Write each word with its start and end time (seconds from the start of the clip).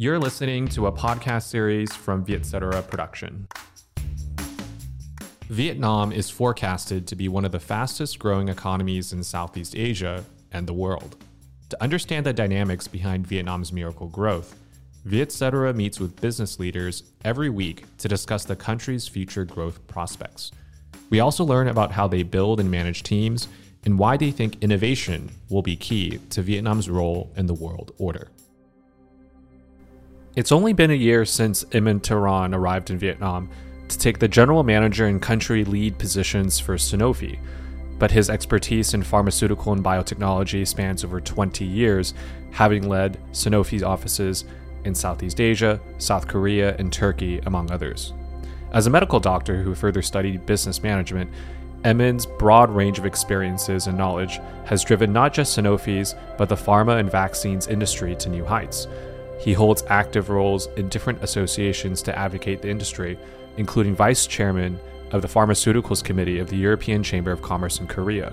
You're 0.00 0.20
listening 0.20 0.68
to 0.68 0.86
a 0.86 0.92
podcast 0.92 1.48
series 1.48 1.92
from 1.92 2.24
Vietcetera 2.24 2.82
Production. 2.82 3.48
Vietnam 5.48 6.12
is 6.12 6.30
forecasted 6.30 7.08
to 7.08 7.16
be 7.16 7.26
one 7.26 7.44
of 7.44 7.50
the 7.50 7.58
fastest 7.58 8.20
growing 8.20 8.48
economies 8.48 9.12
in 9.12 9.24
Southeast 9.24 9.74
Asia 9.74 10.24
and 10.52 10.68
the 10.68 10.72
world. 10.72 11.16
To 11.70 11.82
understand 11.82 12.24
the 12.24 12.32
dynamics 12.32 12.86
behind 12.86 13.26
Vietnam's 13.26 13.72
miracle 13.72 14.06
growth, 14.06 14.54
Vietcetera 15.04 15.74
meets 15.74 15.98
with 15.98 16.20
business 16.20 16.60
leaders 16.60 17.02
every 17.24 17.50
week 17.50 17.84
to 17.98 18.06
discuss 18.06 18.44
the 18.44 18.54
country's 18.54 19.08
future 19.08 19.44
growth 19.44 19.84
prospects. 19.88 20.52
We 21.10 21.18
also 21.18 21.44
learn 21.44 21.66
about 21.66 21.90
how 21.90 22.06
they 22.06 22.22
build 22.22 22.60
and 22.60 22.70
manage 22.70 23.02
teams 23.02 23.48
and 23.84 23.98
why 23.98 24.16
they 24.16 24.30
think 24.30 24.62
innovation 24.62 25.32
will 25.50 25.62
be 25.62 25.74
key 25.74 26.20
to 26.30 26.42
Vietnam's 26.42 26.88
role 26.88 27.32
in 27.34 27.46
the 27.46 27.54
world 27.54 27.90
order. 27.98 28.28
It's 30.36 30.52
only 30.52 30.72
been 30.72 30.90
a 30.90 30.94
year 30.94 31.24
since 31.24 31.64
Emin 31.72 32.00
Turan 32.00 32.54
arrived 32.54 32.90
in 32.90 32.98
Vietnam 32.98 33.48
to 33.88 33.98
take 33.98 34.18
the 34.18 34.28
general 34.28 34.62
manager 34.62 35.06
and 35.06 35.20
country 35.20 35.64
lead 35.64 35.98
positions 35.98 36.60
for 36.60 36.76
Sanofi, 36.76 37.38
but 37.98 38.10
his 38.10 38.30
expertise 38.30 38.94
in 38.94 39.02
pharmaceutical 39.02 39.72
and 39.72 39.82
biotechnology 39.82 40.66
spans 40.66 41.02
over 41.02 41.20
20 41.20 41.64
years, 41.64 42.14
having 42.50 42.88
led 42.88 43.18
Sanofi's 43.32 43.82
offices 43.82 44.44
in 44.84 44.94
Southeast 44.94 45.40
Asia, 45.40 45.80
South 45.96 46.28
Korea, 46.28 46.76
and 46.76 46.92
Turkey, 46.92 47.38
among 47.46 47.70
others. 47.70 48.12
As 48.72 48.86
a 48.86 48.90
medical 48.90 49.18
doctor 49.18 49.62
who 49.62 49.74
further 49.74 50.02
studied 50.02 50.46
business 50.46 50.82
management, 50.82 51.30
Emin's 51.84 52.26
broad 52.26 52.70
range 52.70 52.98
of 52.98 53.06
experiences 53.06 53.86
and 53.86 53.96
knowledge 53.96 54.40
has 54.66 54.84
driven 54.84 55.12
not 55.12 55.32
just 55.32 55.56
Sanofi's, 55.56 56.14
but 56.36 56.48
the 56.48 56.54
pharma 56.54 57.00
and 57.00 57.10
vaccines 57.10 57.66
industry 57.66 58.14
to 58.16 58.28
new 58.28 58.44
heights. 58.44 58.86
He 59.38 59.52
holds 59.52 59.84
active 59.88 60.30
roles 60.30 60.66
in 60.76 60.88
different 60.88 61.22
associations 61.22 62.02
to 62.02 62.18
advocate 62.18 62.60
the 62.60 62.70
industry, 62.70 63.18
including 63.56 63.94
vice 63.94 64.26
chairman 64.26 64.78
of 65.12 65.22
the 65.22 65.28
Pharmaceuticals 65.28 66.02
Committee 66.04 66.38
of 66.38 66.48
the 66.48 66.56
European 66.56 67.02
Chamber 67.02 67.30
of 67.30 67.42
Commerce 67.42 67.80
in 67.80 67.86
Korea. 67.86 68.32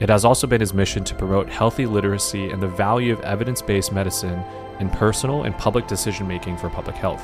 It 0.00 0.08
has 0.08 0.24
also 0.24 0.46
been 0.46 0.60
his 0.60 0.74
mission 0.74 1.04
to 1.04 1.14
promote 1.14 1.48
healthy 1.48 1.86
literacy 1.86 2.50
and 2.50 2.60
the 2.60 2.68
value 2.68 3.12
of 3.12 3.20
evidence 3.20 3.62
based 3.62 3.92
medicine 3.92 4.42
in 4.80 4.90
personal 4.90 5.44
and 5.44 5.56
public 5.56 5.86
decision 5.86 6.26
making 6.26 6.56
for 6.56 6.70
public 6.70 6.96
health. 6.96 7.22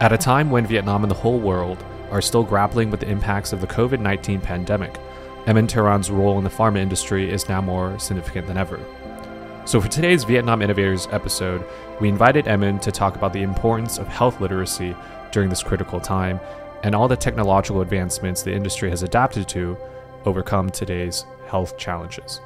At 0.00 0.12
a 0.12 0.18
time 0.18 0.50
when 0.50 0.66
Vietnam 0.66 1.04
and 1.04 1.10
the 1.10 1.16
whole 1.16 1.38
world 1.38 1.82
are 2.10 2.20
still 2.20 2.44
grappling 2.44 2.90
with 2.90 3.00
the 3.00 3.08
impacts 3.08 3.52
of 3.52 3.60
the 3.60 3.66
COVID 3.66 4.00
19 4.00 4.40
pandemic, 4.40 4.98
Emin 5.46 5.66
Turan's 5.66 6.10
role 6.10 6.36
in 6.36 6.44
the 6.44 6.50
pharma 6.50 6.78
industry 6.78 7.30
is 7.30 7.48
now 7.48 7.62
more 7.62 7.98
significant 7.98 8.46
than 8.46 8.58
ever. 8.58 8.78
So, 9.68 9.82
for 9.82 9.88
today's 9.88 10.24
Vietnam 10.24 10.62
Innovators 10.62 11.08
episode, 11.10 11.62
we 12.00 12.08
invited 12.08 12.48
Emin 12.48 12.78
to 12.78 12.90
talk 12.90 13.16
about 13.16 13.34
the 13.34 13.42
importance 13.42 13.98
of 13.98 14.08
health 14.08 14.40
literacy 14.40 14.96
during 15.30 15.50
this 15.50 15.62
critical 15.62 16.00
time 16.00 16.40
and 16.84 16.94
all 16.94 17.06
the 17.06 17.18
technological 17.18 17.82
advancements 17.82 18.42
the 18.42 18.50
industry 18.50 18.88
has 18.88 19.02
adapted 19.02 19.46
to 19.48 19.76
overcome 20.24 20.70
today's 20.70 21.26
health 21.48 21.76
challenges. 21.76 22.40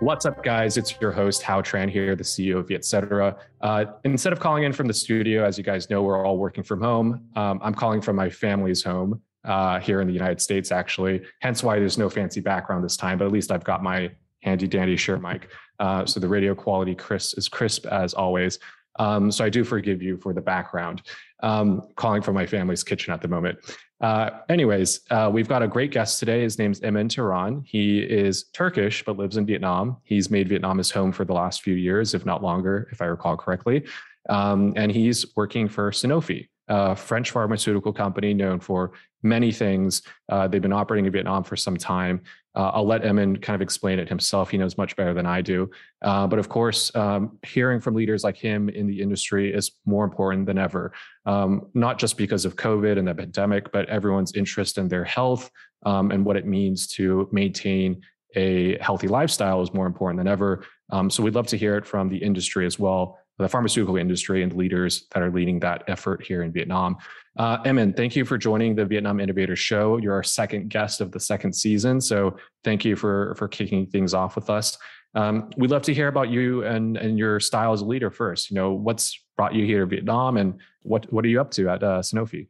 What's 0.00 0.26
up, 0.26 0.42
guys? 0.42 0.76
It's 0.76 1.00
your 1.00 1.12
host, 1.12 1.40
Hao 1.44 1.62
Tran 1.62 1.88
here, 1.88 2.16
the 2.16 2.24
CEO 2.24 2.58
of 2.58 2.66
Vietcetera. 2.66 3.36
Uh, 3.60 3.84
instead 4.02 4.32
of 4.32 4.40
calling 4.40 4.64
in 4.64 4.72
from 4.72 4.88
the 4.88 4.94
studio, 4.94 5.44
as 5.44 5.56
you 5.56 5.62
guys 5.62 5.88
know, 5.88 6.02
we're 6.02 6.26
all 6.26 6.36
working 6.36 6.64
from 6.64 6.82
home. 6.82 7.28
Um, 7.36 7.60
I'm 7.62 7.74
calling 7.74 8.00
from 8.00 8.16
my 8.16 8.28
family's 8.28 8.82
home 8.82 9.22
uh, 9.44 9.78
here 9.78 10.00
in 10.00 10.08
the 10.08 10.14
United 10.14 10.40
States, 10.40 10.72
actually. 10.72 11.22
Hence 11.38 11.62
why 11.62 11.78
there's 11.78 11.96
no 11.96 12.10
fancy 12.10 12.40
background 12.40 12.82
this 12.82 12.96
time, 12.96 13.18
but 13.18 13.26
at 13.26 13.30
least 13.30 13.52
I've 13.52 13.62
got 13.62 13.84
my 13.84 14.10
handy 14.40 14.66
dandy 14.66 14.96
Shure 14.96 15.18
mic. 15.18 15.50
Uh, 15.78 16.04
so 16.04 16.20
the 16.20 16.28
radio 16.28 16.54
quality 16.54 16.94
Chris 16.94 17.34
is 17.34 17.48
crisp 17.48 17.86
as 17.86 18.14
always. 18.14 18.58
Um, 18.98 19.30
so 19.30 19.44
I 19.44 19.48
do 19.48 19.64
forgive 19.64 20.02
you 20.02 20.16
for 20.18 20.32
the 20.32 20.40
background. 20.40 21.02
Um, 21.42 21.88
calling 21.96 22.20
from 22.20 22.34
my 22.34 22.44
family's 22.44 22.84
kitchen 22.84 23.14
at 23.14 23.22
the 23.22 23.28
moment. 23.28 23.58
Uh, 24.00 24.30
anyways, 24.48 25.00
uh, 25.10 25.30
we've 25.32 25.48
got 25.48 25.62
a 25.62 25.68
great 25.68 25.90
guest 25.90 26.18
today. 26.18 26.42
His 26.42 26.58
name's 26.58 26.82
Emin 26.82 27.08
Turan. 27.08 27.62
He 27.66 28.00
is 28.00 28.44
Turkish 28.52 29.04
but 29.04 29.16
lives 29.16 29.36
in 29.36 29.46
Vietnam. 29.46 29.98
He's 30.04 30.30
made 30.30 30.48
Vietnam 30.48 30.78
his 30.78 30.90
home 30.90 31.12
for 31.12 31.24
the 31.24 31.34
last 31.34 31.62
few 31.62 31.74
years, 31.74 32.14
if 32.14 32.26
not 32.26 32.42
longer, 32.42 32.88
if 32.92 33.00
I 33.00 33.06
recall 33.06 33.36
correctly. 33.36 33.86
Um, 34.28 34.72
and 34.76 34.90
he's 34.90 35.26
working 35.36 35.68
for 35.68 35.90
Sanofi, 35.90 36.48
a 36.68 36.96
French 36.96 37.30
pharmaceutical 37.30 37.92
company 37.92 38.34
known 38.34 38.60
for 38.60 38.92
many 39.22 39.52
things. 39.52 40.02
Uh, 40.28 40.48
they've 40.48 40.62
been 40.62 40.72
operating 40.72 41.06
in 41.06 41.12
Vietnam 41.12 41.44
for 41.44 41.56
some 41.56 41.76
time. 41.76 42.22
Uh, 42.54 42.70
I'll 42.74 42.86
let 42.86 43.04
Emin 43.04 43.36
kind 43.36 43.54
of 43.54 43.62
explain 43.62 43.98
it 43.98 44.08
himself. 44.08 44.50
He 44.50 44.58
knows 44.58 44.76
much 44.76 44.96
better 44.96 45.14
than 45.14 45.26
I 45.26 45.40
do. 45.40 45.70
Uh, 46.02 46.26
but 46.26 46.38
of 46.38 46.48
course, 46.48 46.94
um, 46.96 47.38
hearing 47.44 47.80
from 47.80 47.94
leaders 47.94 48.24
like 48.24 48.36
him 48.36 48.68
in 48.68 48.86
the 48.86 49.00
industry 49.00 49.52
is 49.52 49.72
more 49.86 50.04
important 50.04 50.46
than 50.46 50.58
ever, 50.58 50.92
um, 51.26 51.66
not 51.74 51.98
just 51.98 52.16
because 52.16 52.44
of 52.44 52.56
COVID 52.56 52.98
and 52.98 53.06
the 53.06 53.14
pandemic, 53.14 53.70
but 53.72 53.88
everyone's 53.88 54.32
interest 54.34 54.78
in 54.78 54.88
their 54.88 55.04
health 55.04 55.50
um, 55.86 56.10
and 56.10 56.24
what 56.24 56.36
it 56.36 56.46
means 56.46 56.88
to 56.88 57.28
maintain 57.32 58.02
a 58.36 58.78
healthy 58.78 59.08
lifestyle 59.08 59.62
is 59.62 59.72
more 59.72 59.86
important 59.86 60.18
than 60.18 60.28
ever. 60.28 60.64
Um, 60.90 61.10
so 61.10 61.22
we'd 61.22 61.34
love 61.34 61.46
to 61.48 61.56
hear 61.56 61.76
it 61.76 61.86
from 61.86 62.08
the 62.08 62.18
industry 62.18 62.66
as 62.66 62.78
well, 62.78 63.18
the 63.38 63.48
pharmaceutical 63.48 63.96
industry 63.96 64.42
and 64.42 64.52
leaders 64.54 65.06
that 65.12 65.22
are 65.22 65.30
leading 65.30 65.60
that 65.60 65.84
effort 65.88 66.22
here 66.22 66.42
in 66.42 66.52
Vietnam. 66.52 66.96
Uh, 67.36 67.58
Emin, 67.64 67.92
thank 67.92 68.16
you 68.16 68.24
for 68.24 68.36
joining 68.36 68.74
the 68.74 68.84
Vietnam 68.84 69.20
Innovator 69.20 69.56
Show. 69.56 69.98
You're 69.98 70.14
our 70.14 70.22
second 70.22 70.68
guest 70.68 71.00
of 71.00 71.12
the 71.12 71.20
second 71.20 71.54
season, 71.54 72.00
so 72.00 72.36
thank 72.64 72.84
you 72.84 72.96
for 72.96 73.34
for 73.36 73.46
kicking 73.48 73.86
things 73.86 74.14
off 74.14 74.34
with 74.34 74.50
us. 74.50 74.76
Um, 75.14 75.50
we'd 75.56 75.70
love 75.70 75.82
to 75.82 75.94
hear 75.94 76.08
about 76.08 76.28
you 76.30 76.64
and 76.64 76.96
and 76.96 77.18
your 77.18 77.40
style 77.40 77.72
as 77.72 77.82
a 77.82 77.84
leader 77.84 78.10
first. 78.10 78.50
You 78.50 78.56
know, 78.56 78.72
what's 78.72 79.18
brought 79.36 79.54
you 79.54 79.64
here 79.64 79.80
to 79.80 79.86
Vietnam, 79.86 80.36
and 80.36 80.58
what 80.82 81.10
what 81.12 81.24
are 81.24 81.28
you 81.28 81.40
up 81.40 81.52
to 81.52 81.68
at 81.68 81.82
uh, 81.82 82.00
Sanofi? 82.00 82.48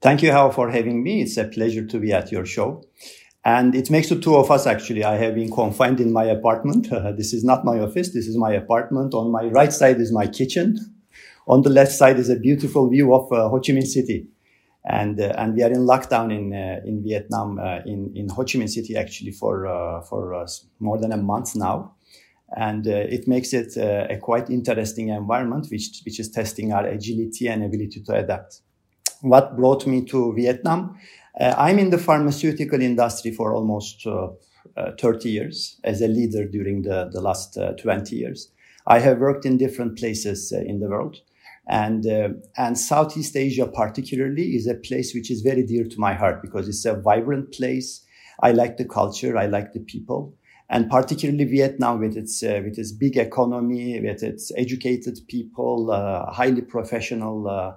Thank 0.00 0.22
you, 0.22 0.30
Hao, 0.30 0.50
for 0.50 0.70
having 0.70 1.02
me. 1.02 1.22
It's 1.22 1.36
a 1.36 1.48
pleasure 1.48 1.84
to 1.84 1.98
be 1.98 2.12
at 2.12 2.30
your 2.30 2.46
show. 2.46 2.84
And 3.44 3.74
it 3.74 3.90
makes 3.90 4.08
the 4.08 4.18
two 4.18 4.36
of 4.36 4.50
us 4.50 4.66
actually. 4.66 5.04
I 5.04 5.16
have 5.16 5.36
been 5.36 5.50
confined 5.50 6.00
in 6.00 6.12
my 6.12 6.24
apartment. 6.24 6.92
Uh, 6.92 7.12
this 7.16 7.32
is 7.32 7.44
not 7.44 7.64
my 7.64 7.78
office. 7.78 8.12
This 8.12 8.26
is 8.26 8.36
my 8.36 8.52
apartment. 8.52 9.14
On 9.14 9.30
my 9.30 9.46
right 9.46 9.72
side 9.72 10.00
is 10.00 10.12
my 10.12 10.26
kitchen. 10.26 10.78
On 11.48 11.62
the 11.62 11.70
left 11.70 11.92
side 11.92 12.18
is 12.18 12.28
a 12.28 12.36
beautiful 12.36 12.90
view 12.90 13.14
of 13.14 13.30
uh, 13.30 13.48
Ho 13.48 13.60
Chi 13.60 13.72
Minh 13.72 13.86
City. 13.86 14.26
And, 14.84 15.20
uh, 15.20 15.32
and 15.36 15.54
we 15.54 15.62
are 15.62 15.70
in 15.70 15.80
lockdown 15.80 16.36
in, 16.36 16.52
uh, 16.52 16.80
in 16.84 17.02
Vietnam, 17.04 17.58
uh, 17.58 17.78
in, 17.86 18.12
in 18.16 18.28
Ho 18.30 18.42
Chi 18.42 18.58
Minh 18.58 18.68
City 18.68 18.96
actually 18.96 19.30
for, 19.30 19.66
uh, 19.66 20.00
for 20.02 20.44
more 20.80 20.98
than 20.98 21.12
a 21.12 21.16
month 21.16 21.54
now. 21.54 21.94
And 22.56 22.86
it 22.86 23.26
makes 23.26 23.52
it 23.52 23.76
a 23.76 24.18
quite 24.22 24.50
interesting 24.50 25.08
environment, 25.08 25.66
which, 25.68 26.00
which 26.04 26.20
is 26.20 26.30
testing 26.30 26.72
our 26.72 26.86
agility 26.86 27.48
and 27.48 27.64
ability 27.64 28.02
to 28.06 28.14
adapt. 28.14 28.60
What 29.20 29.56
brought 29.56 29.84
me 29.84 30.04
to 30.04 30.32
Vietnam? 30.32 30.96
I'm 31.40 31.80
in 31.80 31.90
the 31.90 31.98
pharmaceutical 31.98 32.80
industry 32.80 33.32
for 33.32 33.52
almost 33.52 34.06
30 34.76 35.28
years 35.28 35.80
as 35.82 36.00
a 36.00 36.06
leader 36.06 36.46
during 36.46 36.82
the, 36.82 37.10
the 37.12 37.20
last 37.20 37.58
20 37.82 38.14
years. 38.14 38.52
I 38.86 39.00
have 39.00 39.18
worked 39.18 39.44
in 39.44 39.58
different 39.58 39.98
places 39.98 40.52
in 40.52 40.78
the 40.78 40.88
world. 40.88 41.16
And, 41.66 42.06
uh, 42.06 42.28
and 42.56 42.78
Southeast 42.78 43.36
Asia 43.36 43.66
particularly 43.66 44.54
is 44.54 44.66
a 44.66 44.74
place 44.74 45.14
which 45.14 45.30
is 45.30 45.42
very 45.42 45.64
dear 45.64 45.84
to 45.84 45.98
my 45.98 46.14
heart 46.14 46.40
because 46.40 46.68
it's 46.68 46.84
a 46.84 46.94
vibrant 46.94 47.52
place. 47.52 48.04
I 48.40 48.52
like 48.52 48.76
the 48.76 48.84
culture. 48.84 49.36
I 49.36 49.46
like 49.46 49.72
the 49.72 49.80
people. 49.80 50.34
And 50.68 50.90
particularly 50.90 51.44
Vietnam 51.44 52.00
with 52.00 52.16
its, 52.16 52.42
uh, 52.42 52.60
with 52.64 52.78
its 52.78 52.92
big 52.92 53.16
economy, 53.16 54.00
with 54.00 54.22
its 54.22 54.52
educated 54.56 55.18
people, 55.28 55.90
uh, 55.90 56.30
highly 56.32 56.62
professional, 56.62 57.48
uh, 57.48 57.74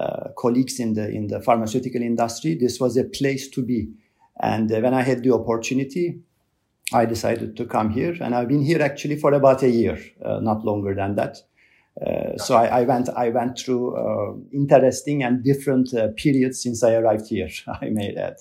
uh, 0.00 0.28
colleagues 0.38 0.78
in 0.78 0.94
the, 0.94 1.08
in 1.08 1.26
the 1.26 1.40
pharmaceutical 1.40 2.00
industry. 2.00 2.54
This 2.54 2.78
was 2.78 2.96
a 2.96 3.04
place 3.04 3.48
to 3.50 3.62
be. 3.62 3.92
And 4.40 4.70
uh, 4.72 4.80
when 4.80 4.94
I 4.94 5.02
had 5.02 5.22
the 5.22 5.34
opportunity, 5.34 6.20
I 6.92 7.04
decided 7.04 7.56
to 7.56 7.66
come 7.66 7.90
here 7.90 8.16
and 8.20 8.34
I've 8.34 8.48
been 8.48 8.64
here 8.64 8.82
actually 8.82 9.16
for 9.16 9.32
about 9.32 9.62
a 9.62 9.68
year, 9.68 9.98
not 10.24 10.64
longer 10.64 10.92
than 10.92 11.14
that. 11.16 11.36
Uh, 12.04 12.36
so 12.38 12.56
I, 12.56 12.80
I, 12.80 12.82
went 12.82 13.08
I 13.10 13.28
went 13.28 13.58
through 13.58 13.96
uh, 13.96 14.34
interesting 14.52 15.22
and 15.22 15.44
different 15.44 15.92
uh, 15.92 16.08
periods 16.16 16.62
since 16.62 16.82
I 16.82 16.94
arrived 16.94 17.28
here. 17.28 17.50
I 17.82 17.90
may 17.90 18.14
add. 18.14 18.36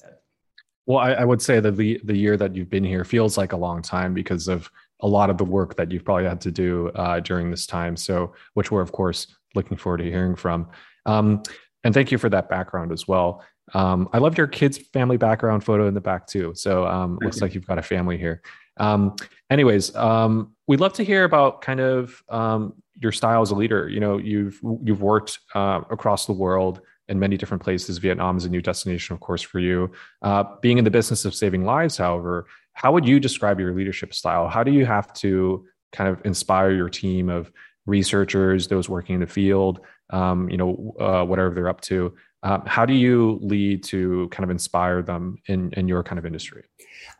Well, 0.85 0.99
I, 0.99 1.11
I, 1.11 1.25
would 1.25 1.41
say 1.41 1.59
that 1.59 1.75
the 1.75 1.99
the 2.03 2.17
year 2.17 2.37
that 2.37 2.55
you've 2.55 2.69
been 2.69 2.83
here 2.83 3.03
feels 3.03 3.37
like 3.37 3.51
a 3.51 3.57
long 3.57 3.81
time 3.81 4.13
because 4.13 4.47
of 4.47 4.71
a 5.01 5.07
lot 5.07 5.29
of 5.29 5.37
the 5.37 5.45
work 5.45 5.75
that 5.75 5.91
you've 5.91 6.05
probably 6.05 6.25
had 6.25 6.41
to 6.41 6.51
do 6.51 6.89
uh, 6.89 7.19
during 7.19 7.51
this 7.51 7.67
time. 7.67 7.95
So, 7.95 8.33
which 8.53 8.71
we're 8.71 8.81
of 8.81 8.91
course 8.91 9.27
looking 9.55 9.77
forward 9.77 9.97
to 9.97 10.05
hearing 10.05 10.35
from. 10.35 10.69
Um, 11.05 11.43
and 11.83 11.93
thank 11.93 12.11
you 12.11 12.17
for 12.17 12.29
that 12.29 12.49
background 12.49 12.91
as 12.91 13.07
well. 13.07 13.43
Um, 13.73 14.09
I 14.13 14.17
love 14.17 14.37
your 14.37 14.47
kids' 14.47 14.77
family 14.77 15.17
background 15.17 15.63
photo 15.63 15.87
in 15.87 15.93
the 15.93 16.01
back 16.01 16.27
too. 16.27 16.53
So 16.55 16.87
um, 16.87 17.19
looks 17.21 17.41
like 17.41 17.53
you've 17.53 17.67
got 17.67 17.77
a 17.77 17.83
family 17.83 18.17
here. 18.17 18.41
Um, 18.77 19.15
anyways, 19.49 19.95
um, 19.95 20.55
we'd 20.67 20.79
love 20.79 20.93
to 20.93 21.03
hear 21.03 21.23
about 21.23 21.61
kind 21.61 21.79
of 21.79 22.23
um, 22.29 22.73
your 22.99 23.11
style 23.11 23.41
as 23.41 23.51
a 23.51 23.55
leader. 23.55 23.89
You 23.89 23.99
know, 23.99 24.17
you've 24.17 24.59
you've 24.83 25.01
worked 25.01 25.39
uh, 25.55 25.81
across 25.89 26.25
the 26.25 26.33
world 26.33 26.81
in 27.07 27.19
many 27.19 27.37
different 27.37 27.63
places. 27.63 27.97
Vietnam 27.97 28.37
is 28.37 28.45
a 28.45 28.49
new 28.49 28.61
destination, 28.61 29.13
of 29.13 29.19
course, 29.19 29.41
for 29.41 29.59
you. 29.59 29.91
Uh, 30.21 30.43
being 30.61 30.77
in 30.77 30.83
the 30.83 30.91
business 30.91 31.25
of 31.25 31.33
saving 31.33 31.65
lives, 31.65 31.97
however, 31.97 32.45
how 32.73 32.91
would 32.93 33.07
you 33.07 33.19
describe 33.19 33.59
your 33.59 33.73
leadership 33.73 34.13
style? 34.13 34.47
How 34.47 34.63
do 34.63 34.71
you 34.71 34.85
have 34.85 35.11
to 35.15 35.65
kind 35.91 36.09
of 36.09 36.23
inspire 36.23 36.71
your 36.71 36.89
team 36.89 37.29
of 37.29 37.51
researchers, 37.85 38.67
those 38.67 38.87
working 38.87 39.15
in 39.15 39.21
the 39.21 39.27
field, 39.27 39.81
um, 40.11 40.49
you 40.49 40.57
know, 40.57 40.95
uh, 40.99 41.23
whatever 41.25 41.53
they're 41.53 41.67
up 41.67 41.81
to. 41.81 42.13
Um, 42.41 42.63
how 42.65 42.85
do 42.85 42.93
you 42.93 43.37
lead 43.41 43.83
to 43.85 44.29
kind 44.29 44.45
of 44.45 44.49
inspire 44.49 45.01
them 45.01 45.37
in, 45.47 45.73
in 45.73 45.89
your 45.89 46.03
kind 46.03 46.17
of 46.17 46.25
industry? 46.25 46.63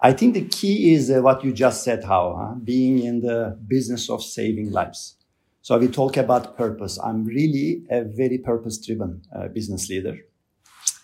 I 0.02 0.14
think 0.14 0.34
the 0.34 0.46
key 0.46 0.94
is 0.94 1.12
uh, 1.12 1.22
what 1.22 1.44
you 1.44 1.52
just 1.52 1.84
said, 1.84 2.06
how 2.06 2.38
huh? 2.40 2.56
being 2.64 3.00
in 3.00 3.20
the 3.20 3.60
business 3.68 4.10
of 4.10 4.24
saving 4.24 4.72
lives. 4.72 5.18
So 5.70 5.78
we 5.78 5.88
talk 5.88 6.18
about 6.18 6.58
purpose. 6.58 6.98
I'm 6.98 7.26
really 7.26 7.84
a 7.92 8.04
very 8.04 8.40
purpose-driven 8.40 9.22
uh, 9.32 9.50
business 9.50 9.88
leader, 9.88 10.18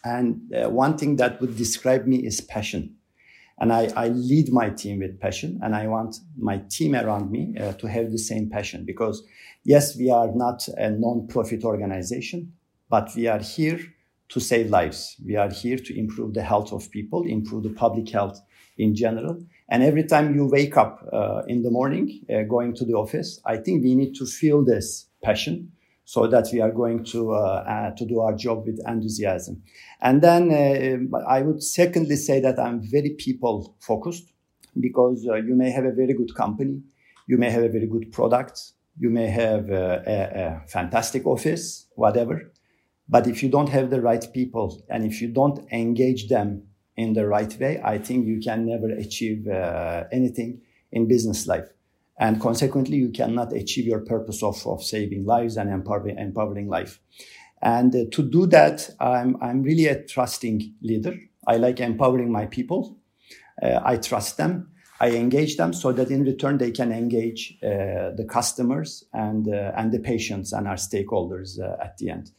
and 0.03 0.41
uh, 0.55 0.71
one 0.71 0.97
thing 0.97 1.17
that 1.17 1.39
would 1.39 1.55
describe 1.55 2.07
me 2.07 2.25
is 2.25 2.41
passion. 2.41 2.95
And 3.59 3.71
I, 3.71 3.93
I, 3.95 4.07
lead 4.07 4.51
my 4.51 4.71
team 4.71 5.01
with 5.01 5.19
passion, 5.19 5.59
and 5.61 5.75
I 5.75 5.85
want 5.85 6.15
my 6.35 6.63
team 6.67 6.95
around 6.95 7.29
me 7.29 7.53
uh, 7.59 7.73
to 7.73 7.87
have 7.87 8.11
the 8.11 8.17
same 8.17 8.49
passion 8.49 8.85
because, 8.85 9.21
yes, 9.63 9.95
we 9.95 10.09
are 10.09 10.31
not 10.33 10.67
a 10.79 10.89
non-profit 10.89 11.63
organization, 11.63 12.51
but 12.89 13.11
we 13.15 13.27
are 13.27 13.37
here 13.37 13.79
to 14.29 14.39
save 14.39 14.71
lives. 14.71 15.15
We 15.23 15.35
are 15.35 15.51
here 15.51 15.77
to 15.77 15.95
improve 15.95 16.33
the 16.33 16.41
health 16.41 16.73
of 16.73 16.89
people, 16.89 17.21
improve 17.27 17.61
the 17.61 17.75
public 17.83 18.09
health 18.09 18.41
in 18.79 18.95
general. 18.95 19.45
And 19.69 19.81
every 19.81 20.03
time 20.03 20.35
you 20.35 20.45
wake 20.45 20.77
up 20.77 21.07
uh, 21.11 21.41
in 21.47 21.63
the 21.63 21.71
morning, 21.71 22.21
uh, 22.29 22.43
going 22.43 22.75
to 22.75 22.85
the 22.85 22.93
office, 22.93 23.39
I 23.45 23.57
think 23.57 23.83
we 23.83 23.95
need 23.95 24.13
to 24.15 24.25
feel 24.25 24.63
this 24.63 25.07
passion 25.23 25.71
so 26.07 26.27
that 26.27 26.47
we 26.53 26.61
are 26.61 26.71
going 26.71 27.03
to 27.03 27.33
uh, 27.33 27.63
uh 27.67 27.91
to 27.95 28.05
do 28.05 28.19
our 28.19 28.35
job 28.35 28.67
with 28.67 28.79
enthusiasm. 28.87 29.63
And 30.01 30.21
then 30.21 30.51
uh, 30.51 31.17
I 31.27 31.41
would 31.41 31.63
secondly 31.63 32.15
say 32.15 32.39
that 32.41 32.59
I'm 32.59 32.79
very 32.79 33.15
people 33.17 33.75
focused 33.79 34.31
because 34.79 35.25
uh, 35.27 35.35
you 35.35 35.55
may 35.55 35.71
have 35.71 35.85
a 35.85 35.91
very 35.91 36.13
good 36.13 36.35
company, 36.35 36.83
you 37.27 37.39
may 37.39 37.49
have 37.49 37.63
a 37.63 37.69
very 37.69 37.87
good 37.87 38.11
product, 38.11 38.61
you 38.99 39.09
may 39.09 39.27
have 39.27 39.71
a, 39.71 40.61
a 40.63 40.67
fantastic 40.67 41.25
office, 41.25 41.87
whatever. 41.95 42.51
But 43.09 43.27
if 43.27 43.41
you 43.41 43.49
don't 43.49 43.69
have 43.69 43.89
the 43.89 44.01
right 44.01 44.25
people 44.33 44.83
and 44.89 45.05
if 45.05 45.21
you 45.21 45.27
don't 45.27 45.59
engage 45.71 46.27
them 46.27 46.67
in 46.97 47.13
the 47.13 47.27
right 47.27 47.57
way, 47.59 47.81
I 47.83 47.97
think 47.97 48.25
you 48.25 48.39
can 48.39 48.65
never 48.65 48.89
achieve 48.89 49.47
uh, 49.47 50.05
anything 50.11 50.61
in 50.91 51.07
business 51.07 51.47
life. 51.47 51.67
And 52.17 52.39
consequently, 52.39 52.97
you 52.97 53.09
cannot 53.09 53.51
achieve 53.53 53.85
your 53.85 53.99
purpose 53.99 54.41
of, 54.41 54.65
of 54.65 54.83
saving 54.83 55.25
lives 55.25 55.57
and 55.57 55.69
empowering, 55.69 56.17
empowering 56.17 56.69
life. 56.69 56.99
And 57.61 57.93
uh, 57.93 58.05
to 58.11 58.23
do 58.23 58.45
that, 58.47 58.89
I'm, 58.99 59.35
I'm 59.41 59.63
really 59.63 59.87
a 59.87 60.01
trusting 60.03 60.75
leader. 60.81 61.17
I 61.47 61.57
like 61.57 61.79
empowering 61.79 62.31
my 62.31 62.45
people. 62.45 62.97
Uh, 63.61 63.79
I 63.83 63.97
trust 63.97 64.37
them. 64.37 64.71
I 64.99 65.09
engage 65.11 65.57
them 65.57 65.73
so 65.73 65.91
that 65.91 66.09
in 66.09 66.23
return 66.23 66.57
they 66.57 66.71
can 66.71 66.93
engage 66.93 67.57
uh, 67.61 68.11
the 68.15 68.25
customers 68.29 69.03
and 69.13 69.47
uh, 69.47 69.73
and 69.75 69.91
the 69.91 69.99
patients 69.99 70.53
and 70.53 70.67
our 70.67 70.77
stakeholders 70.77 71.59
uh, 71.59 71.75
at 71.83 71.97
the 71.97 72.11
end. 72.11 72.31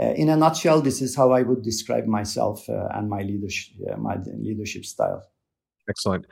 Uh, 0.00 0.14
in 0.14 0.28
a 0.30 0.36
nutshell, 0.36 0.80
this 0.80 1.02
is 1.02 1.14
how 1.14 1.32
I 1.32 1.42
would 1.42 1.62
describe 1.62 2.06
myself 2.06 2.68
uh, 2.68 2.88
and 2.94 3.08
my 3.10 3.22
leadership, 3.22 3.74
uh, 3.90 3.96
my 3.96 4.16
leadership 4.38 4.84
style. 4.84 5.22
Excellent. 5.88 6.26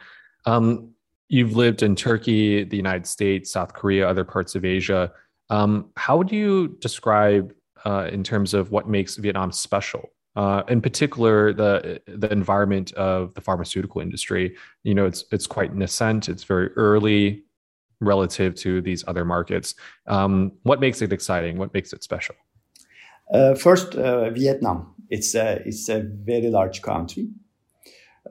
Um, 0.47 0.91
you've 1.29 1.57
lived 1.57 1.83
in 1.83 1.95
Turkey, 1.95 2.65
the 2.65 2.77
United 2.77 3.07
States, 3.07 3.53
South 3.53 3.75
Korea, 3.75 4.09
other 4.09 4.25
parts 4.25 4.55
of 4.55 4.65
Asia. 4.65 5.13
Um, 5.51 5.91
how 5.97 6.17
would 6.17 6.33
you 6.33 6.77
describe, 6.81 7.53
uh, 7.85 8.09
in 8.13 8.25
terms 8.25 8.55
of 8.55 8.71
what 8.71 8.89
makes 8.89 9.17
Vietnam 9.17 9.53
special? 9.53 10.11
Uh, 10.37 10.63
in 10.69 10.81
particular, 10.81 11.53
the 11.53 12.01
the 12.07 12.31
environment 12.31 12.93
of 12.93 13.35
the 13.35 13.41
pharmaceutical 13.41 14.01
industry. 14.01 14.57
You 14.85 14.95
know, 14.95 15.05
it's 15.05 15.25
it's 15.33 15.47
quite 15.47 15.75
nascent. 15.75 16.29
It's 16.29 16.45
very 16.45 16.69
early 16.77 17.43
relative 18.01 18.55
to 18.55 18.81
these 18.81 19.05
other 19.09 19.25
markets. 19.25 19.75
Um, 20.07 20.53
what 20.63 20.81
makes 20.81 21.03
it 21.03 21.13
exciting? 21.13 21.59
What 21.59 21.75
makes 21.75 21.93
it 21.93 22.03
special? 22.05 22.37
Uh, 23.33 23.55
first, 23.55 23.95
uh, 23.95 24.31
Vietnam. 24.31 24.95
It's 25.09 25.35
a, 25.35 25.63
it's 25.67 25.89
a 25.89 26.01
very 26.01 26.51
large 26.51 26.83
country, 26.83 27.29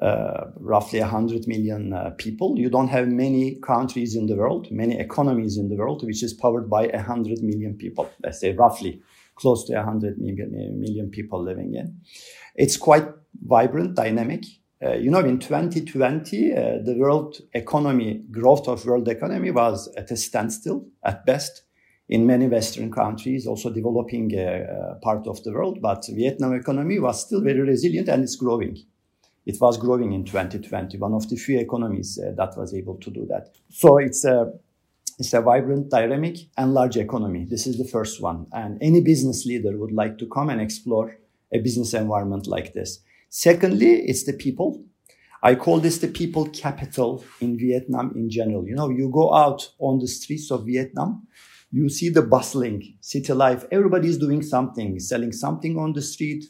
uh, 0.02 0.46
roughly 0.56 1.00
100 1.00 1.48
million 1.48 1.94
uh, 1.94 2.12
people. 2.18 2.58
You 2.58 2.70
don't 2.70 2.88
have 2.88 3.08
many 3.08 3.60
countries 3.62 4.16
in 4.16 4.28
the 4.28 4.36
world, 4.36 4.72
many 4.72 4.98
economies 4.98 5.58
in 5.58 5.70
the 5.70 5.76
world, 5.76 6.06
which 6.06 6.24
is 6.24 6.34
powered 6.34 6.70
by 6.70 6.88
100 6.88 7.44
million 7.44 7.76
people. 7.76 8.10
Let's 8.24 8.40
say 8.40 8.54
roughly 8.54 9.02
close 9.36 9.66
to 9.68 9.76
100 9.76 10.20
million, 10.20 10.80
million 10.80 11.10
people 11.10 11.42
living 11.44 11.76
in. 11.76 11.98
It's 12.56 12.78
quite 12.78 13.08
vibrant, 13.42 13.96
dynamic. 13.96 14.44
Uh, 14.84 14.94
you 14.94 15.12
know, 15.12 15.20
in 15.20 15.40
2020, 15.40 16.54
uh, 16.54 16.56
the 16.84 16.96
world 16.98 17.38
economy, 17.54 18.24
growth 18.32 18.68
of 18.68 18.86
world 18.86 19.08
economy 19.08 19.52
was 19.52 19.90
at 19.98 20.12
a 20.12 20.18
standstill 20.18 20.88
at 21.04 21.26
best 21.26 21.64
in 22.10 22.26
many 22.26 22.48
Western 22.48 22.92
countries, 22.92 23.46
also 23.46 23.72
developing 23.72 24.32
uh, 24.36 24.42
uh, 24.42 24.96
part 24.96 25.28
of 25.28 25.44
the 25.44 25.52
world. 25.52 25.80
But 25.82 26.06
Vietnam 26.10 26.56
economy 26.56 27.00
was 27.00 27.22
still 27.22 27.42
very 27.42 27.62
resilient 27.62 28.10
and 28.10 28.24
it's 28.24 28.36
growing. 28.36 28.78
It 29.46 29.62
was 29.62 29.78
growing 29.78 30.14
in 30.14 30.26
2020, 30.26 30.98
one 30.98 31.14
of 31.14 31.30
the 31.30 31.36
few 31.36 31.60
economies 31.60 32.20
uh, 32.20 32.32
that 32.36 32.58
was 32.58 32.74
able 32.74 32.98
to 32.98 33.12
do 33.12 33.26
that. 33.28 33.50
So 33.70 33.98
it's 33.98 34.26
a 34.26 34.52
it's 35.20 35.34
a 35.34 35.42
vibrant, 35.42 35.90
dynamic, 35.90 36.38
and 36.58 36.74
large 36.74 36.96
economy. 36.96 37.46
This 37.46 37.68
is 37.68 37.78
the 37.78 37.84
first 37.84 38.22
one. 38.22 38.48
And 38.54 38.82
any 38.82 39.02
business 39.02 39.46
leader 39.46 39.78
would 39.78 39.92
like 39.92 40.18
to 40.20 40.28
come 40.28 40.50
and 40.50 40.62
explore 40.62 41.18
a 41.54 41.60
business 41.60 41.94
environment 41.94 42.48
like 42.48 42.74
this. 42.74 43.00
Secondly, 43.30 43.96
it's 44.08 44.24
the 44.24 44.34
people. 44.34 44.82
I 45.44 45.56
call 45.56 45.80
this 45.80 45.98
the 45.98 46.08
people 46.08 46.48
capital 46.50 47.24
in 47.42 47.58
Vietnam 47.58 48.14
in 48.16 48.30
general. 48.30 48.66
You 48.66 48.76
know, 48.76 48.90
you 48.90 49.10
go 49.10 49.34
out 49.34 49.70
on 49.80 50.00
the 50.00 50.08
streets 50.08 50.52
of 50.52 50.66
Vietnam, 50.66 51.28
you 51.72 51.90
see 51.90 52.10
the 52.10 52.22
bustling 52.22 52.98
city 53.02 53.34
life. 53.34 53.66
Everybody 53.72 54.10
is 54.10 54.18
doing 54.18 54.42
something, 54.42 55.00
selling 55.00 55.32
something 55.32 55.78
on 55.78 55.94
the 55.94 56.02
street, 56.02 56.46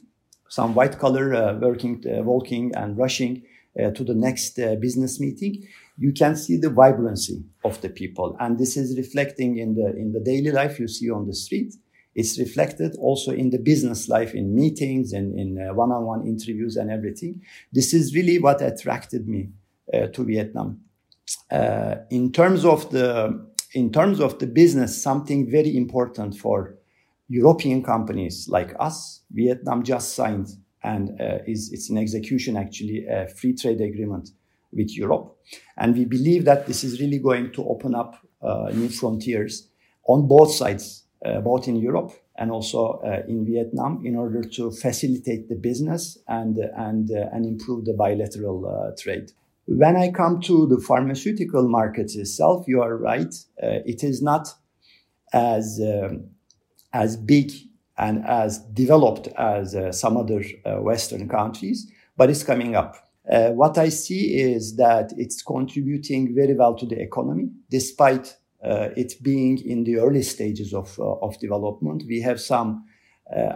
some 0.47 0.73
white 0.73 0.97
collar 0.97 1.33
uh, 1.33 1.53
working, 1.59 2.03
uh, 2.07 2.23
walking 2.23 2.73
and 2.75 2.97
rushing 2.97 3.43
uh, 3.79 3.91
to 3.91 4.03
the 4.03 4.15
next 4.15 4.57
uh, 4.59 4.75
business 4.75 5.19
meeting. 5.19 5.67
You 5.97 6.11
can 6.13 6.35
see 6.35 6.57
the 6.57 6.69
vibrancy 6.69 7.43
of 7.63 7.79
the 7.81 7.89
people, 7.89 8.35
and 8.39 8.57
this 8.57 8.77
is 8.77 8.97
reflecting 8.97 9.57
in 9.57 9.75
the 9.75 9.95
in 9.95 10.13
the 10.13 10.21
daily 10.21 10.51
life 10.51 10.79
you 10.79 10.87
see 10.87 11.09
on 11.09 11.27
the 11.27 11.35
street. 11.35 11.75
It's 12.15 12.39
reflected 12.39 12.95
also 12.97 13.31
in 13.31 13.51
the 13.51 13.59
business 13.59 14.09
life, 14.09 14.33
in 14.33 14.55
meetings 14.55 15.13
and 15.13 15.37
in 15.37 15.59
uh, 15.61 15.73
one-on-one 15.73 16.25
interviews 16.25 16.75
and 16.77 16.89
everything. 16.89 17.41
This 17.71 17.93
is 17.93 18.15
really 18.15 18.39
what 18.39 18.61
attracted 18.61 19.27
me 19.27 19.49
uh, 19.93 20.07
to 20.07 20.23
Vietnam. 20.23 20.81
in 22.09 22.31
terms 22.31 22.65
of 22.65 22.89
the 22.89 23.48
in 23.73 23.91
terms 23.91 24.19
of 24.19 24.39
the 24.39 24.47
business, 24.47 25.01
something 25.01 25.49
very 25.49 25.75
important 25.75 26.35
for 26.35 26.75
European 27.27 27.83
companies 27.83 28.47
like 28.49 28.75
us, 28.79 29.21
Vietnam 29.31 29.83
just 29.83 30.15
signed 30.15 30.47
and 30.83 31.19
uh, 31.21 31.39
is 31.45 31.71
it's 31.71 31.89
an 31.89 31.97
execution 31.97 32.55
actually 32.57 33.05
a 33.05 33.27
free 33.27 33.53
trade 33.53 33.81
agreement 33.81 34.29
with 34.71 34.95
Europe, 34.95 35.35
and 35.77 35.95
we 35.95 36.05
believe 36.05 36.45
that 36.45 36.67
this 36.67 36.83
is 36.83 36.99
really 37.01 37.19
going 37.19 37.51
to 37.51 37.67
open 37.67 37.93
up 37.95 38.15
uh, 38.41 38.69
new 38.73 38.89
frontiers 38.89 39.67
on 40.07 40.27
both 40.27 40.51
sides, 40.51 41.03
uh, 41.25 41.41
both 41.41 41.67
in 41.67 41.75
Europe 41.75 42.11
and 42.37 42.51
also 42.51 43.01
uh, 43.03 43.21
in 43.27 43.45
Vietnam, 43.45 44.01
in 44.05 44.15
order 44.15 44.41
to 44.41 44.71
facilitate 44.71 45.49
the 45.49 45.55
business 45.55 46.17
and 46.27 46.57
and 46.77 47.11
uh, 47.11 47.29
and 47.33 47.45
improve 47.45 47.85
the 47.85 47.93
bilateral 47.93 48.65
uh, 48.65 48.95
trade. 49.01 49.31
When 49.71 49.95
I 49.95 50.09
come 50.09 50.41
to 50.41 50.65
the 50.65 50.79
pharmaceutical 50.79 51.67
market 51.67 52.15
itself, 52.15 52.65
you 52.67 52.81
are 52.81 52.97
right. 52.97 53.31
Uh, 53.61 53.85
it 53.85 54.03
is 54.03 54.19
not 54.19 54.51
as 55.31 55.79
um, 55.79 56.31
as 56.91 57.15
big 57.15 57.51
and 57.95 58.25
as 58.25 58.57
developed 58.73 59.27
as 59.37 59.75
uh, 59.75 59.91
some 59.91 60.17
other 60.17 60.43
uh, 60.65 60.81
Western 60.81 61.29
countries, 61.29 61.87
but 62.17 62.31
it's 62.31 62.41
coming 62.41 62.75
up. 62.75 62.95
Uh, 63.31 63.49
what 63.49 63.77
I 63.77 63.89
see 63.89 64.39
is 64.39 64.75
that 64.77 65.13
it's 65.17 65.43
contributing 65.43 66.33
very 66.33 66.55
well 66.55 66.75
to 66.75 66.87
the 66.87 66.99
economy, 66.99 67.51
despite 67.69 68.37
uh, 68.63 68.89
it 68.97 69.21
being 69.21 69.59
in 69.59 69.83
the 69.83 69.99
early 69.99 70.23
stages 70.23 70.73
of, 70.73 70.97
uh, 70.97 71.13
of 71.21 71.39
development. 71.39 72.05
We 72.07 72.21
have 72.21 72.41
some, 72.41 72.85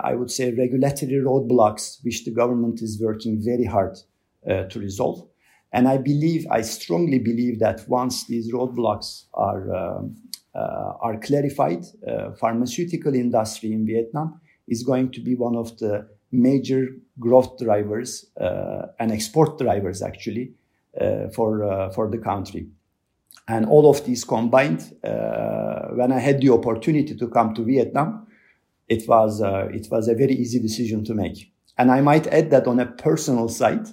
I 0.04 0.14
would 0.14 0.30
say, 0.30 0.52
regulatory 0.52 1.14
roadblocks, 1.14 2.04
which 2.04 2.24
the 2.24 2.32
government 2.32 2.84
is 2.84 3.02
working 3.02 3.42
very 3.44 3.66
hard 3.66 3.98
to 4.46 4.80
resolve. 4.80 5.28
And 5.74 5.88
I 5.88 5.98
believe, 5.98 6.46
I 6.52 6.62
strongly 6.62 7.18
believe 7.18 7.60
that 7.60 7.90
once 7.90 8.28
these 8.28 8.54
roadblocks 8.54 9.26
are, 9.34 9.76
um, 9.76 10.16
uh, 10.54 10.94
are 11.02 11.18
clarified, 11.20 11.84
uh, 12.08 12.32
pharmaceutical 12.34 13.16
industry 13.16 13.74
in 13.74 13.86
Vietnam 13.86 14.40
is 14.68 14.84
going 14.84 15.12
to 15.12 15.20
be 15.20 15.36
one 15.36 15.56
of 15.56 15.76
the 15.80 16.08
major 16.32 16.90
growth 17.20 17.58
drivers 17.58 18.28
uh, 18.40 18.84
and 19.00 19.12
export 19.12 19.58
drivers 19.58 20.04
actually 20.04 20.54
uh, 21.02 21.28
for, 21.30 21.64
uh, 21.64 21.90
for 21.90 22.08
the 22.08 22.20
country. 22.20 22.68
And 23.48 23.66
all 23.66 23.90
of 23.90 24.06
these 24.06 24.24
combined, 24.24 24.96
uh, 25.04 25.88
when 25.96 26.12
I 26.12 26.20
had 26.20 26.40
the 26.40 26.52
opportunity 26.52 27.16
to 27.16 27.28
come 27.28 27.54
to 27.56 27.64
Vietnam, 27.64 28.28
it 28.88 29.08
was, 29.08 29.42
it 29.42 29.88
was 29.90 30.08
a 30.08 30.14
very 30.14 30.34
easy 30.34 30.60
decision 30.60 31.04
to 31.06 31.16
make. 31.16 31.52
And 31.78 31.92
I 31.92 32.02
might 32.02 32.28
add 32.28 32.52
that 32.52 32.68
on 32.68 32.80
a 32.80 32.86
personal 32.86 33.50
side, 33.50 33.88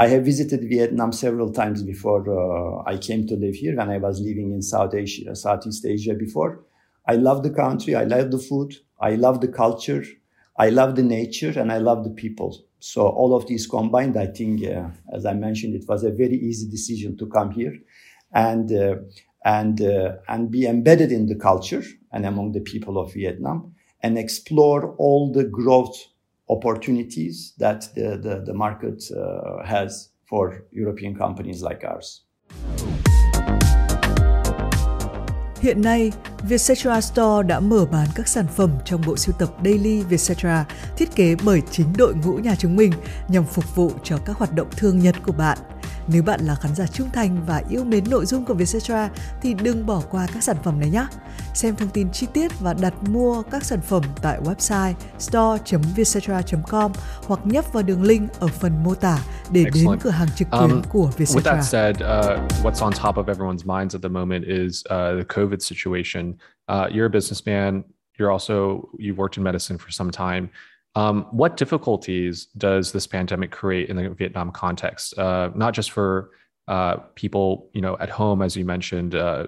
I 0.00 0.06
have 0.08 0.24
visited 0.24 0.68
Vietnam 0.68 1.10
several 1.10 1.52
times 1.52 1.82
before 1.82 2.22
uh, 2.30 2.88
I 2.88 2.98
came 2.98 3.26
to 3.26 3.34
live 3.34 3.56
here 3.56 3.76
when 3.76 3.90
I 3.90 3.98
was 3.98 4.20
living 4.20 4.52
in 4.52 4.62
South 4.62 4.94
Asia, 4.94 5.34
Southeast 5.34 5.84
Asia 5.84 6.14
before. 6.14 6.60
I 7.06 7.16
love 7.16 7.42
the 7.42 7.50
country. 7.50 7.96
I 7.96 8.04
love 8.04 8.30
the 8.30 8.38
food. 8.38 8.76
I 9.00 9.16
love 9.16 9.40
the 9.40 9.48
culture. 9.48 10.04
I 10.56 10.70
love 10.70 10.94
the 10.94 11.02
nature 11.02 11.52
and 11.58 11.72
I 11.72 11.78
love 11.78 12.04
the 12.04 12.10
people. 12.10 12.64
So 12.78 13.08
all 13.08 13.34
of 13.34 13.48
these 13.48 13.66
combined, 13.66 14.16
I 14.16 14.26
think, 14.26 14.64
uh, 14.64 14.88
as 15.12 15.26
I 15.26 15.34
mentioned, 15.34 15.74
it 15.74 15.88
was 15.88 16.04
a 16.04 16.12
very 16.12 16.36
easy 16.36 16.70
decision 16.70 17.16
to 17.16 17.26
come 17.26 17.50
here 17.50 17.76
and, 18.32 18.70
uh, 18.72 18.96
and, 19.44 19.80
uh, 19.82 20.16
and 20.28 20.48
be 20.48 20.66
embedded 20.66 21.10
in 21.10 21.26
the 21.26 21.34
culture 21.34 21.82
and 22.12 22.24
among 22.24 22.52
the 22.52 22.60
people 22.60 22.98
of 22.98 23.14
Vietnam 23.14 23.74
and 24.00 24.16
explore 24.16 24.94
all 24.96 25.32
the 25.32 25.44
growth 25.44 25.96
opportunities 26.48 27.54
that 27.60 27.80
the, 27.94 28.18
the, 28.22 28.44
the 28.46 28.52
market 28.52 28.98
uh, 29.12 29.66
has 29.66 30.08
for 30.30 30.52
European 30.72 31.14
companies 31.18 31.62
like 31.62 31.80
ours. 31.94 32.24
Hiện 35.60 35.82
nay, 35.82 36.12
Vietcetera 36.48 37.00
Store 37.00 37.48
đã 37.48 37.60
mở 37.60 37.86
bán 37.92 38.08
các 38.14 38.28
sản 38.28 38.46
phẩm 38.56 38.70
trong 38.84 39.02
bộ 39.06 39.16
sưu 39.16 39.34
tập 39.38 39.48
Daily 39.64 40.02
Vietcetera 40.02 40.66
thiết 40.96 41.08
kế 41.16 41.36
bởi 41.44 41.60
chính 41.70 41.86
đội 41.98 42.14
ngũ 42.14 42.32
nhà 42.32 42.54
chúng 42.58 42.76
mình 42.76 42.92
nhằm 43.28 43.44
phục 43.44 43.76
vụ 43.76 43.90
cho 44.02 44.18
các 44.24 44.36
hoạt 44.36 44.52
động 44.52 44.68
thương 44.76 44.98
nhật 44.98 45.16
của 45.26 45.32
bạn– 45.32 45.58
nếu 46.08 46.22
bạn 46.22 46.40
là 46.40 46.54
khán 46.54 46.74
giả 46.74 46.86
trung 46.86 47.08
thành 47.12 47.44
và 47.46 47.62
yêu 47.70 47.84
mến 47.84 48.04
nội 48.10 48.26
dung 48.26 48.44
của 48.44 48.54
Vietcetera 48.54 49.10
thì 49.42 49.54
đừng 49.54 49.86
bỏ 49.86 50.02
qua 50.10 50.26
các 50.34 50.42
sản 50.42 50.56
phẩm 50.64 50.80
này 50.80 50.90
nhé. 50.90 51.06
Xem 51.54 51.76
thông 51.76 51.88
tin 51.88 52.10
chi 52.10 52.26
tiết 52.34 52.60
và 52.60 52.74
đặt 52.74 52.94
mua 53.08 53.42
các 53.42 53.64
sản 53.64 53.80
phẩm 53.80 54.02
tại 54.22 54.40
website 54.44 54.92
store.vietcetera.com 55.18 56.92
hoặc 57.26 57.40
nhấp 57.44 57.72
vào 57.72 57.82
đường 57.82 58.02
link 58.02 58.40
ở 58.40 58.46
phần 58.46 58.82
mô 58.84 58.94
tả 58.94 59.18
để 59.52 59.64
Excellent. 59.64 59.90
đến 59.90 59.98
cửa 60.02 60.10
hàng 60.10 60.28
trực 60.36 60.48
tuyến 60.50 60.70
um, 60.70 60.82
của 60.88 61.10
Vietcetera. 61.16 61.52
With 61.52 61.56
that 61.56 61.64
said, 61.64 61.96
uh, 61.96 62.64
what's 62.64 62.84
on 62.84 62.92
top 62.92 63.16
of 63.16 63.26
everyone's 63.26 63.78
minds 63.78 63.94
at 63.94 64.02
the 64.02 64.08
moment 64.08 64.44
is 64.46 64.84
uh, 64.90 65.18
the 65.18 65.24
COVID 65.40 65.60
situation. 65.60 66.32
Uh, 66.68 66.86
you're 66.92 67.06
a 67.06 67.10
businessman. 67.12 67.82
You're 68.18 68.32
also 68.32 68.88
you've 68.98 69.18
worked 69.18 69.38
in 69.38 69.44
medicine 69.44 69.78
for 69.78 69.90
some 69.90 70.10
time. 70.10 70.48
Um, 70.94 71.26
what 71.30 71.56
difficulties 71.56 72.46
does 72.56 72.92
this 72.92 73.06
pandemic 73.06 73.50
create 73.50 73.88
in 73.88 73.96
the 73.96 74.10
Vietnam 74.10 74.50
context? 74.50 75.16
Uh, 75.18 75.50
not 75.54 75.74
just 75.74 75.90
for 75.90 76.30
uh, 76.66 76.96
people, 77.14 77.70
you 77.72 77.80
know, 77.80 77.96
at 77.98 78.10
home, 78.10 78.42
as 78.42 78.56
you 78.56 78.64
mentioned, 78.64 79.14
uh, 79.14 79.46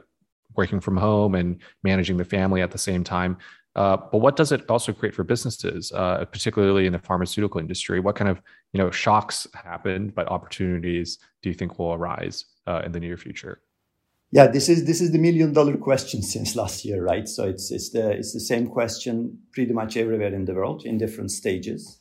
working 0.56 0.80
from 0.80 0.96
home 0.96 1.34
and 1.34 1.60
managing 1.82 2.16
the 2.16 2.24
family 2.24 2.62
at 2.62 2.70
the 2.70 2.78
same 2.78 3.04
time, 3.04 3.36
uh, 3.76 3.96
but 3.96 4.18
what 4.18 4.36
does 4.36 4.50
it 4.52 4.68
also 4.68 4.92
create 4.92 5.14
for 5.14 5.22
businesses, 5.22 5.92
uh, 5.92 6.24
particularly 6.24 6.86
in 6.86 6.92
the 6.92 6.98
pharmaceutical 6.98 7.60
industry? 7.60 8.00
What 8.00 8.16
kind 8.16 8.28
of, 8.28 8.42
you 8.72 8.78
know, 8.78 8.90
shocks 8.90 9.46
happened, 9.54 10.14
but 10.14 10.28
opportunities 10.28 11.18
do 11.42 11.48
you 11.48 11.54
think 11.54 11.78
will 11.78 11.94
arise 11.94 12.46
uh, 12.66 12.82
in 12.84 12.92
the 12.92 13.00
near 13.00 13.16
future? 13.16 13.60
Yeah, 14.32 14.46
this 14.46 14.68
is 14.68 14.84
this 14.84 15.00
is 15.00 15.10
the 15.10 15.18
million 15.18 15.52
dollar 15.52 15.76
question 15.76 16.22
since 16.22 16.54
last 16.54 16.84
year, 16.84 17.02
right? 17.02 17.28
So 17.28 17.44
it's 17.48 17.72
it's 17.72 17.90
the 17.90 18.12
it's 18.12 18.32
the 18.32 18.40
same 18.40 18.68
question 18.68 19.38
pretty 19.52 19.72
much 19.72 19.96
everywhere 19.96 20.32
in 20.32 20.44
the 20.44 20.54
world 20.54 20.84
in 20.84 20.98
different 20.98 21.32
stages. 21.32 22.00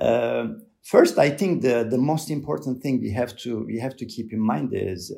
Uh, 0.00 0.48
first, 0.82 1.18
I 1.18 1.30
think 1.30 1.62
the 1.62 1.86
the 1.88 1.98
most 1.98 2.30
important 2.30 2.82
thing 2.82 3.00
we 3.00 3.12
have 3.12 3.36
to 3.38 3.64
we 3.66 3.78
have 3.78 3.96
to 3.98 4.06
keep 4.06 4.32
in 4.32 4.40
mind 4.40 4.70
is 4.72 5.12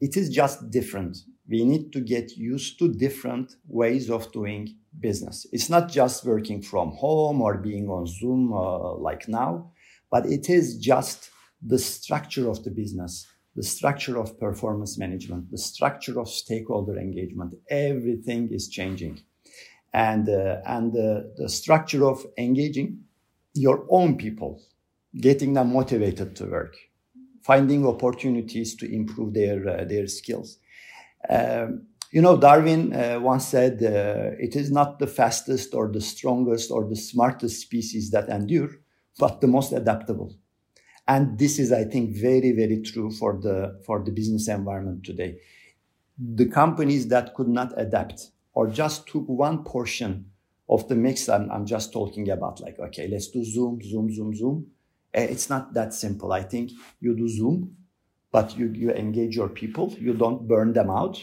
it 0.00 0.16
is 0.16 0.30
just 0.30 0.70
different. 0.70 1.18
We 1.48 1.64
need 1.64 1.92
to 1.92 2.00
get 2.00 2.32
used 2.38 2.78
to 2.78 2.88
different 2.88 3.56
ways 3.68 4.10
of 4.10 4.32
doing 4.32 4.76
business. 4.98 5.46
It's 5.52 5.68
not 5.68 5.90
just 5.90 6.24
working 6.24 6.62
from 6.62 6.92
home 6.92 7.42
or 7.42 7.58
being 7.58 7.90
on 7.90 8.06
Zoom 8.06 8.54
uh, 8.54 8.94
like 8.94 9.28
now, 9.28 9.72
but 10.10 10.24
it 10.24 10.48
is 10.48 10.78
just 10.78 11.30
the 11.62 11.78
structure 11.78 12.48
of 12.48 12.64
the 12.64 12.70
business 12.70 13.26
the 13.56 13.62
structure 13.62 14.18
of 14.18 14.38
performance 14.38 14.98
management, 14.98 15.50
the 15.50 15.58
structure 15.58 16.20
of 16.20 16.28
stakeholder 16.28 16.98
engagement, 16.98 17.54
everything 17.70 18.48
is 18.52 18.68
changing. 18.68 19.20
And, 19.92 20.28
uh, 20.28 20.60
and 20.66 20.92
uh, 20.96 21.28
the 21.36 21.48
structure 21.48 22.04
of 22.04 22.26
engaging 22.36 23.04
your 23.54 23.86
own 23.88 24.16
people, 24.16 24.60
getting 25.20 25.52
them 25.52 25.72
motivated 25.72 26.34
to 26.36 26.46
work, 26.46 26.76
finding 27.42 27.86
opportunities 27.86 28.74
to 28.76 28.92
improve 28.92 29.34
their, 29.34 29.68
uh, 29.68 29.84
their 29.84 30.08
skills. 30.08 30.58
Um, 31.28 31.86
you 32.10 32.22
know, 32.22 32.36
Darwin 32.36 32.92
uh, 32.92 33.18
once 33.20 33.46
said, 33.46 33.82
uh, 33.82 34.36
it 34.38 34.56
is 34.56 34.70
not 34.70 34.98
the 34.98 35.06
fastest 35.06 35.74
or 35.74 35.90
the 35.90 36.00
strongest 36.00 36.70
or 36.70 36.88
the 36.88 36.96
smartest 36.96 37.60
species 37.60 38.10
that 38.10 38.28
endure, 38.28 38.70
but 39.18 39.40
the 39.40 39.48
most 39.48 39.72
adaptable. 39.72 40.36
And 41.06 41.38
this 41.38 41.58
is, 41.58 41.72
I 41.72 41.84
think, 41.84 42.16
very, 42.16 42.52
very 42.52 42.80
true 42.80 43.10
for 43.10 43.38
the, 43.40 43.80
for 43.84 44.02
the 44.02 44.10
business 44.10 44.48
environment 44.48 45.04
today. 45.04 45.38
The 46.18 46.46
companies 46.46 47.08
that 47.08 47.34
could 47.34 47.48
not 47.48 47.72
adapt 47.76 48.30
or 48.54 48.68
just 48.68 49.06
took 49.06 49.28
one 49.28 49.64
portion 49.64 50.30
of 50.68 50.88
the 50.88 50.94
mix, 50.94 51.28
I'm, 51.28 51.50
I'm 51.50 51.66
just 51.66 51.92
talking 51.92 52.30
about 52.30 52.60
like, 52.60 52.78
okay, 52.78 53.06
let's 53.08 53.28
do 53.28 53.44
Zoom, 53.44 53.80
Zoom, 53.82 54.12
Zoom, 54.14 54.34
Zoom. 54.34 54.66
Eh, 55.12 55.24
it's 55.24 55.50
not 55.50 55.74
that 55.74 55.92
simple. 55.92 56.32
I 56.32 56.42
think 56.42 56.70
you 57.00 57.14
do 57.14 57.28
Zoom, 57.28 57.76
but 58.32 58.56
you, 58.56 58.68
you 58.68 58.90
engage 58.90 59.36
your 59.36 59.48
people. 59.50 59.94
You 59.98 60.14
don't 60.14 60.48
burn 60.48 60.72
them 60.72 60.88
out, 60.88 61.22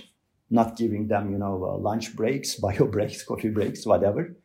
not 0.52 0.78
giving 0.78 1.08
them, 1.08 1.32
you 1.32 1.40
know, 1.40 1.64
uh, 1.64 1.78
lunch 1.78 2.16
breaks, 2.16 2.56
bio 2.60 2.86
breaks, 2.86 3.24
coffee 3.24 3.50
breaks, 3.50 3.86
whatever 3.86 4.36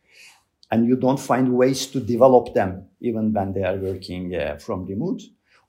and 0.71 0.87
you 0.87 0.95
don't 0.95 1.19
find 1.19 1.53
ways 1.53 1.87
to 1.87 1.99
develop 1.99 2.53
them 2.53 2.86
even 2.99 3.33
when 3.33 3.53
they 3.53 3.63
are 3.63 3.77
working 3.77 4.35
uh, 4.35 4.57
from 4.57 4.85
remote 4.85 5.21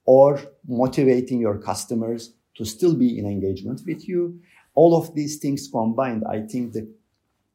or 0.05 0.41
motivating 0.67 1.41
your 1.41 1.59
customers 1.59 2.35
to 2.55 2.65
still 2.65 2.95
be 2.95 3.19
in 3.19 3.27
engagement 3.27 3.83
with 3.87 4.09
you. 4.09 4.41
All 4.75 4.97
of 4.97 5.15
these 5.15 5.39
things 5.39 5.69
combined, 5.69 6.25
I 6.29 6.41
think 6.41 6.73
the 6.73 6.89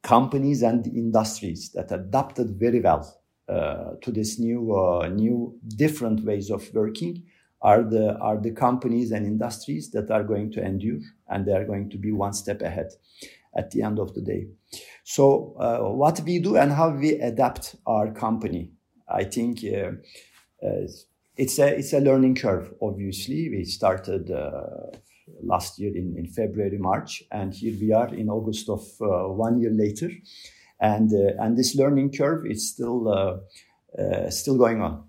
companies 0.02 0.62
and 0.62 0.84
the 0.84 0.92
industries 0.92 1.70
that 1.72 1.92
adapted 1.92 2.52
very 2.60 2.80
well 2.80 3.20
uh, 3.50 3.94
to 4.02 4.12
this 4.12 4.40
new, 4.40 4.76
uh, 4.76 5.08
new 5.08 5.58
different 5.76 6.24
ways 6.24 6.50
of 6.50 6.74
working 6.74 7.24
are 7.62 7.84
the, 7.84 8.18
are 8.20 8.38
the 8.38 8.52
companies 8.52 9.12
and 9.12 9.26
industries 9.26 9.90
that 9.92 10.12
are 10.12 10.24
going 10.24 10.52
to 10.52 10.64
endure 10.64 11.00
and 11.30 11.46
they 11.46 11.54
are 11.54 11.66
going 11.66 11.90
to 11.90 11.98
be 11.98 12.12
one 12.12 12.34
step 12.34 12.62
ahead 12.62 12.92
at 13.56 13.72
the 13.72 13.82
end 13.82 14.00
of 14.00 14.14
the 14.14 14.22
day. 14.22 14.48
So, 15.04 15.56
uh, 15.60 15.92
what 15.92 16.20
we 16.22 16.40
do 16.40 16.58
and 16.58 16.72
how 16.72 16.90
we 16.90 17.20
adapt 17.20 17.76
our 17.86 18.12
company, 18.12 18.72
I 19.14 19.24
think 19.24 19.60
uh, 19.64 19.92
uh, 20.66 20.88
it's 21.38 21.60
a 21.60 21.68
it's 21.78 21.94
a 21.94 22.00
learning 22.00 22.36
curve. 22.36 22.74
Obviously, 22.82 23.50
we 23.50 23.66
started 23.66 24.32
uh, 24.32 24.98
last 25.42 25.80
year 25.80 25.96
in, 25.96 26.16
in 26.18 26.28
February, 26.28 26.78
March, 26.78 27.24
and 27.32 27.54
here 27.54 27.76
we 27.80 27.94
are 27.94 28.14
in 28.14 28.30
August 28.30 28.70
of 28.70 28.84
one 29.00 29.60
year 29.60 29.72
later, 29.72 30.10
and 30.80 31.12
and 31.12 31.58
this 31.58 31.76
learning 31.76 32.12
curve 32.12 32.46
is 32.46 32.70
still 32.70 33.44
still 34.30 34.58
going 34.58 34.82
on, 34.82 35.04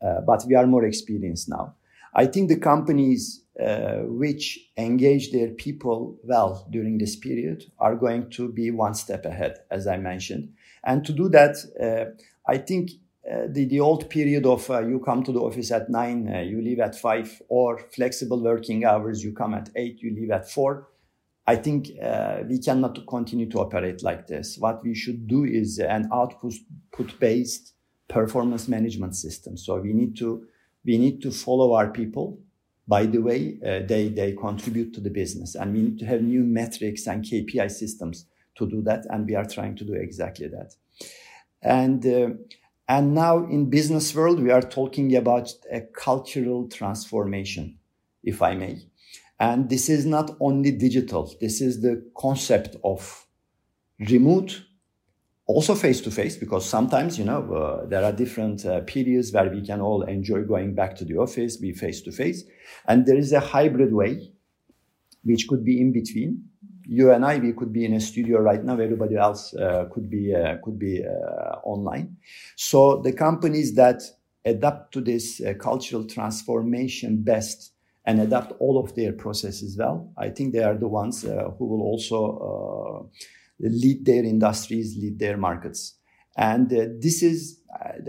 but 0.00 0.44
we 0.46 0.54
are 0.54 0.66
more 0.66 0.84
experienced 0.84 1.48
now. 1.48 1.74
I 2.14 2.26
think 2.26 2.48
the 2.48 2.58
companies 2.58 3.44
uh, 3.62 4.02
which 4.04 4.70
engage 4.76 5.32
their 5.32 5.48
people 5.48 6.18
well 6.24 6.66
during 6.70 6.98
this 6.98 7.16
period 7.16 7.64
are 7.78 7.94
going 7.94 8.30
to 8.30 8.50
be 8.52 8.70
one 8.70 8.94
step 8.94 9.24
ahead, 9.24 9.58
as 9.70 9.86
I 9.86 9.98
mentioned. 9.98 10.52
And 10.84 11.04
to 11.04 11.12
do 11.12 11.28
that, 11.30 11.56
uh, 11.80 12.12
I 12.46 12.58
think 12.58 12.90
uh, 13.30 13.46
the, 13.48 13.64
the 13.64 13.80
old 13.80 14.08
period 14.08 14.46
of 14.46 14.70
uh, 14.70 14.80
you 14.86 15.00
come 15.00 15.24
to 15.24 15.32
the 15.32 15.40
office 15.40 15.72
at 15.72 15.90
nine, 15.90 16.32
uh, 16.32 16.40
you 16.40 16.62
leave 16.62 16.78
at 16.78 16.94
five, 16.94 17.42
or 17.48 17.78
flexible 17.92 18.40
working 18.40 18.84
hours, 18.84 19.24
you 19.24 19.32
come 19.32 19.52
at 19.54 19.68
eight, 19.74 20.00
you 20.00 20.14
leave 20.14 20.30
at 20.30 20.48
four. 20.48 20.88
I 21.46 21.56
think 21.56 21.90
uh, 22.02 22.42
we 22.48 22.58
cannot 22.58 23.06
continue 23.06 23.48
to 23.50 23.58
operate 23.60 24.02
like 24.02 24.26
this. 24.26 24.58
What 24.58 24.82
we 24.82 24.94
should 24.94 25.26
do 25.26 25.44
is 25.44 25.78
an 25.78 26.08
output 26.12 26.54
based 27.18 27.74
performance 28.08 28.68
management 28.68 29.16
system. 29.16 29.56
So 29.56 29.80
we 29.80 29.92
need 29.92 30.16
to 30.18 30.46
we 30.84 30.98
need 30.98 31.20
to 31.22 31.32
follow 31.32 31.74
our 31.74 31.90
people 31.90 32.38
by 32.88 33.06
the 33.06 33.18
way 33.18 33.58
uh, 33.66 33.80
they, 33.86 34.08
they 34.08 34.32
contribute 34.32 34.94
to 34.94 35.00
the 35.00 35.10
business. 35.10 35.56
And 35.56 35.74
we 35.74 35.82
need 35.82 35.98
to 35.98 36.06
have 36.06 36.22
new 36.22 36.44
metrics 36.44 37.08
and 37.08 37.24
KPI 37.24 37.70
systems 37.72 38.26
to 38.56 38.68
do 38.68 38.82
that. 38.82 39.04
And 39.10 39.26
we 39.26 39.34
are 39.34 39.44
trying 39.44 39.74
to 39.76 39.84
do 39.84 39.94
exactly 39.94 40.46
that. 40.46 40.74
And, 41.62 42.06
and 42.88 43.14
now 43.14 43.44
in 43.46 43.68
business 43.68 44.14
world, 44.14 44.40
we 44.40 44.50
are 44.50 44.62
talking 44.62 45.14
about 45.16 45.52
a 45.70 45.80
cultural 45.80 46.68
transformation, 46.68 47.78
if 48.22 48.42
I 48.42 48.54
may. 48.54 48.86
And 49.38 49.68
this 49.68 49.88
is 49.88 50.06
not 50.06 50.30
only 50.40 50.70
digital. 50.70 51.34
This 51.40 51.60
is 51.60 51.82
the 51.82 52.08
concept 52.16 52.76
of 52.84 53.26
remote 53.98 54.62
also 55.46 55.74
face 55.74 56.00
to 56.00 56.10
face 56.10 56.36
because 56.36 56.68
sometimes 56.68 57.18
you 57.18 57.24
know 57.24 57.42
uh, 57.54 57.86
there 57.86 58.04
are 58.04 58.12
different 58.12 58.66
uh, 58.66 58.80
periods 58.80 59.32
where 59.32 59.48
we 59.48 59.64
can 59.64 59.80
all 59.80 60.02
enjoy 60.02 60.42
going 60.42 60.74
back 60.74 60.96
to 60.96 61.04
the 61.04 61.16
office 61.16 61.56
be 61.56 61.72
face 61.72 62.02
to 62.02 62.10
face 62.10 62.44
and 62.88 63.06
there 63.06 63.16
is 63.16 63.32
a 63.32 63.40
hybrid 63.40 63.92
way 63.92 64.32
which 65.22 65.46
could 65.48 65.64
be 65.64 65.80
in 65.80 65.92
between 65.92 66.44
you 66.88 67.10
and 67.12 67.24
i 67.24 67.38
we 67.38 67.52
could 67.52 67.72
be 67.72 67.84
in 67.84 67.94
a 67.94 68.00
studio 68.00 68.38
right 68.38 68.64
now. 68.64 68.78
Everybody 68.78 69.16
else 69.16 69.54
uh, 69.54 69.86
could 69.92 70.08
be 70.10 70.34
uh, 70.34 70.56
could 70.62 70.78
be 70.78 71.04
uh, 71.04 71.56
online. 71.64 72.16
So 72.56 73.00
the 73.02 73.12
companies 73.12 73.74
that 73.74 74.02
adapt 74.44 74.92
to 74.94 75.00
this 75.00 75.40
uh, 75.40 75.54
cultural 75.54 76.04
transformation 76.04 77.22
best 77.22 77.72
and 78.04 78.20
adapt 78.20 78.52
all 78.60 78.78
of 78.78 78.94
their 78.94 79.12
processes 79.12 79.76
well 79.76 80.08
i 80.16 80.28
think 80.28 80.52
they 80.52 80.62
are 80.62 80.76
the 80.76 80.86
ones 80.86 81.22
who 81.22 81.64
will 81.66 81.82
also 81.82 83.10
lead 83.60 84.04
their 84.04 84.24
industries, 84.24 84.96
lead 84.96 85.18
their 85.18 85.36
markets. 85.36 85.94
And 86.36 86.72
uh, 86.72 86.86
this 87.00 87.22
is, 87.22 87.60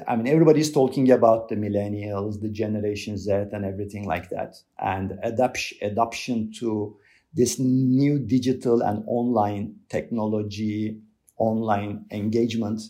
I 0.08 0.16
mean, 0.16 0.28
everybody's 0.28 0.72
talking 0.72 1.12
about 1.12 1.48
the 1.50 1.56
millennials, 1.56 2.42
the 2.42 2.50
Generation 2.50 3.18
Z, 3.18 3.32
and 3.32 3.64
everything 3.66 4.06
like 4.06 4.30
that, 4.30 4.56
and 4.80 5.18
adoption, 5.24 5.78
adoption 5.82 6.52
to 6.60 6.98
this 7.38 7.60
new 7.60 8.18
digital 8.18 8.82
and 8.82 9.04
online 9.06 9.76
technology, 9.90 11.00
online 11.38 12.04
engagement 12.12 12.82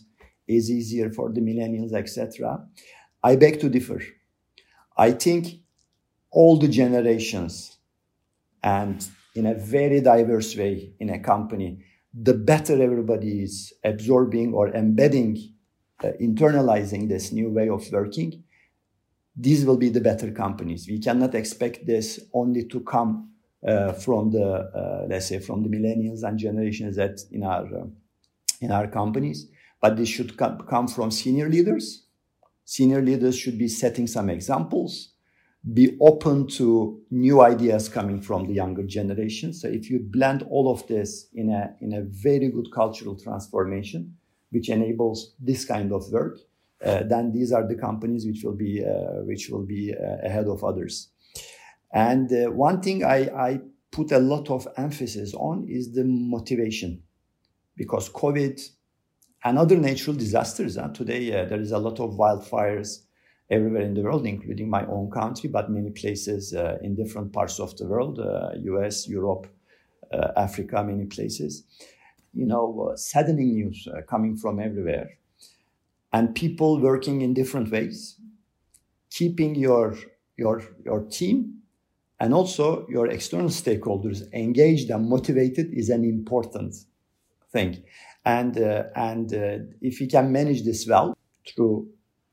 is 0.48 0.70
easier 0.70 1.10
for 1.10 1.30
the 1.30 1.42
millennials, 1.42 1.92
etc. 1.92 2.64
I 3.22 3.36
beg 3.36 3.60
to 3.60 3.68
differ. 3.68 4.00
I 4.96 5.10
think 5.12 5.60
all 6.30 6.58
the 6.58 6.66
generations 6.66 7.76
and 8.62 9.06
in 9.34 9.44
a 9.44 9.54
very 9.54 10.00
diverse 10.00 10.56
way 10.56 10.94
in 10.98 11.10
a 11.10 11.18
company, 11.18 11.84
the 12.14 12.32
better 12.32 12.82
everybody 12.82 13.42
is 13.42 13.74
absorbing 13.84 14.54
or 14.54 14.68
embedding, 14.70 15.36
uh, 16.02 16.08
internalizing 16.20 17.08
this 17.08 17.32
new 17.32 17.50
way 17.50 17.68
of 17.68 17.84
working, 17.92 18.42
these 19.36 19.66
will 19.66 19.76
be 19.76 19.90
the 19.90 20.00
better 20.00 20.32
companies. 20.32 20.88
We 20.88 20.98
cannot 21.00 21.34
expect 21.34 21.86
this 21.86 22.18
only 22.32 22.64
to 22.68 22.80
come 22.80 23.28
from 23.92 24.30
the, 24.30 24.44
uh, 24.44 25.06
let's 25.08 25.26
say, 25.26 25.38
from 25.38 25.62
the 25.62 25.68
millennials 25.68 26.22
and 26.22 26.38
generations 26.38 26.96
that 26.96 27.20
in 27.30 27.42
our, 27.44 27.64
uh, 27.64 27.86
in 28.60 28.70
our 28.70 28.86
companies, 28.86 29.48
but 29.80 29.96
this 29.96 30.08
should 30.08 30.36
come, 30.36 30.58
come 30.68 30.88
from 30.88 31.10
senior 31.10 31.48
leaders. 31.48 32.06
Senior 32.64 33.00
leaders 33.02 33.38
should 33.38 33.58
be 33.58 33.68
setting 33.68 34.06
some 34.06 34.28
examples 34.28 35.14
be 35.72 35.96
open 36.00 36.46
to 36.46 37.00
new 37.10 37.40
ideas 37.42 37.88
coming 37.88 38.20
from 38.20 38.46
the 38.46 38.54
younger 38.54 38.84
generation. 38.84 39.52
So 39.52 39.68
if 39.68 39.90
you 39.90 40.00
blend 40.00 40.42
all 40.42 40.70
of 40.70 40.86
this 40.86 41.28
in 41.34 41.50
a, 41.50 41.74
in 41.80 41.94
a 41.94 42.02
very 42.02 42.48
good 42.48 42.70
cultural 42.72 43.16
transformation, 43.16 44.16
which 44.50 44.68
enables 44.68 45.34
this 45.40 45.64
kind 45.64 45.92
of 45.92 46.10
work, 46.10 46.38
uh, 46.84 47.02
then 47.02 47.32
these 47.32 47.52
are 47.52 47.66
the 47.66 47.74
companies 47.74 48.24
which 48.24 48.44
will 48.44 48.54
be, 48.54 48.84
uh, 48.84 49.24
which 49.24 49.50
will 49.50 49.66
be 49.66 49.92
uh, 49.92 50.26
ahead 50.26 50.46
of 50.46 50.62
others. 50.62 51.10
And 51.92 52.32
uh, 52.32 52.50
one 52.50 52.80
thing 52.80 53.04
I, 53.04 53.28
I 53.34 53.60
put 53.90 54.12
a 54.12 54.18
lot 54.18 54.50
of 54.50 54.68
emphasis 54.76 55.34
on 55.34 55.66
is 55.68 55.94
the 55.94 56.04
motivation 56.04 57.02
because 57.76 58.10
COVID 58.10 58.60
and 59.44 59.58
other 59.58 59.76
natural 59.76 60.16
disasters, 60.16 60.76
uh, 60.76 60.88
today 60.88 61.32
uh, 61.32 61.44
there 61.46 61.60
is 61.60 61.72
a 61.72 61.78
lot 61.78 62.00
of 62.00 62.10
wildfires, 62.14 63.04
everywhere 63.50 63.82
in 63.82 63.94
the 63.94 64.02
world, 64.02 64.26
including 64.26 64.68
my 64.68 64.84
own 64.86 65.10
country, 65.10 65.48
but 65.48 65.70
many 65.70 65.90
places 65.90 66.54
uh, 66.54 66.76
in 66.82 66.94
different 66.94 67.32
parts 67.32 67.58
of 67.58 67.76
the 67.76 67.86
world, 67.86 68.18
uh, 68.18 68.50
US, 68.54 69.08
Europe, 69.08 69.46
uh, 70.12 70.28
Africa, 70.36 70.82
many 70.84 71.06
places. 71.06 71.64
You 72.34 72.46
know, 72.46 72.90
uh, 72.92 72.96
saddening 72.96 73.54
news 73.54 73.88
uh, 73.88 74.02
coming 74.02 74.36
from 74.36 74.60
everywhere. 74.60 75.18
And 76.12 76.34
people 76.34 76.80
working 76.80 77.22
in 77.22 77.34
different 77.34 77.70
ways, 77.70 78.16
keeping 79.10 79.54
your, 79.54 79.96
your, 80.36 80.62
your 80.84 81.00
team 81.00 81.62
and 82.20 82.34
also 82.34 82.86
your 82.88 83.08
external 83.08 83.48
stakeholders 83.48 84.22
engaged 84.32 84.90
and 84.90 85.08
motivated 85.08 85.72
is 85.72 85.88
an 85.88 86.04
important 86.04 86.74
thing. 87.52 87.82
And, 88.24 88.58
uh, 88.58 88.84
and 88.94 89.32
if 89.80 90.00
we 90.00 90.06
can 90.06 90.32
manage 90.32 90.64
this 90.64 90.86
well 90.86 91.16
through 91.46 91.88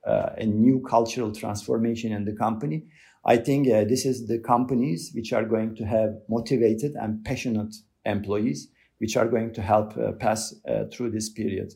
uh, 0.06 0.30
a 0.38 0.46
new 0.46 0.82
cultural 0.82 1.32
transformation 1.32 2.12
in 2.12 2.26
the 2.26 2.34
company. 2.34 2.84
I 3.26 3.38
think 3.38 3.68
uh, 3.68 3.86
this 3.86 4.06
is 4.06 4.28
the 4.28 4.40
companies 4.40 5.12
which 5.16 5.34
are 5.34 5.46
going 5.46 5.76
to 5.78 5.86
have 5.86 6.12
motivated 6.30 6.94
and 6.94 7.24
passionate 7.26 7.76
employees, 8.06 8.70
which 9.00 9.18
are 9.18 9.28
going 9.28 9.52
to 9.54 9.62
help 9.62 9.98
uh, 9.98 10.12
pass 10.12 10.54
uh, 10.68 10.84
through 10.94 11.12
this 11.12 11.30
period. 11.30 11.74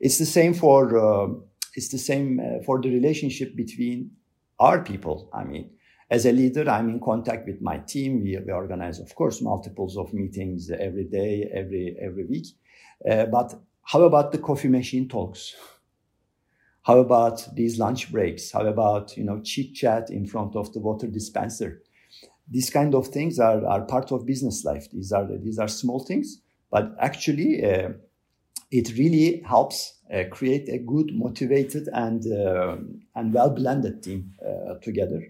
It's 0.00 0.18
the 0.18 0.26
same 0.26 0.54
for 0.54 0.96
uh, 0.96 1.34
it's 1.74 1.88
the 1.88 1.98
same 1.98 2.38
uh, 2.38 2.62
for 2.64 2.80
the 2.80 2.90
relationship 2.90 3.56
between 3.56 4.12
our 4.60 4.84
people. 4.84 5.28
I 5.34 5.44
mean, 5.44 5.70
as 6.12 6.26
a 6.26 6.32
leader, 6.32 6.68
I'm 6.68 6.90
in 6.90 7.00
contact 7.00 7.46
with 7.46 7.62
my 7.62 7.78
team. 7.78 8.22
We, 8.22 8.38
we 8.44 8.52
organize, 8.52 9.00
of 9.00 9.14
course, 9.14 9.40
multiples 9.40 9.96
of 9.96 10.12
meetings 10.12 10.70
every 10.70 11.04
day, 11.04 11.50
every 11.52 11.96
every 12.00 12.26
week. 12.26 12.48
but 13.04 13.48
how 13.84 14.02
about 14.02 14.30
the 14.32 14.38
coffee 14.38 14.68
machine 14.68 15.08
talks? 15.08 15.54
How 16.82 16.98
about 16.98 17.54
these 17.54 17.78
lunch 17.78 18.12
breaks? 18.12 18.52
How 18.52 18.66
about, 18.66 19.16
you 19.16 19.24
know, 19.24 19.40
chit 19.40 19.74
chat 19.74 20.10
in 20.10 20.26
front 20.26 20.54
of 20.54 20.72
the 20.72 20.80
water 20.80 21.06
dispenser? 21.06 21.80
These 22.50 22.70
kind 22.70 22.94
of 22.94 23.06
things 23.06 23.38
are, 23.38 23.64
are 23.66 23.82
part 23.82 24.12
of 24.12 24.26
business 24.26 24.64
life. 24.64 24.90
These 24.90 25.12
are, 25.12 25.26
these 25.38 25.58
are 25.58 25.68
small 25.68 26.00
things, 26.00 26.42
but 26.70 26.94
actually, 26.98 27.64
uh, 27.64 27.90
it 28.70 28.98
really 28.98 29.42
helps 29.46 30.00
uh, 30.12 30.24
create 30.30 30.68
a 30.68 30.78
good, 30.78 31.14
motivated, 31.14 31.88
and 31.92 32.22
uh, 32.26 32.76
and 33.14 33.32
well 33.32 33.50
blended 33.50 34.02
team 34.02 34.34
uh, 34.44 34.74
together. 34.82 35.22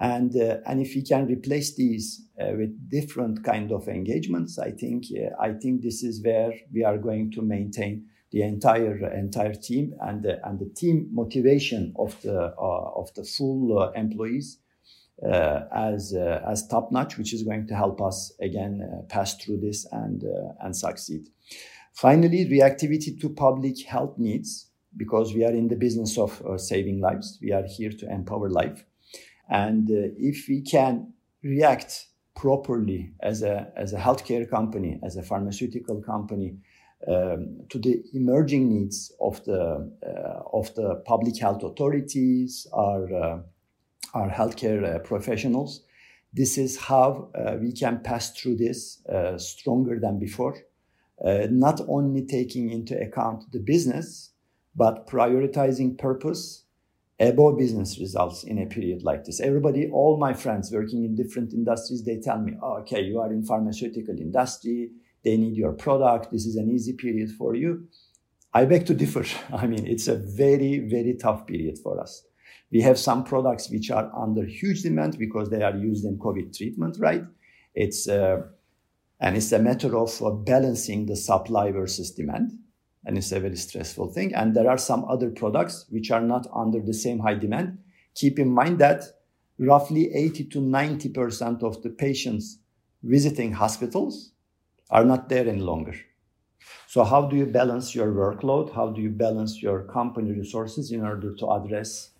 And 0.00 0.34
uh, 0.36 0.58
and 0.66 0.80
if 0.80 0.94
we 0.94 1.02
can 1.02 1.26
replace 1.26 1.74
these 1.76 2.26
uh, 2.40 2.52
with 2.56 2.90
different 2.90 3.44
kind 3.44 3.70
of 3.70 3.88
engagements, 3.88 4.58
I 4.58 4.72
think 4.72 5.04
I 5.40 5.52
think 5.52 5.82
this 5.82 6.02
is 6.02 6.22
where 6.24 6.52
we 6.72 6.82
are 6.84 6.98
going 6.98 7.30
to 7.32 7.42
maintain 7.42 8.06
the 8.32 8.42
entire 8.42 8.96
entire 9.14 9.54
team 9.54 9.94
and 10.00 10.24
the, 10.24 10.44
and 10.44 10.58
the 10.58 10.68
team 10.74 11.08
motivation 11.12 11.94
of 11.96 12.20
the 12.22 12.52
uh, 12.58 12.90
of 12.96 13.14
the 13.14 13.22
full 13.22 13.78
uh, 13.78 13.92
employees 13.92 14.58
uh, 15.24 15.60
as 15.72 16.12
as 16.12 16.66
top 16.66 16.90
notch, 16.90 17.16
which 17.16 17.32
is 17.32 17.44
going 17.44 17.68
to 17.68 17.74
help 17.76 18.02
us 18.02 18.32
again 18.40 19.06
pass 19.08 19.36
through 19.36 19.60
this 19.60 19.86
and 19.92 20.24
and 20.60 20.76
succeed. 20.76 21.28
Finally, 21.92 22.46
reactivity 22.46 23.20
to 23.20 23.28
public 23.28 23.86
health 23.86 24.18
needs 24.18 24.70
because 24.96 25.32
we 25.32 25.44
are 25.44 25.52
in 25.52 25.68
the 25.68 25.76
business 25.76 26.18
of 26.18 26.42
uh, 26.42 26.58
saving 26.58 27.00
lives. 27.00 27.38
We 27.40 27.52
are 27.52 27.64
here 27.64 27.90
to 27.90 28.12
empower 28.12 28.48
life. 28.48 28.84
And 29.48 29.90
uh, 29.90 30.14
if 30.16 30.46
we 30.48 30.62
can 30.62 31.12
react 31.42 32.06
properly 32.34 33.12
as 33.20 33.42
a, 33.42 33.72
as 33.76 33.92
a 33.92 33.98
healthcare 33.98 34.48
company, 34.48 34.98
as 35.02 35.16
a 35.16 35.22
pharmaceutical 35.22 36.02
company, 36.02 36.56
um, 37.06 37.60
to 37.68 37.78
the 37.78 38.02
emerging 38.14 38.68
needs 38.68 39.12
of 39.20 39.44
the 39.44 39.92
uh, 40.06 40.40
of 40.52 40.74
the 40.74 41.02
public 41.04 41.38
health 41.38 41.62
authorities, 41.62 42.66
our 42.72 43.14
uh, 43.14 43.38
our 44.14 44.30
healthcare 44.30 44.96
uh, 44.96 44.98
professionals. 45.00 45.82
This 46.32 46.56
is 46.56 46.78
how 46.78 47.30
uh, 47.34 47.56
we 47.60 47.72
can 47.72 48.00
pass 48.00 48.30
through 48.30 48.56
this 48.56 49.04
uh, 49.06 49.38
stronger 49.38 49.98
than 50.00 50.18
before. 50.18 50.56
Not 51.22 51.80
only 51.88 52.26
taking 52.26 52.70
into 52.70 52.98
account 53.00 53.44
the 53.52 53.60
business, 53.60 54.32
but 54.74 55.06
prioritizing 55.06 55.96
purpose 55.96 56.63
above 57.28 57.58
business 57.58 57.98
results 57.98 58.44
in 58.44 58.58
a 58.58 58.66
period 58.66 59.02
like 59.02 59.24
this. 59.24 59.40
Everybody, 59.40 59.88
all 59.90 60.16
my 60.16 60.32
friends 60.32 60.70
working 60.72 61.04
in 61.04 61.14
different 61.14 61.52
industries, 61.52 62.04
they 62.04 62.18
tell 62.18 62.40
me, 62.40 62.54
oh, 62.62 62.78
okay, 62.78 63.02
you 63.02 63.20
are 63.20 63.32
in 63.32 63.44
pharmaceutical 63.44 64.18
industry, 64.18 64.90
they 65.24 65.36
need 65.36 65.56
your 65.56 65.72
product. 65.72 66.30
This 66.30 66.46
is 66.46 66.56
an 66.56 66.70
easy 66.70 66.92
period 66.92 67.30
for 67.32 67.54
you. 67.54 67.88
I 68.52 68.64
beg 68.66 68.86
to 68.86 68.94
differ. 68.94 69.24
I 69.52 69.66
mean, 69.66 69.86
it's 69.86 70.08
a 70.08 70.16
very, 70.16 70.80
very 70.80 71.14
tough 71.14 71.46
period 71.46 71.78
for 71.78 72.00
us. 72.00 72.24
We 72.70 72.80
have 72.82 72.98
some 72.98 73.24
products 73.24 73.70
which 73.70 73.90
are 73.90 74.10
under 74.16 74.44
huge 74.44 74.82
demand 74.82 75.18
because 75.18 75.50
they 75.50 75.62
are 75.62 75.76
used 75.76 76.04
in 76.04 76.18
COVID 76.18 76.56
treatment, 76.56 76.96
right? 76.98 77.24
It's, 77.74 78.08
uh, 78.08 78.42
and 79.20 79.36
it's 79.36 79.52
a 79.52 79.58
matter 79.58 79.96
of 79.96 80.22
uh, 80.22 80.30
balancing 80.30 81.06
the 81.06 81.16
supply 81.16 81.70
versus 81.70 82.10
demand. 82.10 82.58
And 83.06 83.18
it's 83.18 83.32
a 83.32 83.40
very 83.40 83.56
stressful 83.56 84.08
thing. 84.12 84.34
And 84.34 84.54
there 84.54 84.70
are 84.70 84.78
some 84.78 85.04
other 85.04 85.30
products 85.30 85.86
which 85.90 86.10
are 86.10 86.22
not 86.22 86.46
under 86.54 86.80
the 86.80 86.94
same 86.94 87.18
high 87.18 87.34
demand. 87.34 87.78
Keep 88.14 88.38
in 88.38 88.50
mind 88.50 88.78
that 88.78 89.04
roughly 89.58 90.12
80 90.12 90.44
to 90.44 90.60
90% 90.60 91.62
of 91.62 91.82
the 91.82 91.90
patients 91.90 92.58
visiting 93.02 93.52
hospitals 93.52 94.32
are 94.90 95.04
not 95.04 95.28
there 95.28 95.46
any 95.48 95.60
longer. 95.60 95.94
So 96.86 97.04
how 97.04 97.26
do 97.26 97.36
you 97.36 97.46
balance 97.46 97.94
your 97.94 98.12
workload? 98.12 98.74
How 98.74 98.88
do 98.90 99.00
you 99.00 99.10
balance 99.10 99.62
your 99.62 99.82
company 99.82 100.32
resources 100.32 100.92
in 100.92 101.02
order 101.02 101.34
to 101.34 101.50
address 101.50 102.10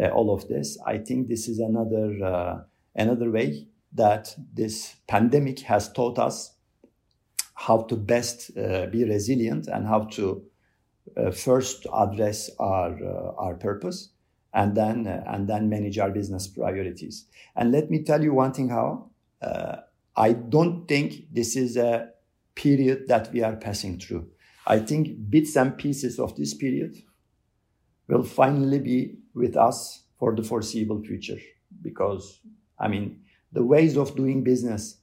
uh, 0.00 0.08
all 0.08 0.34
of 0.34 0.48
this? 0.48 0.76
I 0.86 0.98
think 0.98 1.28
this 1.28 1.48
is 1.48 1.58
another 1.58 2.24
uh, 2.24 2.60
another 2.94 3.30
way 3.30 3.68
that 3.92 4.34
this 4.52 4.96
pandemic 5.06 5.60
has 5.60 5.92
taught 5.92 6.18
us 6.18 6.54
Hao 7.54 7.82
to 7.82 7.96
best 7.96 8.50
uh, 8.56 8.86
be 8.86 9.04
resilient 9.04 9.68
and 9.68 9.86
how 9.86 10.04
to 10.04 10.44
uh, 11.16 11.30
first 11.30 11.86
address 11.94 12.50
our 12.58 12.92
uh, 12.92 13.34
our 13.38 13.54
purpose 13.54 14.10
and 14.52 14.76
then 14.76 15.06
uh, 15.06 15.22
and 15.28 15.48
then 15.48 15.68
manage 15.68 15.98
our 15.98 16.10
business 16.10 16.48
priorities. 16.48 17.26
And 17.56 17.72
let 17.72 17.90
me 17.90 18.02
tell 18.02 18.22
you 18.22 18.34
one 18.34 18.52
thing, 18.52 18.68
how 18.68 19.10
I 20.16 20.32
don't 20.32 20.86
think 20.86 21.32
this 21.32 21.56
is 21.56 21.76
a 21.76 22.10
period 22.54 23.08
that 23.08 23.32
we 23.32 23.42
are 23.42 23.56
passing 23.56 23.98
through. 23.98 24.28
I 24.66 24.78
think 24.78 25.30
bits 25.30 25.56
and 25.56 25.76
pieces 25.76 26.18
of 26.18 26.36
this 26.36 26.54
period 26.54 26.96
will 28.08 28.22
finally 28.22 28.78
be 28.78 29.16
with 29.34 29.56
us 29.56 30.04
for 30.18 30.34
the 30.34 30.42
foreseeable 30.42 31.02
future 31.02 31.38
because, 31.82 32.40
I 32.78 32.88
mean, 32.88 33.22
the 33.52 33.64
ways 33.64 33.96
of 33.96 34.16
doing 34.16 34.44
business 34.44 34.98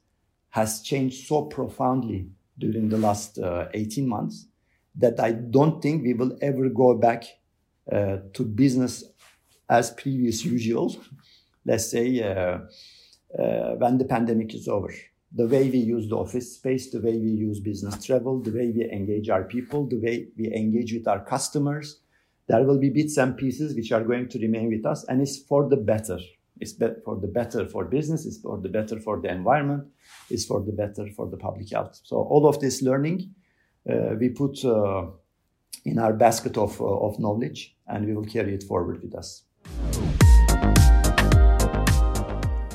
has 0.50 0.82
changed 0.82 1.28
so 1.28 1.44
profoundly 1.44 2.30
during 2.62 2.89
the 2.89 2.97
last 2.97 3.39
uh, 3.39 3.67
18 3.74 4.08
months 4.08 4.47
that 4.95 5.19
I 5.19 5.32
don't 5.32 5.82
think 5.82 6.04
we 6.04 6.13
will 6.13 6.38
ever 6.41 6.69
go 6.69 6.93
back 6.95 7.24
uh, 7.91 8.17
to 8.34 8.43
business 8.43 9.04
as 9.69 9.91
previous 9.91 10.45
usual. 10.45 10.95
Let's 11.65 11.89
say 11.89 12.21
uh, 12.21 12.60
when 13.76 13.97
the 13.97 14.06
pandemic 14.06 14.54
is 14.54 14.67
over. 14.67 14.93
The 15.34 15.47
way 15.47 15.69
we 15.69 15.78
use 15.78 16.10
the 16.10 16.17
office 16.17 16.56
space, 16.56 16.91
the 16.91 17.00
way 17.00 17.17
we 17.17 17.30
use 17.30 17.62
business 17.62 18.04
travel, 18.04 18.41
the 18.41 18.52
way 18.52 18.71
we 18.76 18.84
engage 18.91 19.30
our 19.30 19.45
people, 19.45 19.88
the 19.88 20.00
way 20.00 20.28
we 20.38 20.54
engage 20.54 20.91
with 20.91 21.08
our 21.08 21.24
customers, 21.24 22.02
there 22.47 22.63
will 22.63 22.80
be 22.80 22.89
bits 22.89 23.17
and 23.17 23.38
pieces 23.38 23.74
which 23.74 23.93
are 23.93 24.04
going 24.04 24.28
to 24.28 24.39
remain 24.39 24.67
with 24.67 24.86
us, 24.86 25.06
and 25.06 25.21
it's 25.21 25.38
for 25.38 25.69
the 25.69 25.78
better. 25.78 26.19
It's 26.62 26.74
be- 26.74 27.02
for 27.04 27.19
the 27.19 27.28
better 27.28 27.65
for 27.65 27.86
business, 27.86 28.26
it's 28.28 28.39
for 28.39 28.62
the 28.62 28.69
better 28.69 29.00
for 29.00 29.19
the 29.19 29.30
environment, 29.32 29.84
it's 30.30 30.45
for 30.45 30.62
the 30.65 30.71
better 30.71 31.06
for 31.15 31.28
the 31.32 31.38
public 31.38 31.67
health. 31.74 31.95
So 32.04 32.17
all 32.17 32.45
of 32.45 32.60
this 32.60 32.84
learning 32.84 33.19
uh, 33.89 34.15
we 34.19 34.30
put 34.30 34.63
uh, 34.63 35.10
in 35.86 35.97
our 35.97 36.13
basket 36.13 36.58
of, 36.58 36.80
uh, 36.80 36.86
of 36.86 37.19
knowledge, 37.19 37.76
and 37.88 38.06
we 38.06 38.13
will 38.13 38.30
carry 38.34 38.54
it 38.54 38.63
forward 38.69 39.02
with 39.02 39.17
us. 39.17 39.43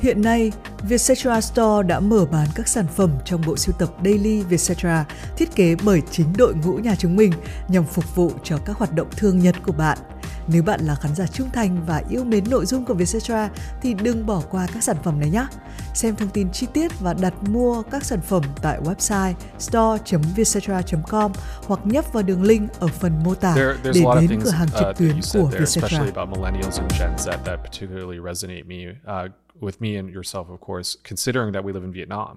Hiện 0.00 0.22
nay, 0.22 0.52
Vietcetera 0.88 1.40
Store 1.40 1.88
đã 1.88 2.00
mở 2.00 2.26
bán 2.32 2.48
các 2.54 2.68
sản 2.68 2.86
phẩm 2.96 3.10
trong 3.24 3.40
bộ 3.46 3.56
sưu 3.56 3.74
tập 3.78 3.88
Daily 4.04 4.42
Vietcetera 4.42 5.06
thiết 5.36 5.48
kế 5.56 5.74
bởi 5.84 6.02
chính 6.10 6.26
đội 6.38 6.54
ngũ 6.54 6.72
nhà 6.72 6.94
chúng 6.98 7.16
mình 7.16 7.32
nhằm 7.68 7.84
phục 7.84 8.14
vụ 8.14 8.30
cho 8.42 8.58
các 8.64 8.76
hoạt 8.76 8.94
động 8.94 9.08
thương 9.16 9.38
nhật 9.38 9.54
của 9.66 9.72
bạn. 9.72 9.98
Nếu 10.48 10.62
bạn 10.62 10.80
là 10.80 10.94
khán 10.94 11.14
giả 11.14 11.26
trung 11.26 11.50
thành 11.52 11.84
và 11.86 12.02
yêu 12.10 12.24
mến 12.24 12.44
nội 12.50 12.66
dung 12.66 12.84
của 12.84 12.94
Vietcetera 12.94 13.50
thì 13.82 13.94
đừng 13.94 14.26
bỏ 14.26 14.42
qua 14.50 14.66
các 14.74 14.82
sản 14.82 14.96
phẩm 15.04 15.20
này 15.20 15.30
nhé. 15.30 15.46
Xem 15.94 16.16
thông 16.16 16.28
tin 16.28 16.50
chi 16.52 16.66
tiết 16.72 17.00
và 17.00 17.14
đặt 17.14 17.34
mua 17.42 17.82
các 17.82 18.04
sản 18.04 18.20
phẩm 18.20 18.42
tại 18.62 18.80
website 18.80 19.34
store.vietcetera.com 19.58 21.32
hoặc 21.62 21.80
nhấp 21.84 22.12
vào 22.12 22.22
đường 22.22 22.42
link 22.42 22.72
ở 22.80 22.86
phần 22.86 23.22
mô 23.24 23.34
tả 23.34 23.54
There, 23.54 23.74
để 23.84 23.90
a 23.94 24.02
lot 24.02 24.16
of 24.16 24.20
đến 24.20 24.28
things 24.28 24.44
cửa 24.44 24.50
hàng 24.50 24.68
trực 24.78 24.88
uh, 24.88 24.96
tuyến 24.98 25.20
của 25.32 25.46
Vietcetera. 25.46 25.98
about 25.98 26.28
millennials 26.38 26.80
and 26.80 26.92
Gen 27.00 27.10
Z 27.16 27.44
that 27.44 27.60
particularly 27.64 28.18
resonate 28.18 28.64
me 28.66 28.76
uh, 29.06 29.30
with 29.60 29.80
me 29.80 29.96
and 29.96 30.08
yourself, 30.14 30.48
of 30.48 30.60
course, 30.68 30.96
considering 31.08 31.52
that 31.52 31.64
we 31.64 31.72
live 31.72 31.84
in 31.84 31.92
Vietnam. 31.92 32.36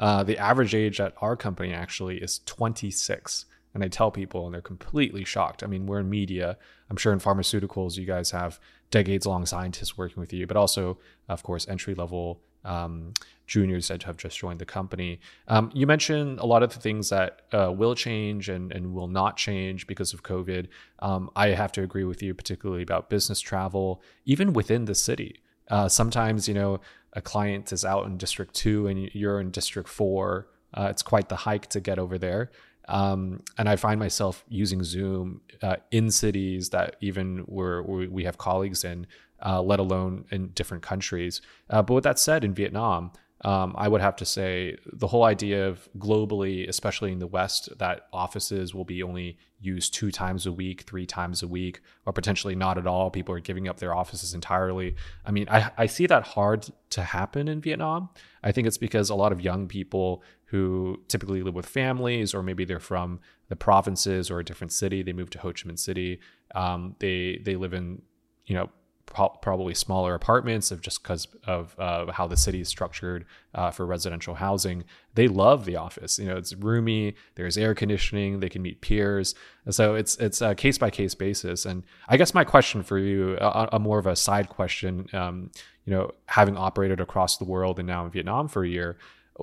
Uh, 0.00 0.24
the 0.24 0.38
average 0.38 0.74
age 0.74 1.00
at 1.04 1.12
our 1.20 1.36
company 1.36 1.74
actually 1.74 2.16
is 2.22 2.40
26. 2.46 3.44
And 3.74 3.84
I 3.84 3.88
tell 3.88 4.10
people, 4.10 4.46
and 4.46 4.54
they're 4.54 4.60
completely 4.60 5.24
shocked. 5.24 5.62
I 5.62 5.66
mean, 5.66 5.86
we're 5.86 6.00
in 6.00 6.10
media. 6.10 6.56
I'm 6.88 6.96
sure 6.96 7.12
in 7.12 7.20
pharmaceuticals, 7.20 7.96
you 7.96 8.04
guys 8.04 8.30
have 8.32 8.58
decades 8.90 9.26
long 9.26 9.46
scientists 9.46 9.96
working 9.96 10.20
with 10.20 10.32
you, 10.32 10.46
but 10.46 10.56
also, 10.56 10.98
of 11.28 11.42
course, 11.42 11.68
entry 11.68 11.94
level 11.94 12.40
um, 12.64 13.12
juniors 13.46 13.88
that 13.88 14.02
have 14.04 14.16
just 14.16 14.38
joined 14.38 14.58
the 14.58 14.66
company. 14.66 15.20
Um, 15.48 15.70
you 15.74 15.86
mentioned 15.86 16.38
a 16.40 16.46
lot 16.46 16.62
of 16.62 16.72
the 16.72 16.80
things 16.80 17.08
that 17.10 17.42
uh, 17.52 17.72
will 17.72 17.94
change 17.94 18.48
and, 18.48 18.72
and 18.72 18.94
will 18.94 19.08
not 19.08 19.36
change 19.36 19.86
because 19.86 20.12
of 20.12 20.22
COVID. 20.22 20.68
Um, 21.00 21.30
I 21.34 21.48
have 21.48 21.72
to 21.72 21.82
agree 21.82 22.04
with 22.04 22.22
you, 22.22 22.34
particularly 22.34 22.82
about 22.82 23.10
business 23.10 23.40
travel, 23.40 24.02
even 24.24 24.52
within 24.52 24.84
the 24.84 24.94
city. 24.94 25.40
Uh, 25.68 25.88
sometimes, 25.88 26.48
you 26.48 26.54
know, 26.54 26.80
a 27.12 27.20
client 27.20 27.72
is 27.72 27.84
out 27.84 28.06
in 28.06 28.16
District 28.16 28.54
2 28.54 28.86
and 28.86 29.14
you're 29.14 29.40
in 29.40 29.50
District 29.50 29.88
4. 29.88 30.46
Uh, 30.72 30.88
it's 30.90 31.02
quite 31.02 31.28
the 31.28 31.36
hike 31.36 31.66
to 31.68 31.80
get 31.80 31.98
over 31.98 32.18
there. 32.18 32.50
Um, 32.88 33.42
and 33.58 33.68
I 33.68 33.76
find 33.76 34.00
myself 34.00 34.44
using 34.48 34.82
Zoom 34.82 35.40
uh, 35.62 35.76
in 35.90 36.10
cities 36.10 36.70
that 36.70 36.96
even 37.00 37.38
where 37.46 37.82
we 37.82 38.24
have 38.24 38.38
colleagues 38.38 38.84
in, 38.84 39.06
uh, 39.44 39.62
let 39.62 39.80
alone 39.80 40.24
in 40.30 40.48
different 40.48 40.82
countries. 40.82 41.40
Uh, 41.68 41.82
but 41.82 41.94
with 41.94 42.04
that 42.04 42.18
said, 42.18 42.44
in 42.44 42.54
Vietnam, 42.54 43.12
um, 43.42 43.74
I 43.78 43.88
would 43.88 44.02
have 44.02 44.16
to 44.16 44.26
say 44.26 44.76
the 44.92 45.06
whole 45.06 45.24
idea 45.24 45.66
of 45.66 45.88
globally, 45.98 46.68
especially 46.68 47.10
in 47.10 47.20
the 47.20 47.26
West, 47.26 47.70
that 47.78 48.08
offices 48.12 48.74
will 48.74 48.84
be 48.84 49.02
only 49.02 49.38
used 49.60 49.94
two 49.94 50.10
times 50.10 50.44
a 50.44 50.52
week, 50.52 50.82
three 50.82 51.06
times 51.06 51.42
a 51.42 51.48
week, 51.48 51.80
or 52.04 52.12
potentially 52.12 52.54
not 52.54 52.76
at 52.76 52.86
all. 52.86 53.10
People 53.10 53.34
are 53.34 53.40
giving 53.40 53.66
up 53.66 53.78
their 53.78 53.94
offices 53.94 54.34
entirely. 54.34 54.94
I 55.24 55.30
mean, 55.30 55.48
I, 55.48 55.70
I 55.78 55.86
see 55.86 56.06
that 56.06 56.22
hard 56.22 56.66
to 56.90 57.02
happen 57.02 57.48
in 57.48 57.62
Vietnam. 57.62 58.10
I 58.42 58.52
think 58.52 58.66
it's 58.66 58.78
because 58.78 59.08
a 59.08 59.14
lot 59.14 59.32
of 59.32 59.40
young 59.40 59.68
people 59.68 60.22
who 60.50 61.00
typically 61.06 61.42
live 61.42 61.54
with 61.54 61.66
families, 61.66 62.34
or 62.34 62.42
maybe 62.42 62.64
they're 62.64 62.80
from 62.80 63.20
the 63.48 63.56
provinces 63.56 64.30
or 64.30 64.40
a 64.40 64.44
different 64.44 64.72
city, 64.72 65.02
they 65.02 65.12
move 65.12 65.30
to 65.30 65.38
Ho 65.38 65.52
Chi 65.52 65.68
Minh 65.68 65.78
City. 65.78 66.20
Um, 66.54 66.96
they 66.98 67.40
they 67.44 67.54
live 67.54 67.72
in 67.72 68.02
you 68.46 68.56
know 68.56 68.70
pro- 69.06 69.28
probably 69.28 69.74
smaller 69.74 70.14
apartments 70.14 70.72
of 70.72 70.80
just 70.80 71.04
because 71.04 71.28
of 71.44 71.76
uh, 71.78 72.10
how 72.10 72.26
the 72.26 72.36
city 72.36 72.60
is 72.60 72.68
structured 72.68 73.26
uh, 73.54 73.70
for 73.70 73.86
residential 73.86 74.34
housing. 74.34 74.82
They 75.14 75.28
love 75.28 75.66
the 75.66 75.76
office. 75.76 76.18
You 76.18 76.26
know, 76.26 76.36
it's 76.36 76.52
roomy. 76.54 77.14
There's 77.36 77.56
air 77.56 77.72
conditioning. 77.72 78.40
They 78.40 78.48
can 78.48 78.62
meet 78.62 78.80
peers. 78.80 79.36
So 79.68 79.94
it's 79.94 80.16
it's 80.16 80.40
a 80.40 80.56
case 80.56 80.78
by 80.78 80.90
case 80.90 81.14
basis. 81.14 81.64
And 81.64 81.84
I 82.08 82.16
guess 82.16 82.34
my 82.34 82.42
question 82.42 82.82
for 82.82 82.98
you, 82.98 83.36
a, 83.40 83.68
a 83.74 83.78
more 83.78 84.00
of 84.00 84.06
a 84.06 84.16
side 84.16 84.48
question, 84.48 85.06
um, 85.12 85.52
you 85.84 85.92
know, 85.92 86.10
having 86.26 86.56
operated 86.56 87.00
across 87.00 87.36
the 87.36 87.44
world 87.44 87.78
and 87.78 87.86
now 87.86 88.04
in 88.04 88.10
Vietnam 88.10 88.48
for 88.48 88.64
a 88.64 88.68
year, 88.68 88.96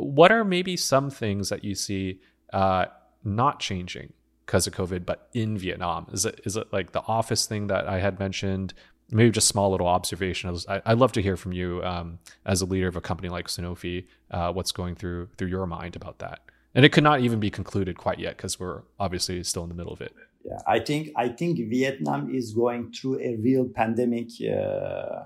what 0.04 0.32
are 0.32 0.44
maybe 0.44 0.78
some 0.78 1.10
things 1.10 1.50
that 1.50 1.64
you 1.64 1.76
see 1.76 2.22
uh, 2.54 2.86
not 3.24 3.60
changing? 3.60 4.14
because 4.48 4.66
of 4.66 4.74
COVID, 4.74 5.06
but 5.06 5.28
in 5.34 5.58
Vietnam? 5.58 6.08
Is 6.12 6.26
it 6.26 6.42
is 6.46 6.58
it 6.58 6.74
like 6.74 6.94
the 6.94 7.02
office 7.02 7.46
thing 7.46 7.68
that 7.68 7.88
I 7.88 8.00
had 8.00 8.18
mentioned? 8.18 8.74
Maybe 9.12 9.30
just 9.30 9.48
small 9.48 9.72
little 9.72 9.88
observation. 9.88 10.58
I, 10.68 10.82
I'd 10.86 10.98
love 10.98 11.12
to 11.14 11.22
hear 11.22 11.38
from 11.38 11.54
you 11.54 11.84
um, 11.84 12.20
as 12.46 12.62
a 12.62 12.66
leader 12.66 12.88
of 12.88 12.96
a 12.96 13.02
company 13.02 13.30
like 13.30 13.48
Sanofi. 13.48 14.06
Uh, 14.32 14.52
what's 14.52 14.72
going 14.72 14.96
through 14.96 15.30
through 15.38 15.50
your 15.50 15.68
mind 15.68 15.96
about 15.96 16.20
that? 16.20 16.40
And 16.74 16.86
it 16.86 16.92
could 16.92 17.04
not 17.04 17.22
even 17.22 17.40
be 17.40 17.50
concluded 17.50 17.98
quite 17.98 18.20
yet 18.20 18.38
because 18.38 18.60
we're 18.60 18.82
obviously 19.00 19.44
still 19.44 19.64
in 19.64 19.70
the 19.70 19.76
middle 19.76 19.94
of 19.94 20.02
it. 20.02 20.14
Yeah, 20.44 20.60
I 20.66 20.80
think 20.80 21.12
I 21.16 21.30
think 21.30 21.60
Vietnam 21.70 22.34
is 22.34 22.54
going 22.54 22.94
through 22.94 23.20
a 23.20 23.36
real 23.36 23.66
pandemic. 23.66 24.30
Uh, 24.42 25.26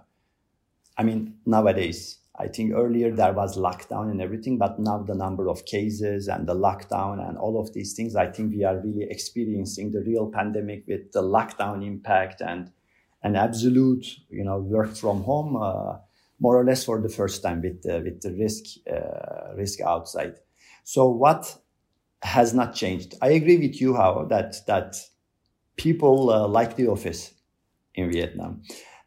I 0.98 1.04
mean, 1.04 1.36
nowadays 1.46 2.18
I 2.40 2.48
think 2.48 2.74
earlier 2.74 3.12
there 3.12 3.34
was 3.34 3.58
lockdown 3.58 4.10
and 4.10 4.22
everything, 4.22 4.58
but 4.58 4.80
now 4.80 5.00
the 5.00 5.16
number 5.16 5.50
of 5.50 5.66
cases 5.66 6.28
and 6.28 6.48
the 6.48 6.56
lockdown 6.56 7.28
and 7.28 7.38
all 7.38 7.60
of 7.60 7.74
these 7.74 7.94
things, 7.94 8.16
I 8.16 8.28
think 8.28 8.54
we 8.54 8.64
are 8.64 8.80
really 8.80 9.06
experiencing 9.10 9.92
the 9.92 10.02
real 10.02 10.32
pandemic 10.32 10.86
with 10.88 11.12
the 11.12 11.22
lockdown 11.22 11.86
impact 11.86 12.42
and 12.42 12.72
an 13.24 13.36
absolute, 13.36 14.06
you 14.30 14.44
know, 14.44 14.60
work 14.60 14.96
from 14.96 15.24
home, 15.24 15.56
uh, 15.56 15.98
more 16.40 16.60
or 16.60 16.64
less 16.64 16.86
for 16.86 17.02
the 17.02 17.10
first 17.10 17.44
time 17.44 17.62
with 17.62 17.84
the, 17.84 18.00
with 18.00 18.22
the 18.22 18.34
risk 18.34 18.64
uh, 18.92 19.54
risk 19.56 19.82
outside. 19.82 20.36
So 20.84 21.08
what 21.10 21.58
has 22.24 22.54
not 22.54 22.74
changed? 22.74 23.16
I 23.22 23.30
agree 23.30 23.58
with 23.58 23.80
you 23.80 23.96
Hao 23.96 24.26
that 24.26 24.56
that 24.68 24.96
people 25.76 26.30
uh, 26.32 26.48
like 26.48 26.78
the 26.78 26.88
office 26.88 27.34
in 27.94 28.12
Vietnam, 28.12 28.64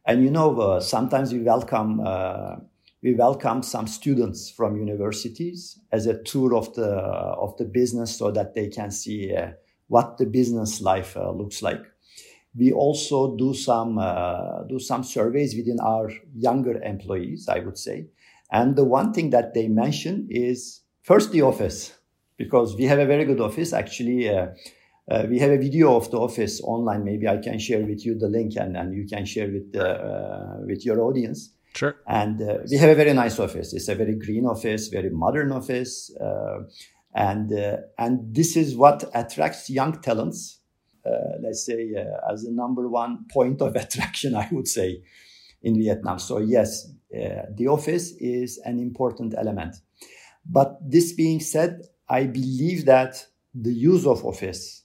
and 0.07 0.23
you 0.23 0.31
know 0.31 0.61
uh, 0.61 0.81
sometimes 0.81 1.33
we 1.33 1.41
welcome 1.41 2.01
uh, 2.05 2.57
we 3.05 3.13
welcome 3.13 3.63
some 3.63 3.87
students 3.87 4.49
from 4.49 4.79
universities 4.79 5.79
as 5.93 6.07
a 6.07 6.23
tour 6.23 6.57
of 6.57 6.75
the 6.75 6.89
of 6.89 7.55
the 7.59 7.65
business 7.67 8.17
so 8.17 8.31
that 8.31 8.55
they 8.55 8.69
can 8.69 8.91
see 8.91 9.37
uh, 9.37 9.51
what 9.89 10.17
the 10.17 10.25
business 10.25 10.81
life 10.81 11.15
uh, 11.15 11.31
looks 11.31 11.63
like. 11.63 11.83
We 12.57 12.73
also 12.73 13.37
do 13.37 13.53
some 13.53 13.99
uh, 13.99 14.63
do 14.71 14.79
some 14.79 15.05
surveys 15.05 15.55
within 15.55 15.81
our 15.81 16.11
younger 16.35 16.83
employees, 16.83 17.47
I 17.47 17.59
would 17.59 17.77
say, 17.77 18.07
and 18.51 18.75
the 18.75 18.85
one 18.85 19.13
thing 19.13 19.29
that 19.31 19.53
they 19.53 19.69
mention 19.69 20.27
is 20.31 20.81
first 21.03 21.31
the 21.31 21.43
office 21.43 21.93
because 22.39 22.75
we 22.75 22.85
have 22.85 22.99
a 22.99 23.07
very 23.07 23.27
good 23.27 23.41
office 23.41 23.75
actually. 23.75 24.31
Uh, 24.31 24.47
uh, 25.11 25.27
we 25.29 25.39
have 25.39 25.51
a 25.51 25.59
video 25.59 25.95
of 25.95 26.11
the 26.11 26.17
office 26.17 26.63
online. 26.63 27.05
Maybe 27.05 27.29
I 27.29 27.37
can 27.37 27.59
share 27.59 27.85
with 27.85 28.07
you 28.07 28.19
the 28.19 28.29
link, 28.29 28.57
and, 28.57 28.75
and 28.75 28.95
you 28.95 29.07
can 29.07 29.27
share 29.27 29.51
with 29.51 29.77
uh, 29.77 30.65
with 30.67 30.87
your 30.87 31.03
audience. 31.03 31.54
Sure. 31.75 31.97
And 32.07 32.41
uh, 32.41 32.59
we 32.71 32.77
have 32.77 32.91
a 32.91 32.95
very 32.95 33.13
nice 33.13 33.39
office. 33.41 33.73
It's 33.73 33.89
a 33.89 33.97
very 33.97 34.15
green 34.15 34.47
office, 34.47 34.89
very 34.89 35.11
modern 35.11 35.51
office, 35.51 36.15
uh, 36.21 36.61
and 37.15 37.53
uh, 37.53 37.79
and 37.99 38.33
this 38.33 38.57
is 38.57 38.77
what 38.77 39.05
attracts 39.13 39.69
young 39.69 40.01
talents. 40.01 40.61
Uh, 41.05 41.11
let's 41.43 41.67
say 41.67 41.93
uh, 41.97 42.33
as 42.33 42.45
the 42.45 42.53
number 42.53 42.89
one 42.89 43.27
point 43.31 43.61
of 43.61 43.75
attraction, 43.85 44.37
I 44.37 44.49
would 44.53 44.69
say, 44.69 45.03
in 45.63 45.77
Vietnam. 45.77 46.21
So 46.21 46.39
yes, 46.39 46.89
uh, 47.13 47.47
the 47.53 47.67
office 47.67 48.13
is 48.19 48.61
an 48.65 48.79
important 48.79 49.35
element. 49.37 49.75
But 50.47 50.79
this 50.81 51.13
being 51.13 51.41
said, 51.41 51.83
I 52.09 52.27
believe 52.27 52.85
that 52.85 53.27
the 53.53 53.73
use 53.73 54.07
of 54.07 54.25
office 54.25 54.85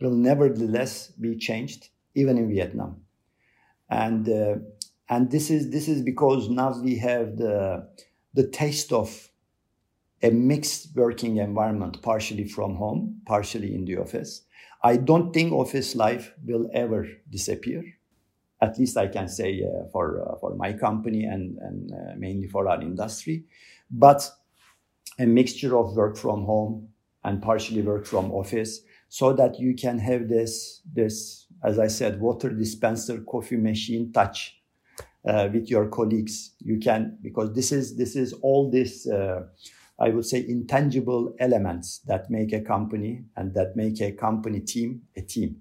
will 0.00 0.14
nevertheless 0.14 1.08
be 1.08 1.36
changed, 1.36 1.90
even 2.14 2.38
in 2.38 2.48
Vietnam, 2.48 3.02
and 3.90 4.28
and 5.12 5.30
this 5.30 5.50
is 5.50 5.70
this 5.70 5.88
is 5.88 6.00
because 6.00 6.48
now 6.48 6.70
we 6.80 6.96
have 6.96 7.36
the 7.36 7.86
the 8.32 8.46
taste 8.48 8.92
of 8.92 9.08
a 10.22 10.30
mixed 10.30 10.96
working 10.96 11.36
environment 11.36 12.00
partially 12.00 12.46
from 12.46 12.76
home 12.76 13.20
partially 13.26 13.74
in 13.74 13.84
the 13.84 13.96
office. 13.98 14.32
I 14.82 14.96
don't 14.96 15.32
think 15.34 15.52
office 15.52 15.94
life 15.94 16.32
will 16.46 16.66
ever 16.72 17.06
disappear. 17.28 17.82
At 18.66 18.78
least 18.78 18.96
i 18.96 19.06
can 19.16 19.28
say 19.28 19.50
uh, 19.62 19.88
for 19.92 20.06
uh, 20.22 20.36
for 20.40 20.54
my 20.64 20.72
company 20.86 21.24
and 21.34 21.58
and 21.66 21.78
uh, 21.92 22.14
mainly 22.16 22.48
for 22.48 22.62
our 22.70 22.80
industry. 22.80 23.44
But 23.90 24.20
a 25.18 25.26
mixture 25.26 25.76
of 25.76 25.94
work 25.94 26.16
from 26.16 26.44
home 26.52 26.88
and 27.22 27.42
partially 27.42 27.82
work 27.82 28.06
from 28.06 28.32
office 28.32 28.80
so 29.10 29.34
that 29.34 29.60
you 29.60 29.74
can 29.74 29.98
have 29.98 30.26
this, 30.26 30.80
this, 30.90 31.46
as 31.62 31.78
I 31.78 31.88
said, 31.88 32.18
water 32.18 32.48
dispenser, 32.48 33.20
coffee 33.20 33.58
machine 33.58 34.10
touch 34.10 34.61
uh, 35.26 35.48
with 35.52 35.68
your 35.68 35.88
colleagues. 35.88 36.54
You 36.60 36.78
can, 36.78 37.18
because 37.22 37.52
this 37.54 37.72
is, 37.72 37.96
this 37.96 38.16
is 38.16 38.32
all 38.42 38.70
this, 38.70 39.08
uh, 39.08 39.42
I 40.00 40.08
would 40.08 40.26
say, 40.26 40.44
intangible 40.48 41.34
elements 41.38 42.00
that 42.06 42.30
make 42.30 42.52
a 42.52 42.60
company 42.60 43.24
and 43.36 43.54
that 43.54 43.76
make 43.76 44.00
a 44.00 44.12
company 44.12 44.60
team 44.60 45.02
a 45.16 45.22
team. 45.22 45.56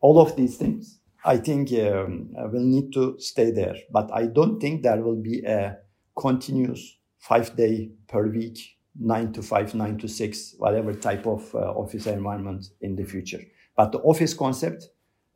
All 0.00 0.20
of 0.20 0.36
these 0.36 0.56
things, 0.56 1.00
I 1.24 1.38
think, 1.38 1.72
um, 1.72 2.30
will 2.32 2.62
need 2.62 2.92
to 2.92 3.18
stay 3.18 3.50
there. 3.50 3.74
But 3.90 4.10
I 4.14 4.26
don't 4.26 4.60
think 4.60 4.82
there 4.82 5.02
will 5.02 5.20
be 5.20 5.42
a 5.44 5.78
continuous 6.16 6.98
five 7.18 7.56
day 7.56 7.90
per 8.06 8.28
week, 8.28 8.58
nine 8.98 9.32
to 9.32 9.42
five, 9.42 9.74
nine 9.74 9.98
to 9.98 10.08
six, 10.08 10.54
whatever 10.58 10.92
type 10.92 11.26
of 11.26 11.52
uh, 11.54 11.58
office 11.58 12.06
environment 12.06 12.66
in 12.80 12.94
the 12.94 13.04
future. 13.04 13.40
But 13.76 13.92
the 13.92 13.98
office 13.98 14.34
concept 14.34 14.88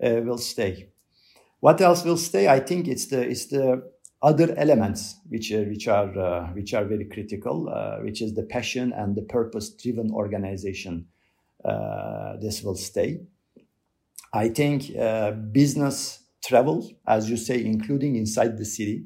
uh, 0.02 0.20
will 0.22 0.38
stay. 0.38 0.91
What 1.62 1.81
else 1.81 2.05
will 2.05 2.16
stay? 2.16 2.48
I 2.48 2.59
think 2.59 2.88
it's 2.88 3.07
the 3.07 3.20
it's 3.22 3.46
the 3.46 3.88
other 4.20 4.53
elements 4.57 5.20
which 5.29 5.53
uh, 5.53 5.59
which 5.59 5.87
are 5.87 6.11
uh, 6.18 6.46
which 6.55 6.75
are 6.75 6.85
very 6.85 7.05
critical, 7.05 7.68
uh, 7.68 7.98
which 8.03 8.20
is 8.20 8.35
the 8.35 8.42
passion 8.42 8.92
and 8.92 9.14
the 9.14 9.22
purpose-driven 9.22 10.11
organization. 10.11 11.07
Uh, 11.64 12.37
this 12.40 12.64
will 12.64 12.75
stay. 12.75 13.20
I 14.35 14.48
think 14.48 14.90
business 15.53 16.25
travel, 16.44 16.90
as 17.07 17.31
you 17.31 17.37
say, 17.37 17.64
including 17.64 18.16
inside 18.16 18.59
the 18.59 18.64
city, 18.64 19.05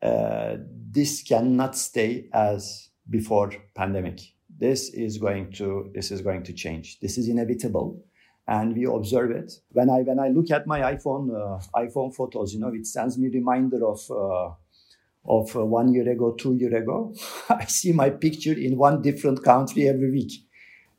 uh, 0.00 0.56
this 0.90 1.22
cannot 1.22 1.76
stay 1.76 2.30
as 2.32 2.88
before 3.10 3.52
pandemic. 3.74 4.20
This 4.58 4.88
is 4.94 5.18
going 5.18 5.52
to 5.58 5.90
this 5.94 6.10
is 6.10 6.22
going 6.22 6.42
to 6.44 6.54
change. 6.54 7.00
This 7.00 7.18
is 7.18 7.28
inevitable, 7.28 8.02
and 8.48 8.76
we 8.76 8.84
observe 8.84 9.30
it. 9.30 9.52
When 9.72 9.90
I 9.90 10.02
when 10.02 10.18
I 10.18 10.28
look 10.28 10.50
at 10.50 10.66
my 10.66 10.80
iPhone 10.80 11.30
uh, 11.34 11.60
iPhone 11.74 12.14
photos, 12.14 12.54
you 12.54 12.60
know, 12.60 12.72
it 12.72 12.86
sends 12.86 13.18
me 13.18 13.28
a 13.28 13.30
reminder 13.30 13.86
of. 13.86 14.00
Uh, 14.10 14.54
of 15.28 15.56
uh, 15.56 15.64
one 15.64 15.92
year 15.92 16.08
ago, 16.08 16.34
two 16.38 16.54
year 16.54 16.76
ago, 16.76 17.12
I 17.48 17.64
see 17.64 17.92
my 17.92 18.10
picture 18.10 18.52
in 18.52 18.76
one 18.76 19.02
different 19.02 19.42
country 19.42 19.88
every 19.88 20.10
week. 20.10 20.32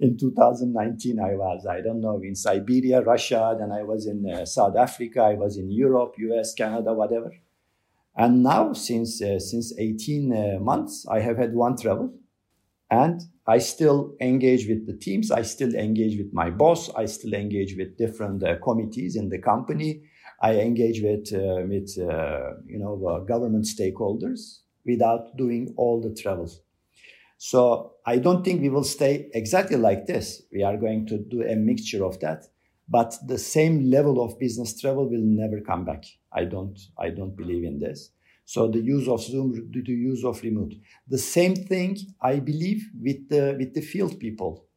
In 0.01 0.17
2019, 0.17 1.19
I 1.19 1.35
was, 1.35 1.65
I 1.65 1.79
don't 1.79 2.01
know, 2.01 2.19
in 2.21 2.35
Siberia, 2.35 3.01
Russia, 3.01 3.55
then 3.57 3.71
I 3.71 3.83
was 3.83 4.05
in 4.05 4.29
uh, 4.29 4.45
South 4.45 4.75
Africa, 4.75 5.21
I 5.21 5.35
was 5.35 5.57
in 5.57 5.71
Europe, 5.71 6.15
US, 6.17 6.53
Canada, 6.53 6.93
whatever. 6.93 7.31
And 8.15 8.43
now, 8.43 8.73
since 8.73 9.21
uh, 9.21 9.39
since 9.39 9.73
18 9.77 10.33
uh, 10.33 10.59
months, 10.59 11.05
I 11.07 11.19
have 11.21 11.37
had 11.37 11.53
one 11.53 11.77
travel, 11.77 12.13
and 12.89 13.21
I 13.45 13.57
still 13.59 14.15
engage 14.21 14.67
with 14.67 14.85
the 14.87 14.97
teams. 14.97 15.31
I 15.31 15.41
still 15.41 15.73
engage 15.75 16.17
with 16.17 16.33
my 16.33 16.49
boss. 16.49 16.89
I 16.95 17.05
still 17.05 17.33
engage 17.33 17.75
with 17.77 17.97
different 17.97 18.43
uh, 18.43 18.57
committees 18.63 19.15
in 19.15 19.29
the 19.29 19.39
company. 19.39 20.03
I 20.41 20.55
engage 20.55 21.01
with 21.01 21.33
uh, 21.33 21.63
with 21.67 21.97
uh, 21.97 22.53
you 22.65 22.79
know 22.79 23.05
uh, 23.05 23.19
government 23.19 23.65
stakeholders 23.65 24.59
without 24.85 25.35
doing 25.37 25.73
all 25.77 26.01
the 26.01 26.13
travels. 26.13 26.61
So 27.39 27.93
I 28.05 28.17
don't 28.17 28.43
think 28.43 28.61
we 28.61 28.69
will 28.69 28.83
stay 28.83 29.29
exactly 29.33 29.77
like 29.77 30.07
this. 30.07 30.41
We 30.51 30.63
are 30.63 30.77
going 30.77 31.05
to 31.07 31.17
do 31.17 31.43
a 31.43 31.55
mixture 31.55 32.03
of 32.03 32.19
that 32.21 32.47
but 32.89 33.15
the 33.25 33.37
same 33.37 33.89
level 33.89 34.23
of 34.23 34.39
business 34.39 34.79
travel 34.79 35.09
will 35.09 35.21
never 35.23 35.59
come 35.59 35.83
back. 35.83 36.05
I 36.31 36.45
don't, 36.45 36.79
I 36.97 37.09
don't 37.09 37.35
believe 37.35 37.63
in 37.63 37.79
this. 37.79 38.11
So 38.47 38.69
the 38.69 38.79
use 38.79 39.09
of 39.09 39.21
Zoom, 39.21 39.69
the 39.73 39.91
use 39.91 40.23
of 40.23 40.41
remote. 40.41 40.73
The 41.09 41.17
same 41.17 41.53
thing 41.53 41.97
I 42.21 42.39
believe 42.39 42.89
with 42.97 43.27
the, 43.27 43.57
with 43.59 43.73
the 43.73 43.81
field 43.81 44.21
people. 44.21 44.67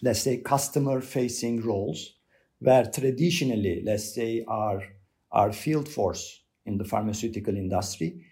Let's 0.00 0.20
say 0.20 0.36
customer 0.36 1.00
facing 1.00 1.62
roles 1.62 2.14
where 2.60 2.84
traditionally, 2.84 3.82
let's 3.84 4.14
say 4.14 4.44
our, 4.46 4.84
our 5.32 5.52
field 5.52 5.88
force 5.88 6.44
in 6.64 6.78
the 6.78 6.84
pharmaceutical 6.84 7.56
industry, 7.56 8.24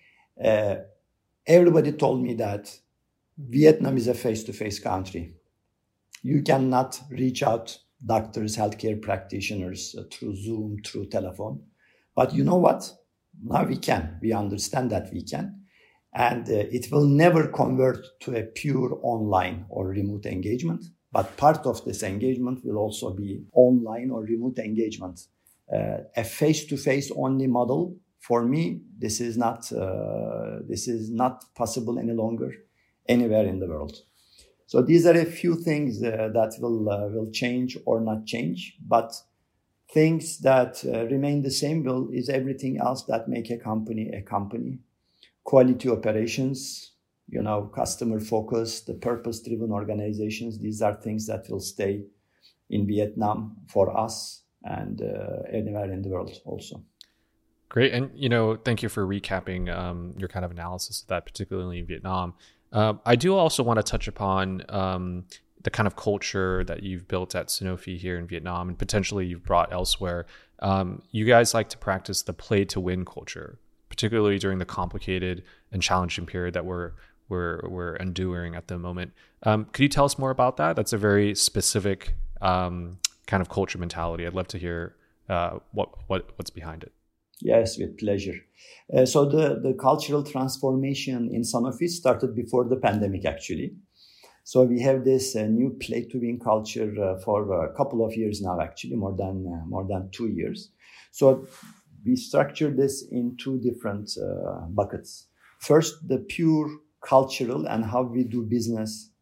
uh, 0.43 0.77
everybody 1.49 1.91
told 1.91 2.23
me 2.23 2.35
that 2.35 2.73
Vietnam 3.37 3.97
is 3.97 4.07
a 4.07 4.15
face 4.15 4.45
to 4.45 4.53
face 4.53 4.79
country. 4.79 5.35
You 6.23 6.43
cannot 6.43 7.01
reach 7.11 7.43
out 7.43 7.77
doctors, 8.07 8.57
healthcare 8.57 9.03
practitioners 9.03 9.97
uh, 9.99 10.05
through 10.13 10.37
Zoom, 10.37 10.77
through 10.87 11.07
telephone. 11.07 11.61
But 12.15 12.33
you 12.33 12.45
know 12.45 12.57
what? 12.59 12.89
Now 13.43 13.65
we 13.65 13.77
can. 13.77 14.19
We 14.23 14.33
understand 14.33 14.91
that 14.91 15.13
we 15.13 15.23
can. 15.23 15.63
And 16.13 16.49
uh, 16.49 16.65
it 16.71 16.91
will 16.91 17.07
never 17.07 17.49
convert 17.49 18.05
to 18.21 18.37
a 18.37 18.43
pure 18.43 18.99
online 19.03 19.67
or 19.69 19.89
remote 19.89 20.27
engagement. 20.27 20.85
But 21.13 21.37
part 21.37 21.67
of 21.67 21.85
this 21.85 22.03
engagement 22.03 22.65
will 22.65 22.77
also 22.77 23.13
be 23.13 23.43
online 23.53 24.11
or 24.11 24.23
remote 24.23 24.59
engagement. 24.59 25.21
Uh, 25.73 25.99
a 26.17 26.25
face-to-face 26.25 27.13
only 27.17 27.47
model, 27.47 27.97
for 28.19 28.45
me, 28.45 28.81
this 28.99 29.21
is 29.21 29.37
not 29.37 29.73
uh, 29.73 30.59
this 30.69 30.89
is 30.89 31.11
not 31.11 31.45
possible 31.55 31.99
any 31.99 32.13
longer 32.13 32.53
anywhere 33.09 33.47
in 33.47 33.61
the 33.61 33.67
world. 33.67 33.97
So 34.67 34.83
these 34.83 35.07
are 35.07 35.17
a 35.17 35.25
few 35.25 35.57
things 35.57 36.03
uh, 36.03 36.29
that 36.35 36.55
will 36.61 36.89
uh, 36.91 37.09
will 37.09 37.31
change 37.33 37.79
or 37.87 38.01
not 38.01 38.27
change, 38.27 38.77
but 38.87 39.13
things 39.93 40.39
that 40.39 40.83
uh, 40.85 41.07
remain 41.07 41.43
the 41.43 41.51
same 41.51 41.83
will 41.85 42.09
is 42.13 42.29
everything 42.29 42.79
else 42.79 43.05
that 43.05 43.29
make 43.29 43.51
a 43.51 43.59
company 43.59 44.11
a 44.11 44.23
company. 44.23 44.79
Quality 45.45 45.89
operations, 45.89 46.93
you 47.29 47.43
know, 47.43 47.63
customer 47.75 48.21
focus, 48.21 48.83
the 48.83 48.95
purpose 48.95 49.41
driven 49.41 49.73
organizations. 49.73 50.59
These 50.59 50.83
are 50.83 50.95
things 50.95 51.27
that 51.27 51.49
will 51.49 51.61
stay 51.61 52.05
in 52.69 52.87
Vietnam 52.87 53.57
for 53.67 53.97
us 53.99 54.43
and 54.63 55.03
uh, 55.03 55.43
anywhere 55.51 55.91
in 55.91 56.03
the 56.03 56.09
world 56.09 56.31
also. 56.45 56.85
Great, 57.69 57.93
and 57.93 58.11
you 58.15 58.29
know, 58.29 58.57
thank 58.57 58.83
you 58.83 58.89
for 58.89 59.07
recapping 59.07 59.75
um, 59.75 60.15
your 60.19 60.29
kind 60.29 60.45
of 60.45 60.51
analysis 60.51 61.03
of 61.03 61.09
that, 61.09 61.25
particularly 61.25 61.79
in 61.79 61.87
Vietnam. 61.87 62.35
Uh, 62.73 62.95
I 63.05 63.17
do 63.17 63.35
also 63.35 63.63
want 63.63 63.79
to 63.79 63.83
touch 63.83 64.07
upon 64.07 64.65
um, 64.69 65.25
the 65.63 65.71
kind 65.71 65.87
of 65.87 65.97
culture 65.97 66.65
that 66.65 66.83
you've 66.83 67.07
built 67.07 67.35
at 67.35 67.49
Sanofi 67.49 67.97
here 67.99 68.19
in 68.19 68.27
Vietnam 68.27 68.69
and 68.69 68.79
potentially 68.79 69.27
you've 69.27 69.45
brought 69.45 69.73
elsewhere. 69.73 70.27
Um, 70.61 71.03
you 71.11 71.25
guys 71.25 71.55
like 71.55 71.69
to 71.71 71.79
practice 71.79 72.23
the 72.23 72.33
play 72.33 72.65
to 72.67 72.81
win 72.81 73.05
culture, 73.05 73.59
particularly 73.89 74.39
during 74.39 74.59
the 74.59 74.65
complicated 74.65 75.43
and 75.73 75.83
challenging 75.83 76.27
period 76.27 76.55
that 76.55 76.65
we're 76.65 76.93
we're 77.29 77.61
we're 77.69 77.97
enduring 77.97 78.55
at 78.55 78.69
the 78.69 78.79
moment. 78.79 79.13
Um, 79.45 79.67
could 79.73 79.83
you 79.83 79.89
tell 79.89 80.05
us 80.05 80.19
more 80.19 80.31
about 80.31 80.57
that? 80.57 80.77
That's 80.77 80.93
a 80.93 80.99
very 80.99 81.35
specific 81.35 82.15
um, 82.41 82.99
kind 83.27 83.41
of 83.41 83.49
culture 83.49 83.79
mentality. 83.79 84.27
I'd 84.27 84.35
love 84.35 84.49
to 84.49 84.59
hear 84.59 84.97
uh, 85.29 85.59
what 85.73 85.91
what 86.09 86.31
what's 86.37 86.51
behind 86.51 86.83
it. 86.83 86.93
Yes, 87.41 87.79
with 87.79 87.99
pleasure. 87.99 88.37
Uh, 88.95 89.07
so 89.07 89.25
the, 89.25 89.61
the 89.63 89.75
cultural 89.81 90.23
transformation 90.23 91.31
in 91.33 91.43
Sanofi 91.43 91.89
started 91.89 92.35
before 92.35 92.69
the 92.69 92.77
pandemic, 92.77 93.25
actually. 93.25 93.73
So 94.51 94.65
we 94.65 94.81
have 94.81 95.05
this 95.05 95.37
uh, 95.37 95.43
new 95.43 95.71
play 95.81 96.03
to 96.11 96.19
win 96.19 96.41
culture 96.41 96.93
uh, 97.01 97.21
for 97.21 97.67
a 97.67 97.73
couple 97.73 98.05
of 98.05 98.17
years 98.17 98.43
now, 98.43 98.61
actually, 98.61 98.97
more 98.97 99.15
than 99.17 99.47
uh, 99.47 99.65
more 99.65 99.87
than 99.87 100.11
two 100.11 100.27
years. 100.27 100.73
So 101.13 101.47
we 102.05 102.17
structured 102.17 102.77
this 102.77 103.05
in 103.13 103.37
two 103.37 103.61
different 103.61 104.11
uh, 104.19 104.67
buckets. 104.71 105.29
First, 105.61 106.09
the 106.09 106.19
pure 106.19 106.69
cultural 107.01 107.69
and 107.69 107.85
how 107.85 108.03
we 108.03 108.25
do 108.25 108.43
business 108.43 109.13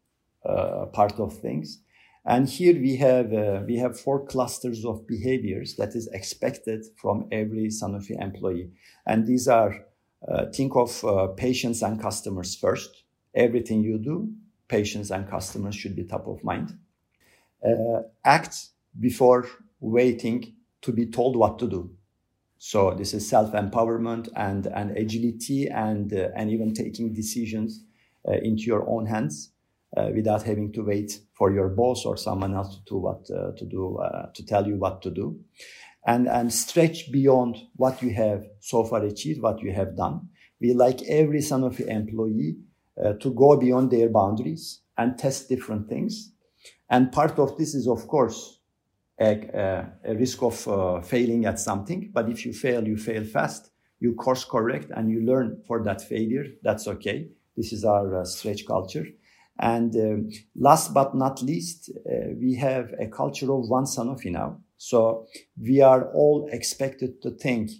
uh, 0.43 0.87
part 0.87 1.19
of 1.19 1.37
things. 1.37 1.83
And 2.25 2.49
here 2.49 2.73
we 2.73 2.95
have 2.95 3.31
uh, 3.31 3.61
we 3.67 3.77
have 3.77 3.99
four 3.99 4.25
clusters 4.25 4.83
of 4.83 5.05
behaviors 5.05 5.75
that 5.75 5.95
is 5.95 6.07
expected 6.07 6.87
from 6.99 7.27
every 7.31 7.67
Sanofi 7.67 8.19
employee, 8.19 8.71
and 9.05 9.27
these 9.27 9.47
are 9.47 9.85
think 10.55 10.75
of 10.75 10.91
patients 11.37 11.83
and 11.83 12.01
customers 12.01 12.55
first. 12.55 13.03
Everything 13.35 13.83
you 13.83 13.99
do, 13.99 14.33
patients 14.69 15.11
and 15.11 15.29
customers 15.29 15.75
should 15.75 15.95
be 15.95 16.03
top 16.03 16.27
of 16.27 16.43
mind. 16.43 16.77
Uh, 17.65 18.03
act 18.23 18.67
before 18.97 19.45
waiting 19.81 20.55
to 20.81 20.93
be 20.93 21.05
told 21.05 21.35
what 21.35 21.59
to 21.59 21.67
do. 21.67 21.91
So 22.57 22.93
this 22.93 23.13
is 23.13 23.27
self 23.27 23.51
empowerment 23.51 24.29
and 24.35 24.67
and 24.67 24.97
agility 24.97 25.67
and 25.67 26.13
uh, 26.13 26.29
and 26.35 26.51
even 26.51 26.73
taking 26.73 27.13
decisions 27.13 27.83
uh, 28.27 28.33
into 28.33 28.63
your 28.63 28.87
own 28.89 29.05
hands 29.05 29.51
uh, 29.95 30.09
without 30.13 30.43
having 30.43 30.71
to 30.73 30.83
wait 30.83 31.19
for 31.33 31.51
your 31.51 31.69
boss 31.69 32.05
or 32.05 32.17
someone 32.17 32.53
else 32.53 32.75
to 32.75 32.81
do 32.85 32.97
what 32.97 33.29
uh, 33.31 33.51
to 33.57 33.65
do 33.65 33.97
uh, 33.97 34.27
to 34.33 34.45
tell 34.45 34.67
you 34.67 34.75
what 34.75 35.01
to 35.01 35.09
do 35.09 35.39
and 36.05 36.27
and 36.27 36.53
stretch 36.53 37.11
beyond 37.11 37.57
what 37.75 38.01
you 38.01 38.13
have 38.13 38.45
so 38.59 38.83
far 38.83 39.03
achieved 39.03 39.41
what 39.41 39.61
you 39.61 39.71
have 39.71 39.95
done 39.95 40.27
we 40.59 40.73
like 40.73 41.01
every 41.03 41.39
Sanofi 41.39 41.87
employee 41.87 42.57
uh, 43.03 43.13
to 43.13 43.33
go 43.33 43.57
beyond 43.57 43.91
their 43.91 44.09
boundaries 44.09 44.81
and 44.97 45.17
test 45.17 45.49
different 45.49 45.87
things. 45.87 46.31
And 46.89 47.11
part 47.11 47.39
of 47.39 47.57
this 47.57 47.73
is 47.75 47.87
of 47.87 48.07
course 48.07 48.59
a, 49.19 49.85
a, 50.05 50.15
risk 50.15 50.41
of 50.43 50.67
uh, 50.67 51.01
failing 51.01 51.45
at 51.45 51.59
something. 51.59 52.09
But 52.13 52.29
if 52.29 52.45
you 52.45 52.53
fail 52.53 52.87
you 52.87 52.97
fail 52.97 53.23
fast 53.23 53.71
you 53.99 54.15
course 54.15 54.45
correct 54.45 54.91
and 54.95 55.11
you 55.11 55.21
learn 55.21 55.61
for 55.67 55.83
that 55.83 56.01
failure 56.01 56.45
that's 56.63 56.87
okay. 56.87 57.29
This 57.55 57.73
is 57.73 57.83
our 57.83 58.21
uh, 58.21 58.25
stretch 58.25 58.65
culture. 58.65 59.05
And 59.59 59.93
um, 59.97 60.29
last 60.55 60.93
but 60.93 61.15
not 61.15 61.41
least, 61.41 61.89
uh, 61.89 62.29
we 62.39 62.55
have 62.55 62.93
a 62.97 63.07
culture 63.07 63.51
of 63.51 63.67
one 63.67 63.83
Sanofi 63.83 64.31
now. 64.31 64.61
So 64.77 65.27
we 65.61 65.81
are 65.81 66.09
all 66.13 66.47
expected 66.51 67.21
to 67.23 67.31
think 67.31 67.71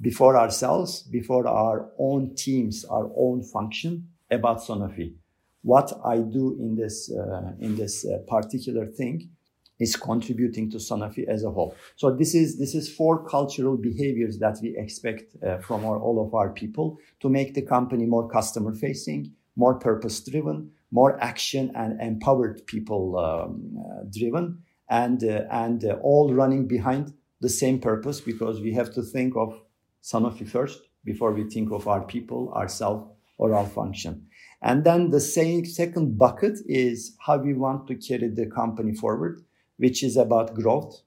before 0.00 0.36
ourselves, 0.36 1.02
before 1.02 1.46
our 1.46 1.92
own 1.98 2.34
teams, 2.34 2.84
our 2.84 3.08
own 3.16 3.44
function 3.44 4.08
about 4.30 4.58
Sanofi. 4.58 5.14
What 5.62 5.92
I 6.04 6.18
do 6.18 6.56
in 6.60 6.76
this, 6.76 7.10
uh, 7.12 7.52
in 7.60 7.76
this 7.76 8.06
uh, 8.06 8.18
particular 8.26 8.86
thing 8.86 9.30
is 9.78 9.96
contributing 9.96 10.70
to 10.70 10.78
Sanofi 10.78 11.26
as 11.28 11.44
a 11.44 11.50
whole. 11.50 11.74
So 11.96 12.14
this 12.14 12.34
is, 12.34 12.58
this 12.58 12.74
is 12.74 12.92
four 12.92 13.24
cultural 13.24 13.76
behaviors 13.76 14.38
that 14.38 14.58
we 14.60 14.76
expect 14.76 15.36
uh, 15.42 15.58
from 15.58 15.84
our, 15.84 15.98
all 15.98 16.24
of 16.24 16.34
our 16.34 16.50
people 16.50 16.98
to 17.20 17.28
make 17.28 17.54
the 17.54 17.62
company 17.62 18.04
more 18.04 18.28
customer 18.28 18.74
facing, 18.74 19.32
more 19.56 19.78
purpose 19.78 20.20
driven, 20.20 20.70
more 20.90 21.22
action 21.22 21.70
and 21.74 22.00
empowered 22.00 22.66
people 22.66 23.18
um, 23.18 23.76
uh, 23.78 24.04
driven 24.16 24.62
and, 24.88 25.22
uh, 25.22 25.42
and 25.50 25.84
uh, 25.84 25.98
all 26.02 26.32
running 26.32 26.66
behind 26.66 27.12
the 27.40 27.48
same 27.48 27.78
purpose 27.78 28.20
because 28.20 28.60
we 28.60 28.72
have 28.72 28.92
to 28.94 29.02
think 29.02 29.36
of 29.36 29.60
Sanofi 30.02 30.48
first 30.48 30.80
before 31.04 31.32
we 31.32 31.44
think 31.48 31.70
of 31.70 31.86
our 31.86 32.02
people, 32.02 32.52
ourselves, 32.54 33.10
or 33.38 33.54
our 33.54 33.66
function. 33.66 34.26
And 34.60 34.84
then 34.84 35.10
the 35.10 35.20
same 35.20 35.64
second 35.64 36.18
bucket 36.18 36.58
is 36.66 37.16
how 37.24 37.38
we 37.38 37.54
want 37.54 37.86
to 37.88 37.94
carry 37.94 38.28
the 38.28 38.46
company 38.46 38.92
forward, 38.92 39.42
which 39.76 40.02
is 40.02 40.16
about 40.16 40.54
growth, 40.54 41.00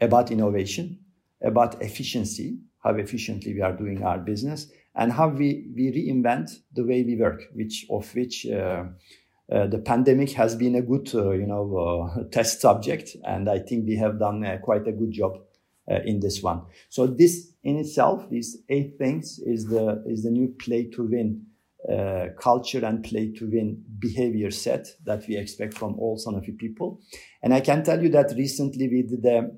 about 0.00 0.30
innovation, 0.30 0.98
about 1.42 1.80
efficiency, 1.80 2.58
how 2.82 2.94
efficiently 2.94 3.54
we 3.54 3.60
are 3.60 3.76
doing 3.76 4.02
our 4.02 4.18
business, 4.18 4.66
and 4.96 5.12
how 5.12 5.28
we, 5.28 5.68
we 5.76 5.92
reinvent 5.92 6.50
the 6.74 6.84
way 6.84 7.02
we 7.02 7.16
work, 7.16 7.42
which 7.54 7.86
of 7.90 8.12
which 8.14 8.46
uh, 8.46 8.84
uh, 9.52 9.66
the 9.66 9.78
pandemic 9.78 10.30
has 10.32 10.56
been 10.56 10.74
a 10.74 10.82
good, 10.82 11.10
uh, 11.14 11.30
you 11.30 11.46
know, 11.46 12.12
uh, 12.18 12.24
test 12.32 12.60
subject, 12.60 13.16
and 13.24 13.48
I 13.48 13.60
think 13.60 13.86
we 13.86 13.96
have 13.96 14.18
done 14.18 14.44
uh, 14.44 14.58
quite 14.62 14.86
a 14.88 14.92
good 14.92 15.12
job 15.12 15.38
uh, 15.90 16.00
in 16.04 16.20
this 16.20 16.42
one. 16.42 16.62
So 16.88 17.06
this 17.06 17.52
in 17.62 17.76
itself, 17.76 18.28
these 18.30 18.58
eight 18.68 18.96
things, 18.98 19.38
is 19.44 19.66
the 19.66 20.02
is 20.06 20.22
the 20.22 20.30
new 20.30 20.54
play 20.58 20.84
to 20.90 21.02
win 21.02 21.46
uh, 21.88 22.26
culture 22.38 22.84
and 22.84 23.02
play 23.02 23.32
to 23.32 23.46
win 23.50 23.82
behavior 23.98 24.50
set 24.50 24.88
that 25.04 25.26
we 25.26 25.36
expect 25.36 25.74
from 25.74 25.98
all 25.98 26.18
Sanofi 26.18 26.56
people. 26.56 27.00
And 27.42 27.54
I 27.54 27.60
can 27.60 27.82
tell 27.82 28.02
you 28.02 28.10
that 28.10 28.34
recently 28.36 28.88
we 28.88 29.02
did 29.02 29.24
a 29.24 29.50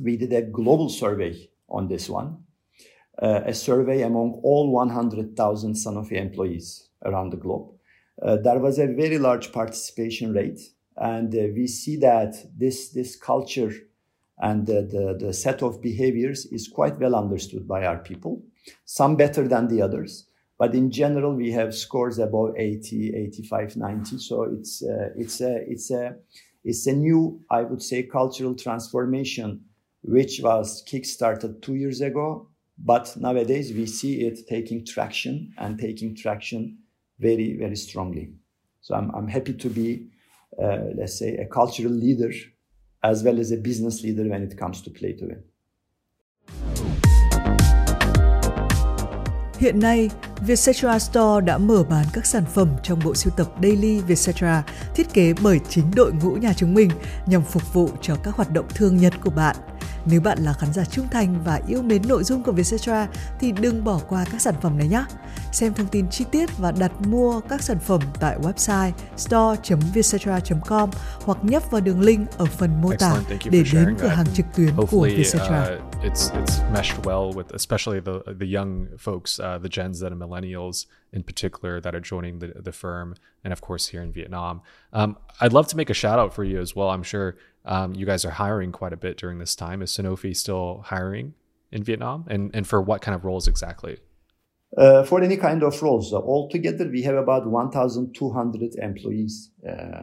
we 0.00 0.16
did 0.16 0.32
a 0.32 0.42
global 0.42 0.88
survey 0.88 1.50
on 1.68 1.88
this 1.88 2.08
one, 2.08 2.44
uh, 3.20 3.40
a 3.44 3.54
survey 3.54 4.02
among 4.02 4.40
all 4.44 4.70
100,000 4.70 5.74
Sanofi 5.74 6.12
employees 6.12 6.88
around 7.04 7.30
the 7.30 7.36
globe. 7.36 7.72
Uh, 8.22 8.36
there 8.36 8.60
was 8.60 8.78
a 8.78 8.86
very 8.86 9.18
large 9.18 9.50
participation 9.52 10.32
rate, 10.32 10.60
and 10.96 11.34
uh, 11.34 11.48
we 11.54 11.66
see 11.66 11.96
that 11.96 12.36
this 12.56 12.90
this 12.90 13.16
culture 13.16 13.72
and 14.40 14.66
the, 14.66 14.82
the, 14.82 15.26
the 15.26 15.32
set 15.32 15.62
of 15.62 15.82
behaviors 15.82 16.46
is 16.46 16.68
quite 16.68 16.98
well 16.98 17.14
understood 17.14 17.66
by 17.66 17.84
our 17.84 17.98
people, 17.98 18.42
some 18.84 19.16
better 19.16 19.48
than 19.48 19.66
the 19.66 19.82
others. 19.82 20.27
But 20.58 20.74
in 20.74 20.90
general, 20.90 21.34
we 21.34 21.52
have 21.52 21.74
scores 21.74 22.18
above 22.18 22.54
80, 22.56 23.14
85, 23.14 23.76
90. 23.76 24.18
So 24.18 24.42
it's, 24.42 24.82
uh, 24.82 25.10
it's, 25.16 25.40
a, 25.40 25.56
it's, 25.70 25.90
a, 25.92 26.16
it's 26.64 26.86
a 26.86 26.92
new, 26.92 27.40
I 27.50 27.62
would 27.62 27.80
say, 27.80 28.02
cultural 28.02 28.56
transformation, 28.56 29.60
which 30.02 30.40
was 30.42 30.84
kickstarted 30.84 31.62
two 31.62 31.76
years 31.76 32.00
ago. 32.00 32.48
But 32.76 33.16
nowadays, 33.16 33.72
we 33.72 33.86
see 33.86 34.22
it 34.22 34.48
taking 34.48 34.84
traction 34.84 35.52
and 35.58 35.78
taking 35.78 36.16
traction 36.16 36.78
very, 37.20 37.56
very 37.56 37.76
strongly. 37.76 38.32
So 38.80 38.94
I'm, 38.94 39.10
I'm 39.14 39.28
happy 39.28 39.54
to 39.54 39.68
be, 39.68 40.08
uh, 40.60 40.78
let's 40.96 41.18
say, 41.18 41.36
a 41.36 41.46
cultural 41.46 41.92
leader 41.92 42.32
as 43.02 43.22
well 43.22 43.38
as 43.38 43.52
a 43.52 43.56
business 43.56 44.02
leader 44.02 44.28
when 44.28 44.42
it 44.42 44.56
comes 44.58 44.82
to 44.82 44.90
play 44.90 45.12
to 45.12 45.26
win. 45.26 45.42
Hiện 49.58 49.80
nay, 49.80 50.10
Vietcetera 50.40 50.98
Store 50.98 51.46
đã 51.46 51.58
mở 51.58 51.84
bán 51.90 52.06
các 52.12 52.26
sản 52.26 52.44
phẩm 52.54 52.68
trong 52.82 53.00
bộ 53.04 53.14
sưu 53.14 53.32
tập 53.36 53.46
Daily 53.62 54.00
Vietcetera 54.00 54.64
thiết 54.94 55.12
kế 55.14 55.32
bởi 55.42 55.60
chính 55.68 55.90
đội 55.96 56.12
ngũ 56.12 56.30
nhà 56.30 56.52
chúng 56.56 56.74
mình 56.74 56.90
nhằm 57.26 57.42
phục 57.42 57.74
vụ 57.74 57.90
cho 58.00 58.16
các 58.22 58.34
hoạt 58.34 58.50
động 58.50 58.66
thương 58.74 58.96
nhật 58.96 59.14
của 59.24 59.30
bạn– 59.30 59.56
nếu 60.10 60.20
bạn 60.20 60.38
là 60.38 60.52
khán 60.52 60.72
giả 60.72 60.84
trung 60.84 61.06
thành 61.10 61.42
và 61.44 61.60
yêu 61.68 61.82
mến 61.82 62.02
nội 62.08 62.24
dung 62.24 62.42
của 62.42 62.52
Vietcetera 62.52 63.08
thì 63.40 63.52
đừng 63.52 63.84
bỏ 63.84 64.00
qua 64.08 64.24
các 64.32 64.40
sản 64.40 64.54
phẩm 64.62 64.78
này 64.78 64.88
nhé. 64.88 65.04
Xem 65.52 65.74
thông 65.74 65.86
tin 65.86 66.08
chi 66.10 66.24
tiết 66.30 66.58
và 66.58 66.72
đặt 66.72 66.92
mua 67.00 67.40
các 67.40 67.62
sản 67.62 67.78
phẩm 67.78 68.00
tại 68.20 68.38
website 68.42 68.92
store.vietcetera.com 69.16 70.90
hoặc 71.24 71.38
nhấp 71.42 71.70
vào 71.70 71.80
đường 71.80 72.00
link 72.00 72.38
ở 72.38 72.44
phần 72.44 72.82
mô 72.82 72.92
tả 72.98 73.14
để 73.50 73.62
đến 73.72 73.96
cửa 74.00 74.08
hàng 74.08 74.26
trực 74.34 74.46
tuyến 74.56 74.76
của 74.90 75.08
Vietcetera. 75.16 75.66
It's 76.00 76.30
it's 76.30 76.60
meshed 76.70 77.04
well 77.04 77.32
with 77.32 77.52
especially 77.52 77.98
the 77.98 78.22
the 78.24 78.46
young 78.46 78.96
folks, 78.96 79.40
uh, 79.40 79.58
the 79.58 79.68
gens 79.68 79.98
that 79.98 80.12
are 80.12 80.16
millennials 80.16 80.86
in 81.12 81.24
particular 81.24 81.80
that 81.80 81.92
are 81.92 82.00
joining 82.00 82.38
the 82.38 82.52
the 82.54 82.70
firm, 82.70 83.16
and 83.42 83.52
of 83.52 83.60
course 83.60 83.88
here 83.88 84.00
in 84.00 84.12
Vietnam. 84.12 84.62
Um, 84.92 85.18
I'd 85.40 85.52
love 85.52 85.66
to 85.68 85.76
make 85.76 85.90
a 85.90 85.94
shout 85.94 86.20
out 86.20 86.32
for 86.32 86.44
you 86.44 86.60
as 86.60 86.76
well. 86.76 86.90
I'm 86.90 87.02
sure 87.02 87.36
um, 87.64 87.96
you 87.96 88.06
guys 88.06 88.24
are 88.24 88.30
hiring 88.30 88.70
quite 88.70 88.92
a 88.92 88.96
bit 88.96 89.16
during 89.16 89.40
this 89.40 89.56
time. 89.56 89.82
Is 89.82 89.90
Sanofi 89.90 90.36
still 90.36 90.82
hiring 90.86 91.34
in 91.72 91.82
Vietnam, 91.82 92.26
and 92.28 92.52
and 92.54 92.64
for 92.64 92.80
what 92.80 93.02
kind 93.02 93.16
of 93.16 93.24
roles 93.24 93.48
exactly? 93.48 93.98
Uh, 94.76 95.02
for 95.02 95.20
any 95.20 95.36
kind 95.36 95.64
of 95.64 95.82
roles, 95.82 96.12
uh, 96.12 96.18
altogether 96.18 96.88
we 96.88 97.02
have 97.02 97.16
about 97.16 97.50
1,200 97.50 98.74
employees 98.76 99.50
uh, 99.68 100.02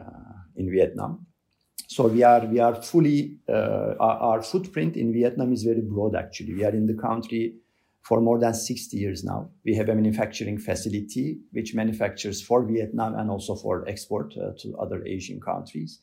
in 0.56 0.70
Vietnam. 0.70 1.26
So 1.96 2.08
we 2.08 2.22
are 2.22 2.44
we 2.44 2.58
are 2.58 2.74
fully 2.74 3.38
uh, 3.48 3.94
our, 3.98 4.18
our, 4.28 4.42
footprint 4.42 4.98
in 4.98 5.14
Vietnam 5.14 5.54
is 5.54 5.62
very 5.62 5.80
broad. 5.80 6.14
Actually, 6.14 6.52
we 6.52 6.62
are 6.62 6.74
in 6.74 6.86
the 6.86 6.92
country 6.92 7.54
for 8.02 8.20
more 8.20 8.38
than 8.38 8.52
60 8.52 8.96
years 8.98 9.24
now. 9.24 9.48
We 9.64 9.74
have 9.76 9.88
a 9.88 9.94
manufacturing 9.94 10.58
facility 10.58 11.38
which 11.52 11.74
manufactures 11.74 12.42
for 12.42 12.66
Vietnam 12.66 13.14
and 13.14 13.30
also 13.30 13.54
for 13.54 13.88
export 13.88 14.34
uh, 14.36 14.50
to 14.58 14.76
other 14.76 15.06
Asian 15.06 15.40
countries. 15.40 16.00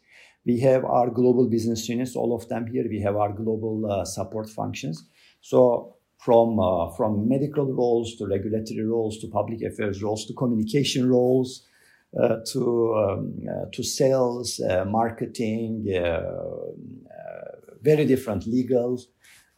We 0.47 0.59
have 0.61 0.83
our 0.83 1.11
global 1.11 1.47
business 1.47 1.87
units, 1.87 2.15
all 2.15 2.35
of 2.35 2.49
them 2.49 2.65
here. 2.65 2.85
We 2.89 3.01
have 3.01 3.15
our 3.15 3.31
global 3.31 3.85
uh, 3.85 4.03
support 4.03 4.49
functions. 4.49 5.05
So 5.41 5.97
from 6.17 6.59
uh, 6.59 6.89
from 6.97 7.29
medical 7.29 7.71
roles 7.71 8.15
to 8.15 8.25
regulatory 8.25 8.83
roles 8.83 9.19
to 9.19 9.27
public 9.27 9.61
affairs 9.61 10.01
roles 10.01 10.25
to 10.25 10.33
communication 10.33 11.07
roles 11.07 11.67
to 12.51 12.95
um, 12.95 13.33
uh, 13.49 13.65
to 13.71 13.83
sales, 13.83 14.59
uh, 14.59 14.85
marketing, 14.85 15.85
uh, 15.93 16.21
very 17.81 18.05
different 18.05 18.43
legals. 18.45 19.01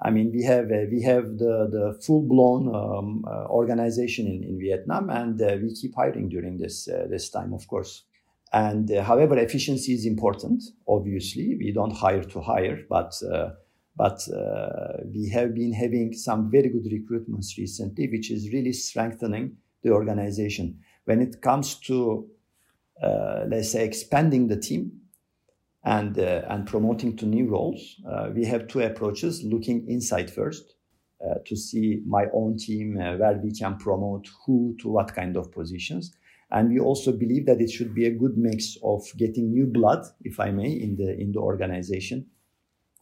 I 0.01 0.09
mean, 0.09 0.31
we 0.33 0.43
have 0.43 0.69
we 0.91 1.01
have 1.03 1.37
the 1.37 1.67
the 1.71 1.99
full 2.05 2.23
blown 2.27 2.73
um, 2.73 3.23
organization 3.49 4.27
in, 4.27 4.43
in 4.43 4.59
Vietnam, 4.59 5.09
and 5.09 5.39
we 5.61 5.73
keep 5.73 5.95
hiring 5.95 6.29
during 6.29 6.57
this 6.57 6.85
this 7.09 7.29
time, 7.29 7.53
of 7.53 7.67
course. 7.67 8.03
And 8.55 8.89
uh, 8.89 9.03
however, 9.03 9.37
efficiency 9.37 9.93
is 9.93 10.05
important. 10.05 10.63
Obviously, 10.87 11.57
we 11.59 11.73
don't 11.73 11.91
hire 11.91 12.23
to 12.23 12.41
hire, 12.41 12.79
but 12.89 13.13
uh, 13.29 13.49
but 13.97 14.21
uh, 14.29 15.03
we 15.13 15.29
have 15.29 15.53
been 15.55 15.73
having 15.73 16.13
some 16.13 16.49
very 16.51 16.69
good 16.69 16.85
recruitments 16.85 17.57
recently, 17.57 18.07
which 18.09 18.31
is 18.31 18.51
really 18.53 18.73
strengthening 18.73 19.57
the 19.83 19.91
organization. 19.91 20.79
When 21.05 21.21
it 21.21 21.41
comes 21.41 21.75
to 21.81 21.97
uh, 22.07 22.34
let's 23.01 23.71
say 23.71 23.85
expanding 23.85 24.47
the 24.47 24.57
team 24.57 24.91
and 25.83 26.17
uh, 26.17 26.41
and 26.49 26.65
promoting 26.65 27.15
to 27.17 27.25
new 27.25 27.47
roles, 27.47 27.95
uh, 28.09 28.29
we 28.33 28.45
have 28.45 28.67
two 28.67 28.81
approaches: 28.81 29.43
looking 29.43 29.87
inside 29.87 30.31
first. 30.31 30.75
to 31.45 31.55
see 31.55 32.03
my 32.05 32.25
own 32.33 32.55
team, 32.55 32.95
where 32.95 33.39
we 33.43 33.51
can 33.51 33.77
promote 33.77 34.27
who 34.45 34.75
to 34.79 34.89
what 34.89 35.15
kind 35.15 35.35
of 35.37 35.51
positions, 35.51 36.15
and 36.51 36.69
we 36.69 36.79
also 36.79 37.11
believe 37.11 37.45
that 37.45 37.61
it 37.61 37.69
should 37.69 37.93
be 37.93 38.05
a 38.05 38.11
good 38.11 38.37
mix 38.37 38.77
of 38.83 39.01
getting 39.17 39.51
new 39.51 39.65
blood, 39.65 40.05
if 40.21 40.39
I 40.39 40.51
may, 40.51 40.71
in 40.71 40.95
the 40.95 41.19
in 41.19 41.31
the 41.31 41.39
organization, 41.39 42.27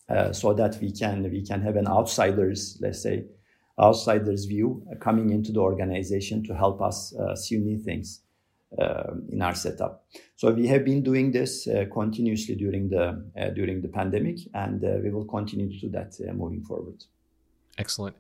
uh, 0.09 0.31
so 0.31 0.53
that 0.53 0.77
we 0.81 0.91
can 0.91 1.23
we 1.29 1.45
can 1.45 1.61
have 1.61 1.75
an 1.75 1.87
outsiders, 1.87 2.77
let's 2.81 3.03
say, 3.03 3.25
outsiders 3.79 4.45
view 4.45 4.85
uh, 4.91 4.95
coming 4.97 5.29
into 5.31 5.51
the 5.51 5.59
organization 5.59 6.43
to 6.45 6.55
help 6.55 6.81
us 6.81 7.13
uh, 7.15 7.35
see 7.35 7.57
new 7.57 7.79
things 7.79 8.21
uh, 8.21 8.32
in 9.29 9.41
our 9.41 9.55
setup. 9.55 10.05
So 10.35 10.51
we 10.51 10.67
have 10.67 10.83
been 10.83 11.03
doing 11.03 11.31
this 11.31 11.67
uh, 11.67 11.85
continuously 11.91 12.55
during 12.55 12.89
the 12.89 13.23
uh, 13.39 13.49
during 13.49 13.81
the 13.81 13.87
pandemic, 13.87 14.39
and 14.53 14.81
we 15.03 15.11
will 15.11 15.25
continue 15.25 15.69
to 15.69 15.79
do 15.79 15.89
that 15.89 16.13
moving 16.35 16.63
forward. 16.63 17.03
Excellent. 17.77 18.15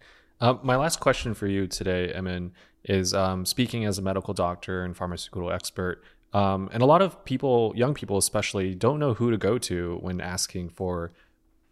my 0.63 0.75
last 0.75 0.99
question 0.99 1.33
for 1.33 1.47
you 1.47 1.67
today, 1.67 2.11
Emin, 2.13 2.51
is 2.83 3.13
um, 3.13 3.45
speaking 3.45 3.85
as 3.85 3.97
a 3.97 4.01
medical 4.01 4.33
doctor 4.33 4.83
and 4.83 4.95
pharmaceutical 4.95 5.51
expert. 5.51 6.03
Um, 6.33 6.69
and 6.73 6.81
a 6.81 6.85
lot 6.85 7.01
of 7.01 7.23
people, 7.25 7.73
young 7.75 7.93
people 7.93 8.17
especially, 8.17 8.73
don't 8.73 8.99
know 8.99 9.13
who 9.13 9.29
to 9.31 9.37
go 9.37 9.57
to 9.59 9.99
when 10.01 10.19
asking 10.19 10.69
for 10.69 11.13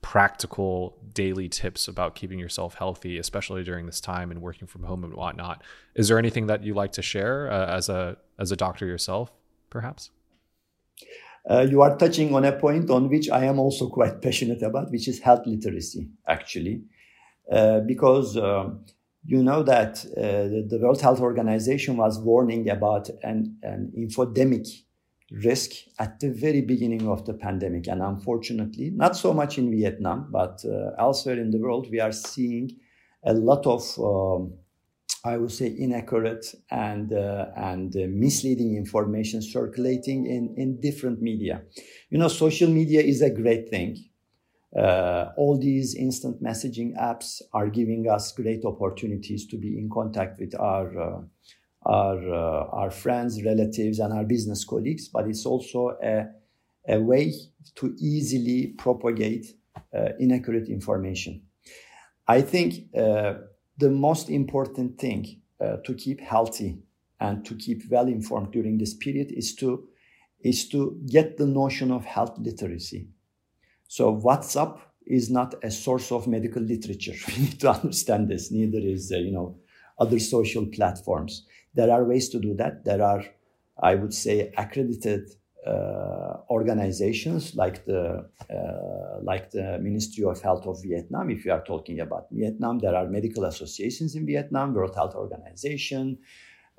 practical 0.02 0.98
daily 1.14 1.48
tips 1.48 1.88
about 1.88 2.16
keeping 2.16 2.40
yourself 2.40 2.76
healthy, 2.76 3.18
especially 3.18 3.64
during 3.64 3.86
this 3.86 4.02
time 4.02 4.32
and 4.32 4.42
working 4.42 4.68
from 4.68 4.84
home 4.84 5.04
and 5.04 5.14
whatnot. 5.14 5.64
Is 5.96 6.08
there 6.08 6.18
anything 6.18 6.48
that 6.48 6.64
you 6.64 6.74
like 6.74 6.92
to 6.94 7.02
share 7.02 7.52
uh, 7.52 7.68
as 7.68 7.90
a 7.90 8.18
as 8.40 8.52
a 8.52 8.56
doctor 8.56 8.86
yourself, 8.86 9.32
perhaps? 9.70 10.10
uh, 11.50 11.66
you 11.70 11.82
are 11.82 11.98
touching 11.98 12.36
on 12.36 12.46
a 12.46 12.52
point 12.52 12.90
on 12.90 13.10
which 13.10 13.30
I 13.30 13.46
am 13.46 13.60
also 13.60 13.90
quite 13.90 14.22
passionate 14.22 14.62
about, 14.62 14.92
which 14.92 15.08
is 15.08 15.20
health 15.20 15.46
literacy, 15.46 16.10
actually. 16.28 16.84
Uh, 17.52 17.82
because 17.82 18.38
um, 18.38 18.86
you 19.26 19.44
know 19.44 19.64
that 19.64 20.06
uh, 20.16 20.22
the, 20.22 20.68
the, 20.70 20.80
World 20.80 21.02
Health 21.02 21.20
Organization 21.20 21.98
was 21.98 22.20
warning 22.20 22.70
about 22.70 23.10
an, 23.24 23.58
an 23.64 23.92
infodemic 23.98 24.68
risk 25.32 25.72
at 25.98 26.20
the 26.20 26.30
very 26.30 26.62
beginning 26.62 27.08
of 27.08 27.26
the 27.26 27.34
pandemic. 27.34 27.88
And 27.88 28.02
unfortunately, 28.02 28.92
not 28.92 29.16
so 29.16 29.34
much 29.34 29.58
in 29.58 29.72
Vietnam, 29.72 30.28
but 30.30 30.64
uh, 30.66 30.92
elsewhere 31.00 31.40
in 31.40 31.52
the 31.52 31.60
world, 31.60 31.88
we 31.90 32.00
are 32.00 32.12
seeing 32.12 32.78
a 33.24 33.34
lot 33.34 33.66
of 33.66 33.84
um, 34.00 34.54
I 35.24 35.38
would 35.38 35.52
say, 35.52 35.74
inaccurate 35.78 36.46
and 36.72 37.14
uh, 37.14 37.52
and 37.56 37.96
uh, 37.96 38.08
misleading 38.10 38.76
information 38.76 39.42
circulating 39.42 40.26
in 40.26 40.56
in 40.58 40.82
different 40.82 41.22
media. 41.22 41.62
You 42.10 42.18
know, 42.18 42.28
social 42.28 42.70
media 42.70 43.02
is 43.02 43.22
a 43.22 43.30
great 43.30 43.70
thing. 43.70 44.04
Uh, 44.76 45.32
all 45.38 45.60
these 45.60 45.96
instant 45.96 46.42
messaging 46.42 46.98
apps 46.98 47.42
are 47.54 47.70
giving 47.70 48.10
us 48.10 48.32
great 48.32 48.64
opportunities 48.66 49.46
to 49.48 49.58
be 49.58 49.78
in 49.78 49.90
contact 49.90 50.40
with 50.40 50.56
our 50.56 50.88
uh, 51.00 51.22
our 51.84 52.18
uh, 52.18 52.68
our 52.72 52.92
friends, 52.92 53.44
relatives, 53.44 54.00
and 54.00 54.14
our 54.14 54.24
business 54.24 54.64
colleagues. 54.66 55.08
But 55.08 55.28
it's 55.28 55.46
also 55.46 55.98
a 56.04 56.28
a 56.88 57.00
way 57.00 57.34
to 57.76 57.96
easily 58.00 58.68
propagate 58.78 59.46
uh, 59.94 60.10
inaccurate 60.20 60.68
information. 60.68 61.44
I 62.28 62.42
think 62.42 62.92
the 63.82 63.90
most 63.90 64.30
important 64.30 65.00
thing 65.00 65.42
uh, 65.60 65.78
to 65.86 65.94
keep 65.94 66.22
healthy 66.22 66.80
and 67.20 67.46
to 67.46 67.56
keep 67.56 67.84
well 67.90 68.08
informed 68.08 68.52
during 68.52 68.78
this 68.78 68.94
period 68.94 69.32
is 69.32 69.56
to 69.56 69.88
is 70.44 70.68
to 70.70 71.00
get 71.08 71.38
the 71.38 71.46
notion 71.46 71.92
of 71.92 72.04
health 72.04 72.36
literacy. 72.40 73.08
So 73.88 74.16
WhatsApp 74.16 74.80
is 75.06 75.30
not 75.30 75.54
a 75.64 75.70
source 75.70 76.12
of 76.12 76.28
medical 76.28 76.64
literature. 76.64 77.14
We 77.28 77.44
need 77.44 77.60
to 77.60 77.72
understand 77.72 78.28
this. 78.30 78.52
Neither 78.52 78.80
is 78.80 79.12
uh, 79.12 79.18
you 79.18 79.32
know 79.32 79.58
other 80.00 80.20
social 80.20 80.66
platforms. 80.66 81.46
There 81.74 81.92
are 81.92 82.04
ways 82.04 82.30
to 82.30 82.40
do 82.40 82.54
that. 82.56 82.84
There 82.84 83.02
are, 83.02 83.24
I 83.82 83.96
would 83.96 84.14
say, 84.14 84.54
accredited 84.58 85.30
uh, 85.66 86.38
organizations 86.50 87.56
like 87.56 87.86
the 87.86 88.28
uh, 88.50 89.20
like 89.22 89.52
the 89.52 89.78
Ministry 89.80 90.24
of 90.24 90.42
Health 90.42 90.66
of 90.66 90.82
Vietnam. 90.82 91.30
If 91.30 91.46
you 91.46 91.52
are 91.52 91.64
talking 91.64 92.00
about 92.00 92.28
Vietnam, 92.32 92.80
there 92.80 92.96
are 92.96 93.08
medical 93.08 93.46
associations 93.46 94.16
in 94.16 94.26
Vietnam, 94.26 94.74
World 94.74 94.96
Health 94.96 95.14
Organization, 95.16 96.18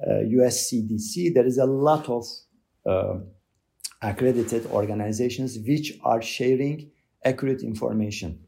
uh, 0.04 0.20
US 0.40 0.68
CDC. 0.68 1.32
There 1.32 1.46
is 1.46 1.58
a 1.58 1.64
lot 1.64 2.08
of 2.08 2.26
uh, 2.84 3.20
accredited 4.02 4.66
organizations 4.66 5.58
which 5.64 5.98
are 6.02 6.20
sharing 6.20 6.90
accurate 7.24 7.62
information. 7.62 8.40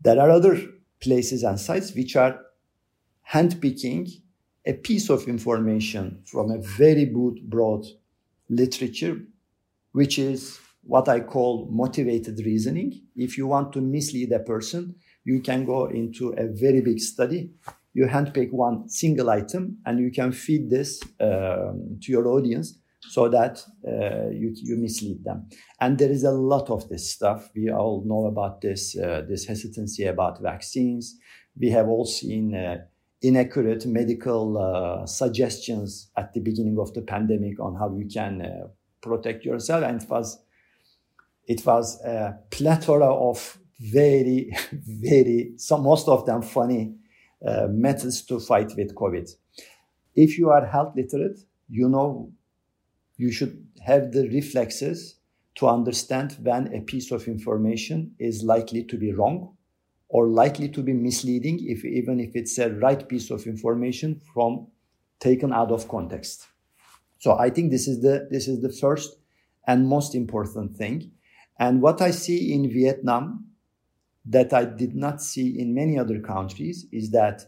There 0.00 0.20
are 0.20 0.30
other 0.30 0.60
places 1.00 1.42
and 1.42 1.58
sites 1.58 1.92
which 1.92 2.14
are 2.14 2.40
handpicking 3.32 4.22
a 4.66 4.72
piece 4.72 5.08
of 5.10 5.28
information 5.28 6.22
from 6.26 6.50
a 6.50 6.58
very 6.58 7.04
broad 7.04 7.86
literature 8.48 9.20
which 9.92 10.18
is 10.18 10.60
what 10.82 11.08
I 11.08 11.20
call 11.20 11.68
motivated 11.70 12.38
reasoning. 12.44 13.00
If 13.16 13.38
you 13.38 13.46
want 13.46 13.72
to 13.72 13.80
mislead 13.80 14.30
a 14.30 14.40
person, 14.40 14.94
you 15.24 15.40
can 15.40 15.64
go 15.64 15.86
into 15.86 16.34
a 16.36 16.46
very 16.46 16.82
big 16.82 17.00
study. 17.00 17.50
You 17.94 18.04
handpick 18.04 18.52
one 18.52 18.90
single 18.90 19.30
item 19.30 19.78
and 19.86 19.98
you 19.98 20.12
can 20.12 20.32
feed 20.32 20.68
this 20.68 21.02
um, 21.18 21.98
to 22.02 22.12
your 22.12 22.28
audience 22.28 22.78
so 23.08 23.28
that 23.30 23.64
uh, 23.88 24.28
you, 24.28 24.52
you 24.54 24.76
mislead 24.76 25.24
them. 25.24 25.48
And 25.80 25.98
there 25.98 26.10
is 26.10 26.24
a 26.24 26.30
lot 26.30 26.68
of 26.68 26.88
this 26.90 27.10
stuff. 27.10 27.48
We 27.56 27.70
all 27.70 28.04
know 28.06 28.26
about 28.26 28.60
this, 28.60 28.96
uh, 28.98 29.22
this 29.26 29.46
hesitancy 29.46 30.04
about 30.04 30.42
vaccines. 30.42 31.16
We 31.58 31.70
have 31.70 31.88
all 31.88 32.04
seen 32.04 32.54
uh, 32.54 32.84
inaccurate 33.22 33.86
medical 33.86 34.58
uh, 34.58 35.06
suggestions 35.06 36.10
at 36.16 36.32
the 36.34 36.40
beginning 36.40 36.78
of 36.78 36.92
the 36.94 37.02
pandemic 37.02 37.58
on 37.60 37.74
how 37.74 37.94
you 37.96 38.06
can 38.06 38.42
uh, 38.42 38.68
protect 39.00 39.44
yourself. 39.44 39.84
And 39.84 40.02
it 40.02 40.08
was, 40.08 40.38
it 41.46 41.64
was 41.64 42.00
a 42.02 42.38
plethora 42.50 43.12
of 43.12 43.58
very, 43.80 44.50
very, 44.72 45.52
some 45.56 45.82
most 45.82 46.08
of 46.08 46.26
them 46.26 46.42
funny 46.42 46.94
uh, 47.46 47.66
methods 47.70 48.22
to 48.22 48.38
fight 48.40 48.72
with 48.76 48.94
COVID. 48.94 49.30
If 50.14 50.38
you 50.38 50.50
are 50.50 50.64
health 50.64 50.94
literate, 50.96 51.40
you 51.68 51.88
know 51.88 52.32
you 53.16 53.32
should 53.32 53.66
have 53.80 54.12
the 54.12 54.28
reflexes 54.28 55.16
to 55.56 55.68
understand 55.68 56.36
when 56.42 56.72
a 56.74 56.80
piece 56.80 57.10
of 57.10 57.26
information 57.28 58.14
is 58.18 58.42
likely 58.42 58.84
to 58.84 58.96
be 58.98 59.12
wrong 59.12 59.55
or 60.08 60.28
likely 60.28 60.68
to 60.68 60.82
be 60.82 60.92
misleading 60.92 61.58
if 61.66 61.84
even 61.84 62.20
if 62.20 62.34
it's 62.34 62.58
a 62.58 62.70
right 62.74 63.08
piece 63.08 63.30
of 63.30 63.46
information 63.46 64.20
from 64.32 64.66
taken 65.20 65.52
out 65.52 65.70
of 65.70 65.88
context 65.88 66.48
so 67.18 67.38
I 67.38 67.50
think 67.50 67.70
this 67.70 67.88
is 67.88 68.02
the 68.02 68.28
this 68.30 68.48
is 68.48 68.60
the 68.60 68.72
first 68.72 69.18
and 69.66 69.88
most 69.88 70.14
important 70.14 70.76
thing. 70.76 71.12
And 71.58 71.82
what 71.82 72.00
I 72.00 72.10
see 72.10 72.52
in 72.52 72.70
Vietnam 72.70 73.46
that 74.26 74.52
I 74.52 74.64
did 74.64 74.94
not 74.94 75.22
see 75.22 75.58
in 75.58 75.74
many 75.74 75.98
other 75.98 76.20
countries 76.20 76.86
is 76.92 77.10
that 77.12 77.42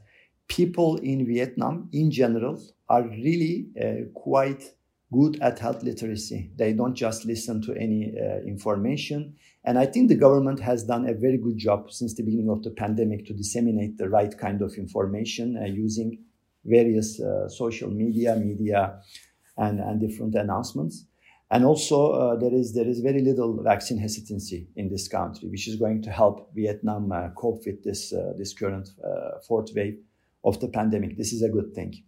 people 0.49 0.97
in 0.97 1.27
Vietnam 1.27 1.89
in 1.93 2.11
general 2.11 2.63
are 2.89 3.03
really 3.03 3.69
uh, 3.81 4.09
quite 4.15 4.65
good 5.13 5.41
at 5.41 5.59
health 5.59 5.83
literacy. 5.83 6.51
They 6.57 6.73
don't 6.73 6.95
just 6.95 7.25
listen 7.25 7.63
to 7.63 7.75
any 7.75 8.13
uh, 8.15 8.41
information. 8.47 9.37
And 9.65 9.79
I 9.79 9.87
think 9.87 10.09
the 10.09 10.17
government 10.17 10.61
has 10.61 10.85
done 10.85 11.09
a 11.09 11.15
very 11.15 11.39
good 11.39 11.57
job 11.57 11.91
since 11.91 12.15
the 12.15 12.23
beginning 12.23 12.51
of 12.51 12.63
the 12.63 12.71
pandemic 12.71 13.27
to 13.27 13.33
disseminate 13.33 13.97
the 13.97 14.09
right 14.09 14.37
kind 14.37 14.61
of 14.63 14.75
information 14.75 15.57
uh, 15.57 15.67
using 15.67 16.19
various 16.65 17.21
uh, 17.21 17.49
social 17.49 17.91
media, 17.91 18.37
media 18.37 19.01
and, 19.57 19.81
and 19.81 20.01
different 20.01 20.35
announcements. 20.35 21.07
And 21.51 21.65
also, 21.65 22.13
uh, 22.13 22.37
there 22.37 22.53
is 22.53 22.75
there 22.75 22.87
is 22.87 23.01
very 23.01 23.23
little 23.23 23.63
vaccine 23.63 23.97
hesitancy 23.97 24.69
in 24.77 24.91
this 24.91 25.09
country, 25.09 25.49
which 25.49 25.67
is 25.67 25.77
going 25.77 26.03
to 26.03 26.11
help 26.11 26.51
Vietnam 26.55 27.11
uh, 27.11 27.31
cope 27.31 27.63
with 27.65 27.83
this 27.83 28.13
uh, 28.13 28.35
this 28.37 28.53
current 28.53 28.91
fourth 29.47 29.71
wave 29.75 29.99
of 30.45 30.61
the 30.61 30.69
pandemic. 30.69 31.17
This 31.17 31.33
is 31.33 31.41
a 31.43 31.49
good 31.49 31.73
thing. 31.75 32.05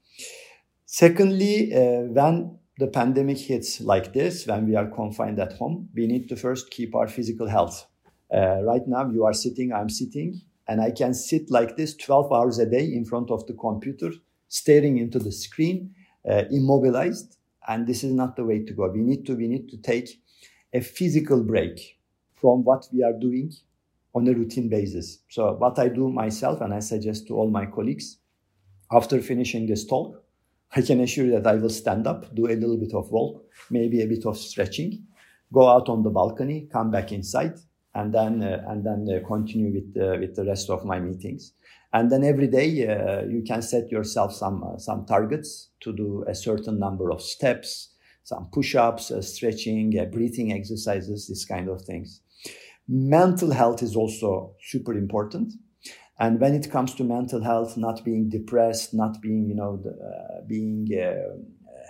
Secondly, 0.85 1.71
when 1.73 2.60
the 2.81 2.89
pandemic 2.89 3.39
hits 3.39 3.81
like 3.81 4.13
this, 4.13 4.47
when 4.47 4.67
we 4.67 4.75
are 4.75 4.87
confined 4.87 5.39
at 5.39 5.53
home, 5.53 5.89
we 5.95 6.07
need 6.07 6.29
to 6.31 6.37
first 6.37 6.71
keep 6.71 6.95
our 6.95 7.07
physical 7.07 7.47
health. 7.47 7.87
Uh, 8.35 8.63
right 8.63 8.87
now, 8.87 9.09
you 9.11 9.25
are 9.25 9.33
sitting, 9.33 9.73
I'm 9.73 9.89
sitting, 9.89 10.41
and 10.67 10.81
I 10.81 10.91
can 10.91 11.15
sit 11.15 11.51
like 11.51 11.77
this 11.77 11.95
12 11.97 12.33
hours 12.33 12.59
a 12.59 12.67
day 12.67 12.85
in 12.85 13.05
front 13.05 13.31
of 13.31 13.47
the 13.47 13.55
computer, 13.55 14.11
staring 14.49 14.99
into 14.99 15.19
the 15.19 15.33
screen, 15.33 15.95
immobilized 16.25 17.37
and 17.69 17.87
this 17.87 18.05
is 18.05 18.13
not 18.13 18.37
the 18.37 18.45
way 18.45 18.63
to 18.63 18.73
go 18.73 18.89
we 18.89 19.01
need 19.01 19.25
to 19.27 19.35
we 19.35 19.47
need 19.47 19.69
to 19.69 19.77
take 19.79 20.21
a 20.73 20.81
physical 20.81 21.43
break 21.43 21.99
from 22.35 22.65
what 22.65 22.87
we 22.93 23.03
are 23.03 23.13
doing 23.13 23.53
on 24.15 24.27
a 24.29 24.33
routine 24.33 24.69
basis 24.69 25.21
so 25.29 25.53
what 25.55 25.79
i 25.79 25.89
do 25.89 26.11
myself 26.11 26.61
and 26.61 26.75
i 26.75 26.81
suggest 26.81 27.27
to 27.27 27.35
all 27.35 27.51
my 27.51 27.67
colleagues 27.67 28.19
after 28.93 29.21
finishing 29.21 29.67
this 29.67 29.87
talk 29.87 30.23
i 30.77 30.81
can 30.81 31.01
assure 31.01 31.27
you 31.27 31.33
that 31.33 31.47
i 31.47 31.55
will 31.55 31.71
stand 31.71 32.07
up 32.07 32.35
do 32.35 32.47
a 32.47 32.57
little 32.63 32.79
bit 32.79 32.95
of 32.95 33.11
walk 33.11 33.43
maybe 33.71 34.03
a 34.03 34.07
bit 34.07 34.25
of 34.27 34.37
stretching 34.37 35.05
go 35.53 35.69
out 35.69 35.89
on 35.89 36.03
the 36.03 36.11
balcony 36.11 36.69
come 36.73 36.91
back 36.91 37.13
inside 37.13 37.55
and 37.95 38.15
then 38.15 38.43
uh, 38.43 38.65
and 38.69 38.85
then 38.85 39.07
uh, 39.11 39.27
continue 39.27 39.73
with 39.73 39.97
uh, 40.01 40.19
with 40.21 40.37
the 40.37 40.45
rest 40.45 40.71
of 40.71 40.85
my 40.85 41.01
meetings. 41.01 41.53
And 41.93 42.11
then 42.11 42.23
every 42.23 42.47
day 42.47 42.87
uh, 42.87 43.23
you 43.25 43.43
can 43.43 43.63
set 43.63 43.91
yourself 43.91 44.33
some 44.33 44.63
uh, 44.63 44.79
some 44.79 45.07
targets 45.07 45.71
to 45.81 45.93
do 45.93 46.25
a 46.29 46.35
certain 46.35 46.79
number 46.79 47.11
of 47.11 47.21
steps 47.21 47.91
some 48.23 48.49
push-ups 48.53 49.11
uh, 49.11 49.23
stretching 49.23 49.91
breathing 50.13 50.53
exercises 50.53 51.27
this 51.27 51.45
kind 51.45 51.69
of 51.69 51.83
things. 51.83 52.21
Mental 52.87 53.51
health 53.51 53.83
is 53.83 53.97
also 53.97 54.55
super 54.63 54.93
important 54.93 55.53
and 56.21 56.41
when 56.41 56.55
it 56.55 56.71
comes 56.71 56.95
to 56.95 57.03
mental 57.03 57.43
health 57.43 57.77
not 57.77 58.05
being 58.05 58.29
depressed 58.29 58.95
not 58.95 59.21
being 59.21 59.49
you 59.49 59.55
know 59.55 59.77
the, 59.77 59.91
uh, 59.91 60.41
being 60.47 60.87
uh, 60.95 61.37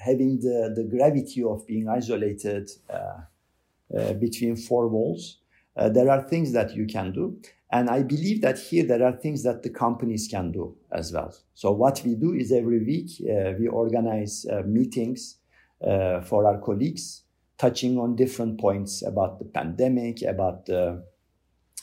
having 0.02 0.40
the, 0.40 0.72
the 0.74 0.84
gravity 0.84 1.42
of 1.42 1.66
being 1.66 1.88
isolated 1.88 2.70
between 4.18 4.56
four 4.56 4.88
walls 4.88 5.38
there 5.76 6.08
are 6.10 6.22
things 6.22 6.52
that 6.52 6.74
you 6.74 6.86
can 6.86 7.12
do 7.12 7.38
and 7.72 7.88
I 7.88 8.02
believe 8.02 8.40
that 8.42 8.58
here 8.58 8.84
there 8.84 9.04
are 9.04 9.12
things 9.12 9.44
that 9.44 9.62
the 9.62 9.70
companies 9.70 10.26
can 10.28 10.50
do 10.50 10.76
as 10.92 11.12
well. 11.12 11.34
So 11.54 11.70
what 11.70 12.02
we 12.04 12.16
do 12.16 12.32
is 12.34 12.50
every 12.50 12.82
week 12.82 13.10
uh, 13.20 13.52
we 13.58 13.68
organize 13.68 14.44
uh, 14.50 14.62
meetings 14.66 15.36
uh, 15.86 16.20
for 16.22 16.46
our 16.46 16.58
colleagues, 16.58 17.22
touching 17.58 17.96
on 17.96 18.16
different 18.16 18.60
points 18.60 19.02
about 19.06 19.38
the 19.38 19.44
pandemic, 19.44 20.22
about 20.22 20.66
the 20.66 21.04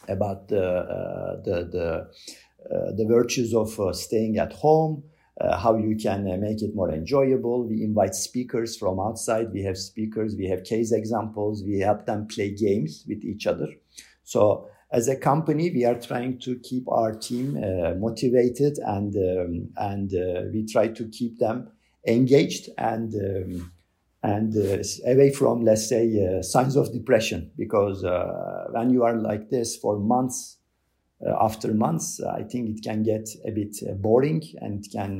about 0.07 0.47
the 0.47 0.65
uh, 0.65 1.41
the 1.43 1.57
the, 1.75 2.75
uh, 2.75 2.91
the 2.95 3.05
virtues 3.07 3.53
of 3.53 3.79
uh, 3.79 3.93
staying 3.93 4.37
at 4.37 4.53
home, 4.53 5.03
uh, 5.39 5.57
how 5.57 5.77
you 5.77 5.95
can 5.95 6.29
uh, 6.29 6.37
make 6.37 6.61
it 6.61 6.75
more 6.75 6.91
enjoyable. 6.91 7.67
We 7.67 7.83
invite 7.83 8.15
speakers 8.15 8.77
from 8.77 8.99
outside. 8.99 9.51
We 9.53 9.63
have 9.63 9.77
speakers, 9.77 10.35
we 10.35 10.47
have 10.47 10.63
case 10.63 10.91
examples, 10.91 11.63
we 11.63 11.79
help 11.79 12.05
them 12.05 12.27
play 12.27 12.51
games 12.51 13.05
with 13.07 13.23
each 13.23 13.45
other. 13.47 13.67
So 14.23 14.69
as 14.91 15.07
a 15.07 15.15
company, 15.15 15.69
we 15.69 15.85
are 15.85 15.99
trying 15.99 16.39
to 16.39 16.57
keep 16.59 16.89
our 16.89 17.13
team 17.13 17.57
uh, 17.57 17.93
motivated 17.95 18.77
and 18.79 19.15
um, 19.15 19.69
and 19.77 20.13
uh, 20.13 20.49
we 20.51 20.65
try 20.65 20.87
to 20.87 21.07
keep 21.09 21.39
them 21.39 21.69
engaged 22.07 22.69
and 22.77 23.13
um, 23.13 23.71
and 24.27 24.55
uh, 24.57 24.83
away 25.05 25.31
from 25.31 25.63
let's 25.63 25.87
say 25.87 26.03
uh, 26.25 26.41
signs 26.41 26.75
of 26.75 26.91
depression 26.91 27.51
because 27.57 28.03
uh, 28.03 28.65
when 28.71 28.89
you 28.89 29.03
are 29.03 29.15
like 29.15 29.49
this 29.49 29.77
for 29.77 29.99
months 29.99 30.57
uh, 31.25 31.33
after 31.41 31.73
months, 31.73 32.21
I 32.21 32.43
think 32.43 32.69
it 32.69 32.83
can 32.83 33.01
get 33.01 33.27
a 33.43 33.51
bit 33.51 33.75
boring 33.99 34.43
and 34.61 34.85
it 34.85 34.91
can 34.91 35.19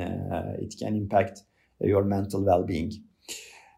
it 0.60 0.76
can 0.80 0.96
impact 0.96 1.42
your 1.80 2.04
mental 2.04 2.44
well-being. 2.44 2.92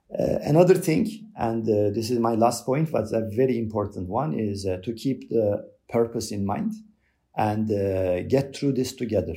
another 0.09 0.75
thing, 0.75 1.05
and 1.37 1.65
this 1.65 2.09
is 2.11 2.19
my 2.19 2.35
last 2.35 2.65
point, 2.65 2.91
but 2.91 3.05
a 3.13 3.29
very 3.35 3.57
important 3.57 4.09
one, 4.09 4.33
is 4.37 4.63
to 4.63 4.93
keep 4.93 5.29
the 5.29 5.69
purpose 5.87 6.31
in 6.31 6.45
mind 6.45 6.73
and 7.37 7.71
uh, 7.71 8.21
get 8.23 8.55
through 8.55 8.73
this 8.73 8.93
together. 8.93 9.35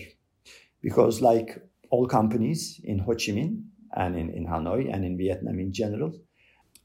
Because, 0.81 1.21
like 1.21 1.63
all 1.91 2.09
companies 2.09 2.81
in 2.83 2.99
Ho 3.01 3.13
Chi 3.13 3.33
Minh 3.33 3.63
and 3.95 4.17
in, 4.17 4.31
in 4.31 4.47
Hanoi 4.47 4.93
and 4.93 5.05
in 5.05 5.17
Vietnam 5.17 5.59
in 5.59 5.73
general, 5.73 6.13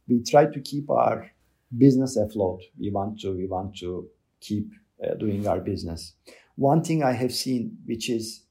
we 0.08 0.24
try 0.24 0.46
to 0.46 0.60
keep 0.62 0.90
our 0.90 1.30
business 1.78 2.18
afloat. 2.18 2.62
We 2.80 2.92
want 2.92 3.20
to, 3.22 3.36
we 3.36 3.48
want 3.48 3.78
to 3.78 4.08
keep 4.40 4.72
uh, 5.04 5.16
doing 5.16 5.48
our 5.48 5.60
business. 5.60 6.14
One 6.56 6.84
thing 6.84 7.04
I 7.04 7.12
have 7.14 7.34
seen, 7.34 7.78
which 7.86 8.10
is 8.10 8.44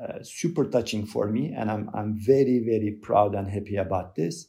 uh, 0.00 0.22
super 0.22 0.64
touching 0.64 1.06
for 1.06 1.28
me, 1.28 1.52
and 1.56 1.70
I'm, 1.70 1.90
I'm 1.94 2.18
very, 2.18 2.62
very 2.64 2.92
proud 3.02 3.34
and 3.34 3.50
happy 3.50 3.76
about 3.76 4.14
this, 4.14 4.48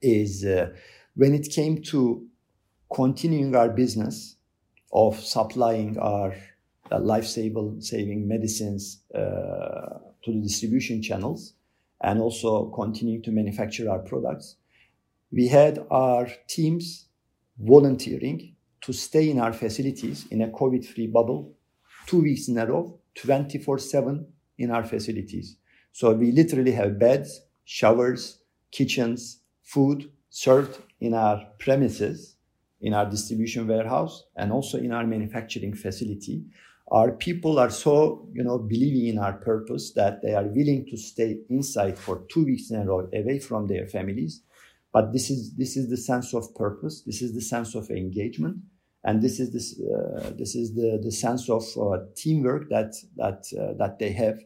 is 0.00 0.44
uh, 0.44 0.70
when 1.14 1.34
it 1.34 1.50
came 1.50 1.82
to 1.82 2.26
continuing 2.94 3.56
our 3.56 3.68
business 3.68 4.36
of 4.92 5.18
supplying 5.18 5.98
our 5.98 6.34
uh, 6.90 6.98
life-saving 6.98 8.28
medicines 8.28 9.02
uh, 9.14 9.98
to 10.24 10.32
the 10.32 10.40
distribution 10.42 11.02
channels 11.02 11.54
and 12.02 12.20
also 12.20 12.66
continuing 12.70 13.22
to 13.22 13.30
manufacture 13.30 13.90
our 13.90 14.00
products. 14.00 14.56
We 15.30 15.48
had 15.48 15.86
our 15.90 16.28
teams 16.48 17.06
volunteering 17.58 18.54
to 18.82 18.92
stay 18.92 19.30
in 19.30 19.38
our 19.38 19.52
facilities 19.52 20.26
in 20.30 20.42
a 20.42 20.48
COVID-free 20.48 21.06
bubble 21.06 21.54
two 22.06 22.22
weeks 22.22 22.48
in 22.48 22.58
a 22.58 22.66
row, 22.66 22.98
24/7 23.14 24.26
in 24.58 24.70
our 24.70 24.84
facilities. 24.84 25.56
So 25.92 26.12
we 26.12 26.32
literally 26.32 26.72
have 26.72 26.98
beds, 26.98 27.42
showers, 27.64 28.42
kitchens, 28.70 29.40
food 29.62 30.10
served 30.30 30.78
in 31.00 31.14
our 31.14 31.46
premises 31.58 32.36
in 32.80 32.94
our 32.94 33.08
distribution 33.08 33.66
warehouse 33.68 34.24
and 34.36 34.50
also 34.50 34.76
in 34.78 34.92
our 34.92 35.06
manufacturing 35.06 35.74
facility 35.74 36.44
our 36.92 37.10
people 37.10 37.58
are 37.58 37.70
so 37.70 38.28
you 38.34 38.44
know 38.44 38.58
believing 38.58 39.06
in 39.06 39.18
our 39.18 39.32
purpose 39.32 39.92
that 39.94 40.20
they 40.22 40.34
are 40.34 40.46
willing 40.46 40.86
to 40.90 40.96
stay 40.96 41.38
inside 41.48 41.98
for 41.98 42.24
two 42.30 42.44
weeks 42.44 42.70
in 42.70 42.80
a 42.80 42.84
row 42.84 43.08
away 43.14 43.38
from 43.38 43.66
their 43.66 43.86
families. 43.88 44.42
But 44.92 45.12
this 45.12 45.30
is 45.30 45.56
this 45.56 45.76
is 45.76 45.88
the 45.88 45.96
sense 45.96 46.34
of 46.34 46.54
purpose. 46.54 47.02
This 47.02 47.22
is 47.22 47.34
the 47.34 47.40
sense 47.40 47.74
of 47.74 47.90
engagement. 47.90 48.58
And 49.04 49.22
this 49.22 49.40
is 49.40 49.52
this 49.52 49.80
uh, 49.80 50.32
this 50.38 50.54
is 50.54 50.74
the 50.74 51.00
the 51.02 51.10
sense 51.10 51.48
of 51.48 51.64
uh, 51.80 52.04
teamwork 52.14 52.68
that 52.68 52.92
that 53.16 53.46
uh, 53.58 53.72
that 53.78 53.98
they 53.98 54.12
have 54.12 54.38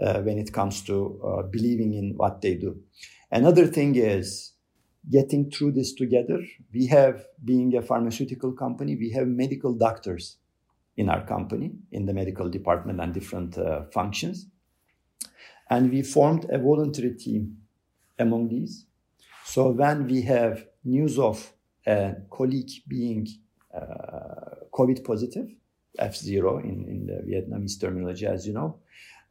uh, 0.00 0.20
when 0.22 0.38
it 0.38 0.52
comes 0.52 0.82
to 0.82 1.20
uh, 1.24 1.42
believing 1.42 1.94
in 1.94 2.14
what 2.16 2.40
they 2.40 2.54
do. 2.54 2.78
Another 3.32 3.66
thing 3.66 3.96
is 3.96 4.52
getting 5.10 5.50
through 5.50 5.72
this 5.72 5.92
together. 5.94 6.40
We 6.72 6.86
have, 6.86 7.24
being 7.44 7.74
a 7.76 7.82
pharmaceutical 7.82 8.52
company, 8.52 8.96
we 8.96 9.10
have 9.12 9.26
medical 9.26 9.72
doctors 9.74 10.36
in 11.00 11.08
our 11.08 11.24
company, 11.34 11.68
in 11.92 12.04
the 12.04 12.12
medical 12.12 12.48
department 12.58 13.00
and 13.00 13.14
different 13.14 13.56
uh, 13.56 13.84
functions. 13.98 14.36
And 15.70 15.90
we 15.90 16.02
formed 16.02 16.44
a 16.50 16.58
voluntary 16.58 17.14
team 17.14 17.42
among 18.18 18.48
these. 18.48 18.86
So 19.44 19.70
when 19.70 20.06
we 20.06 20.20
have 20.22 20.66
news 20.84 21.18
of 21.18 21.36
a 21.86 22.16
colleague 22.30 22.72
being 22.86 23.26
uh, 23.74 24.66
COVID 24.78 25.02
positive, 25.04 25.48
F0 25.98 26.64
in, 26.64 26.76
in 26.94 27.06
the 27.06 27.18
Vietnamese 27.28 27.80
terminology, 27.80 28.26
as 28.26 28.46
you 28.46 28.52
know, 28.52 28.70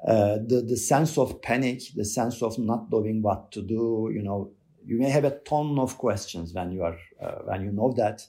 uh, 0.07 0.37
the, 0.51 0.65
the 0.67 0.77
sense 0.77 1.17
of 1.17 1.41
panic, 1.41 1.81
the 1.95 2.05
sense 2.05 2.41
of 2.41 2.57
not 2.57 2.91
knowing 2.91 3.21
what 3.21 3.51
to 3.51 3.61
do, 3.61 4.09
you 4.11 4.23
know, 4.23 4.51
you 4.85 4.97
may 4.97 5.09
have 5.09 5.25
a 5.25 5.37
ton 5.41 5.77
of 5.77 5.97
questions 5.97 6.53
when 6.53 6.71
you 6.71 6.81
are 6.83 6.97
uh, 7.21 7.39
when 7.43 7.61
you 7.65 7.71
know 7.71 7.93
that 7.95 8.25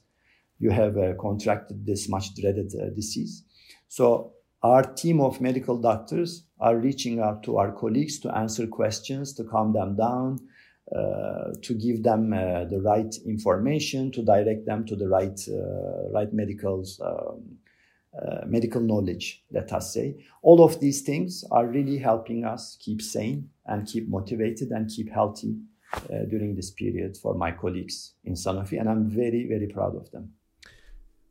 you 0.61 0.71
have 0.71 0.97
uh, 0.97 1.15
contracted 1.19 1.85
this 1.85 2.09
much 2.09 2.35
dreaded 2.35 2.73
uh, 2.75 2.91
disease. 2.95 3.45
So 3.89 4.35
our 4.63 4.83
team 4.83 5.21
of 5.21 5.41
medical 5.41 5.79
doctors 5.79 6.45
are 6.61 6.77
reaching 6.77 7.19
out 7.19 7.43
to 7.45 7.57
our 7.57 7.73
colleagues 7.73 8.21
to 8.21 8.37
answer 8.37 8.67
questions, 8.67 9.33
to 9.35 9.45
calm 9.45 9.73
them 9.73 9.97
down, 9.97 10.39
uh, 10.95 11.53
to 11.63 11.75
give 11.75 12.03
them 12.03 12.33
uh, 12.33 12.65
the 12.67 12.81
right 12.85 13.15
information, 13.27 14.13
to 14.13 14.23
direct 14.23 14.67
them 14.67 14.85
to 14.85 14.97
the 14.97 15.09
right 15.09 15.41
uh, 15.49 16.11
right 16.13 16.33
medical 16.33 16.85
um, 17.03 17.57
medical 18.47 18.81
knowledge. 18.81 19.45
Let 19.51 19.73
us 19.73 19.95
say 19.95 20.17
all 20.43 20.63
of 20.63 20.81
these 20.81 21.03
things 21.03 21.45
are 21.51 21.67
really 21.67 21.97
helping 21.97 22.45
us 22.45 22.77
keep 22.81 23.01
sane 23.01 23.49
and 23.67 23.87
keep 23.87 24.09
motivated 24.09 24.71
and 24.73 24.91
keep 24.91 25.11
healthy 25.11 25.57
uh, 25.95 26.25
during 26.29 26.55
this 26.55 26.71
period 26.73 27.17
for 27.17 27.35
my 27.35 27.53
colleagues 27.53 28.15
in 28.25 28.35
Sanofi, 28.35 28.79
and 28.79 28.89
I'm 28.89 29.09
very, 29.09 29.47
very 29.49 29.69
proud 29.69 29.97
of 29.97 30.11
them. 30.11 30.33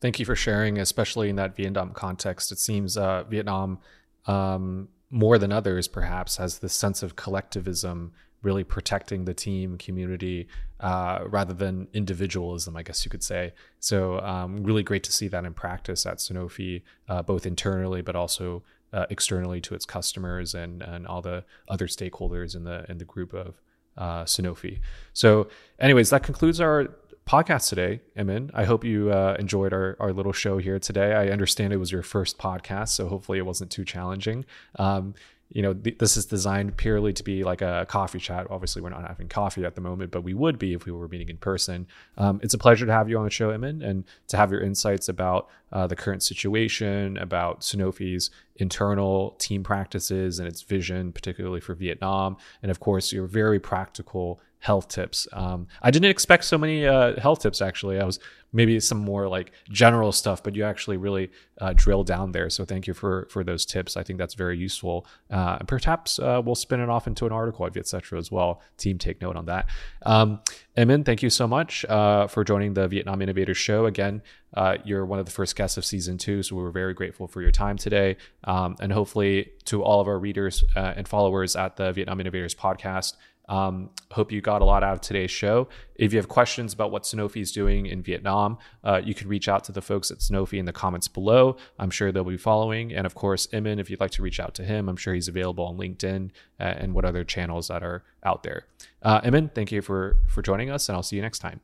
Thank 0.02 0.20
you 0.20 0.26
for 0.26 0.36
sharing, 0.36 0.78
especially 0.78 1.30
in 1.30 1.36
that 1.36 1.56
Vietnam 1.56 1.92
context. 1.92 2.52
It 2.52 2.60
seems 2.60 2.96
uh, 2.96 3.24
Vietnam, 3.24 3.80
um, 4.26 4.88
more 5.10 5.38
than 5.38 5.52
others, 5.52 5.88
perhaps, 5.88 6.38
has 6.38 6.60
this 6.60 6.74
sense 6.74 7.04
of 7.04 7.16
collectivism, 7.16 8.14
really 8.42 8.64
protecting 8.64 9.26
the 9.26 9.34
team 9.34 9.78
community 9.78 10.48
uh, 10.80 11.20
rather 11.26 11.54
than 11.54 11.88
individualism, 11.94 12.78
I 12.78 12.84
guess 12.84 13.04
you 13.04 13.12
could 13.12 13.24
say. 13.24 13.54
So, 13.80 14.20
um, 14.22 14.64
really 14.64 14.84
great 14.84 15.04
to 15.04 15.12
see 15.12 15.28
that 15.28 15.44
in 15.44 15.54
practice 15.54 16.06
at 16.06 16.20
Sanofi, 16.20 16.84
uh, 17.10 17.22
both 17.24 17.46
internally 17.46 18.02
but 18.02 18.16
also 18.16 18.64
uh, 18.94 19.06
externally 19.10 19.60
to 19.62 19.76
its 19.76 19.86
customers 19.86 20.56
and 20.56 20.82
and 20.82 21.06
all 21.06 21.22
the 21.22 21.44
other 21.68 21.88
stakeholders 21.88 22.56
in 22.56 22.64
the 22.64 22.86
in 22.90 22.98
the 22.98 23.06
group 23.06 23.34
of 23.34 23.62
uh, 23.98 24.24
Sanofi. 24.24 24.80
So, 25.14 25.50
anyways, 25.80 26.10
that 26.10 26.24
concludes 26.24 26.62
our 26.62 26.88
podcast 27.30 27.70
today, 27.70 28.02
Emin. 28.16 28.50
I 28.56 28.64
hope 28.64 28.84
you 28.84 29.12
uh, 29.12 29.36
enjoyed 29.38 29.72
our, 29.72 29.96
our 30.00 30.12
little 30.12 30.34
show 30.34 30.58
here 30.58 30.80
today. 30.80 31.14
I 31.14 31.28
understand 31.30 31.72
it 31.72 31.78
was 31.78 31.92
your 31.92 32.02
first 32.02 32.40
podcast, 32.40 32.90
so 32.90 33.08
hopefully 33.08 33.38
it 33.38 33.46
wasn't 33.46 33.70
too 33.70 33.86
challenging. 33.86 34.46
Um, 34.80 35.14
you 35.52 35.62
know, 35.62 35.74
th- 35.76 36.00
this 36.00 36.18
is 36.18 36.26
designed 36.26 36.76
purely 36.78 37.14
to 37.14 37.24
be 37.24 37.44
like 37.44 37.62
a 37.62 37.86
coffee 37.88 38.18
chat. 38.18 38.48
Obviously, 38.50 38.82
we're 38.82 38.90
not 38.90 39.08
having 39.08 39.28
coffee 39.28 39.64
at 39.64 39.76
the 39.76 39.82
moment, 39.82 40.10
but 40.10 40.24
we 40.24 40.34
would 40.34 40.58
be 40.58 40.74
if 40.74 40.86
we 40.86 40.92
were 40.92 41.08
meeting 41.08 41.30
in 41.30 41.38
person. 41.38 41.86
Um, 42.18 42.40
it's 42.42 42.56
a 42.56 42.58
pleasure 42.58 42.88
to 42.88 42.92
have 42.92 43.10
you 43.10 43.18
on 43.20 43.26
the 43.26 43.32
show, 43.32 43.52
Emin, 43.52 43.84
and 43.84 44.06
to 44.30 44.38
have 44.38 44.52
your 44.52 44.62
insights 44.62 45.08
about 45.08 45.50
uh, 45.72 45.88
the 45.88 45.96
current 45.96 46.24
situation, 46.24 47.18
about 47.18 47.62
Sanofi's 47.62 48.30
internal 48.56 49.32
team 49.40 49.64
practices 49.64 50.40
and 50.40 50.48
its 50.48 50.62
vision, 50.62 51.12
particularly 51.12 51.62
for 51.62 51.74
Vietnam, 51.74 52.38
and 52.62 52.72
of 52.72 52.80
course, 52.80 53.12
your 53.12 53.28
very 53.28 53.60
practical 53.60 54.40
health 54.60 54.90
tips. 54.90 55.28
Um, 55.32 55.68
I 55.82 55.90
didn't 55.90 56.10
expect 56.10 56.44
so 56.44 56.58
many 56.58 56.86
uh, 56.86 57.20
health 57.20 57.40
tips. 57.42 57.62
Actually, 57.62 58.00
I 58.00 58.04
was 58.04 58.20
maybe 58.52 58.80
some 58.80 58.98
more 58.98 59.28
like 59.28 59.52
general 59.72 60.12
stuff, 60.12 60.44
but 60.44 60.56
you 60.56 60.64
actually 60.64 60.98
really 60.98 61.32
uh, 61.62 61.74
drill 61.76 62.04
down 62.04 62.32
there. 62.32 62.50
So 62.50 62.66
thank 62.66 62.88
you 62.88 62.94
for 62.94 63.28
for 63.30 63.44
those 63.44 63.66
tips. 63.66 63.96
I 63.96 64.04
think 64.04 64.20
that's 64.20 64.34
very 64.34 64.58
useful. 64.58 65.06
Uh, 65.32 65.58
and 65.60 65.68
perhaps 65.68 66.20
uh, 66.20 66.42
we'll 66.44 66.56
spin 66.56 66.80
it 66.82 66.90
off 66.90 67.08
into 67.08 67.26
an 67.26 67.32
article 67.32 67.66
at 67.66 67.74
Vietcetera 67.74 68.20
as 68.20 68.32
well. 68.32 68.62
Team, 68.78 68.98
take 68.98 69.22
note 69.22 69.38
on 69.38 69.46
that. 69.46 69.68
Um, 70.06 70.42
Emin, 70.80 71.04
thank 71.04 71.22
you 71.22 71.30
so 71.30 71.46
much 71.46 71.84
uh, 71.90 72.26
for 72.28 72.46
joining 72.46 72.74
the 72.74 72.88
Vietnam 72.88 73.22
Innovators 73.22 73.58
Show. 73.58 73.86
Again, 73.86 74.22
uh, 74.54 74.78
you're 74.86 75.06
one 75.06 75.20
of 75.20 75.26
the 75.26 75.32
first 75.32 75.58
guests 75.58 75.76
of 75.76 75.84
season 75.84 76.18
two, 76.18 76.42
so 76.42 76.56
we're 76.56 76.72
very 76.72 76.94
grateful 76.94 77.28
for 77.28 77.42
your 77.42 77.52
time 77.52 77.76
today. 77.76 78.16
Um, 78.46 78.78
and 78.80 78.94
hopefully, 78.94 79.52
to 79.66 79.84
all 79.84 80.00
of 80.00 80.08
our 80.08 80.18
readers 80.18 80.64
uh, 80.78 80.94
and 80.96 81.06
followers 81.06 81.58
at 81.58 81.76
the 81.76 81.92
Vietnam 81.92 82.22
Innovators 82.22 82.56
podcast, 82.56 83.18
um, 83.50 83.90
hope 84.12 84.32
you 84.32 84.40
got 84.42 84.62
a 84.62 84.66
lot 84.66 84.84
out 84.84 84.94
of 84.94 85.02
today's 85.02 85.32
show. 85.32 85.68
If 85.96 86.14
you 86.14 86.20
have 86.20 86.30
questions 86.30 86.72
about 86.72 86.92
what 86.92 87.04
Sanofi 87.04 87.42
is 87.42 87.52
doing 87.52 87.88
in 87.88 88.02
Vietnam, 88.02 88.60
uh, 88.84 89.02
you 89.04 89.14
can 89.14 89.28
reach 89.28 89.50
out 89.50 89.64
to 89.66 89.72
the 89.72 89.82
folks 89.82 90.12
at 90.12 90.20
Sanofi 90.20 90.60
in 90.60 90.66
the 90.66 90.72
comments 90.72 91.08
below. 91.08 91.58
I'm 91.80 91.90
sure 91.90 92.12
they'll 92.12 92.24
be 92.24 92.38
following. 92.38 92.94
And 92.94 93.06
of 93.06 93.16
course, 93.16 93.48
Emin, 93.52 93.80
if 93.80 93.90
you'd 93.90 94.00
like 94.00 94.12
to 94.12 94.22
reach 94.22 94.40
out 94.40 94.54
to 94.56 94.64
him, 94.64 94.88
I'm 94.88 94.96
sure 94.96 95.14
he's 95.14 95.28
available 95.28 95.66
on 95.66 95.78
LinkedIn 95.78 96.30
uh, 96.60 96.64
and 96.64 96.94
what 96.94 97.06
other 97.06 97.24
channels 97.24 97.68
that 97.68 97.84
are 97.84 98.04
out 98.24 98.44
there. 98.44 98.68
Uh, 99.02 99.20
Emin, 99.24 99.50
thank 99.54 99.72
you 99.72 99.82
for 99.82 100.18
for 100.28 100.42
joining 100.42 100.70
us, 100.70 100.88
and 100.88 100.96
I'll 100.96 101.04
see 101.04 101.16
you 101.16 101.22
next 101.22 101.40
time. 101.40 101.60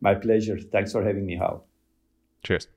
My 0.00 0.14
pleasure. 0.14 0.58
Thanks 0.58 0.92
for 0.92 1.02
having 1.02 1.24
me, 1.24 1.36
Hao. 1.36 1.62
Cheers. 2.42 2.68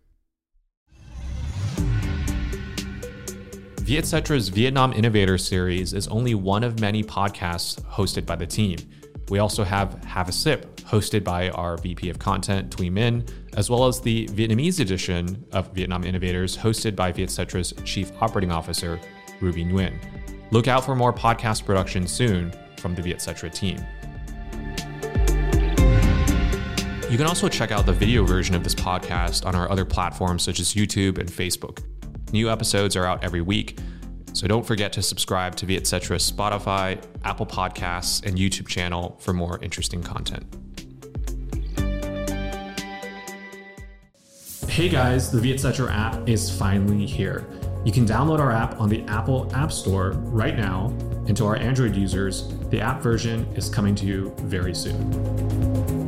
Vietcetera's 3.90 4.50
Vietnam 4.50 4.94
Innovator 4.94 5.36
Series 5.40 5.94
is 5.94 6.08
only 6.10 6.36
one 6.36 6.64
of 6.64 6.80
many 6.80 7.04
podcasts 7.04 7.82
hosted 7.86 8.24
by 8.24 8.36
the 8.36 8.46
team. 8.46 8.78
We 9.30 9.40
also 9.40 9.64
have 9.64 9.96
Have 10.04 10.30
a 10.30 10.32
Sip, 10.32 10.76
hosted 10.82 11.24
by 11.24 11.50
our 11.50 11.76
VP 11.76 12.12
of 12.12 12.20
Content, 12.20 12.70
Thuy 12.70 12.92
Minh, 12.92 13.28
as 13.58 13.68
well 13.68 13.88
as 13.88 14.00
the 14.00 14.28
Vietnamese 14.28 14.80
edition 14.80 15.44
of 15.54 15.74
Vietnam 15.74 16.04
Innovators, 16.04 16.56
hosted 16.56 16.96
by 16.96 17.12
Vietcetera's 17.12 17.74
Chief 17.84 18.12
Operating 18.22 18.52
Officer, 18.52 19.00
Ruby 19.42 19.66
Nguyen. 19.66 19.98
Look 20.52 20.68
out 20.68 20.86
for 20.86 20.96
more 20.96 21.12
podcast 21.12 21.66
production 21.66 22.06
soon 22.06 22.54
from 22.78 22.94
the 22.94 23.02
Vietcetera 23.02 23.50
team. 23.50 23.84
You 27.10 27.18
can 27.18 27.26
also 27.26 27.50
check 27.50 27.72
out 27.72 27.88
the 27.88 27.94
video 27.94 28.24
version 28.24 28.54
of 28.54 28.64
this 28.64 28.76
podcast 28.76 29.48
on 29.48 29.56
our 29.56 29.68
other 29.72 29.84
platforms 29.84 30.44
such 30.44 30.60
as 30.60 30.76
YouTube 30.76 31.18
and 31.18 31.28
Facebook. 31.28 31.80
New 32.32 32.48
episodes 32.48 32.96
are 32.96 33.06
out 33.06 33.24
every 33.24 33.42
week, 33.42 33.80
so 34.34 34.48
don't 34.48 34.66
forget 34.66 34.94
to 34.94 35.02
subscribe 35.02 35.56
to 35.56 35.66
Vietcetera's 35.66 36.30
Spotify, 36.30 37.04
Apple 37.24 37.48
Podcasts, 37.48 38.24
and 38.24 38.38
YouTube 38.38 38.68
channel 38.68 39.18
for 39.20 39.34
more 39.34 39.60
interesting 39.64 40.04
content. 40.04 40.46
Hey 44.68 44.90
guys, 44.90 45.32
the 45.32 45.42
Vietcetera 45.42 45.92
app 45.92 46.30
is 46.30 46.56
finally 46.56 47.08
here. 47.08 47.48
You 47.84 47.92
can 47.92 48.06
download 48.06 48.40
our 48.40 48.52
app 48.52 48.80
on 48.80 48.90
the 48.90 49.02
Apple 49.04 49.52
App 49.56 49.72
Store 49.72 50.12
right 50.12 50.56
now, 50.56 50.94
and 51.28 51.36
to 51.38 51.46
our 51.48 51.56
Android 51.56 51.96
users, 51.96 52.48
the 52.70 52.80
app 52.80 53.02
version 53.02 53.46
is 53.56 53.70
coming 53.70 53.96
to 53.96 54.06
you 54.06 54.36
very 54.42 54.76
soon. 54.76 55.99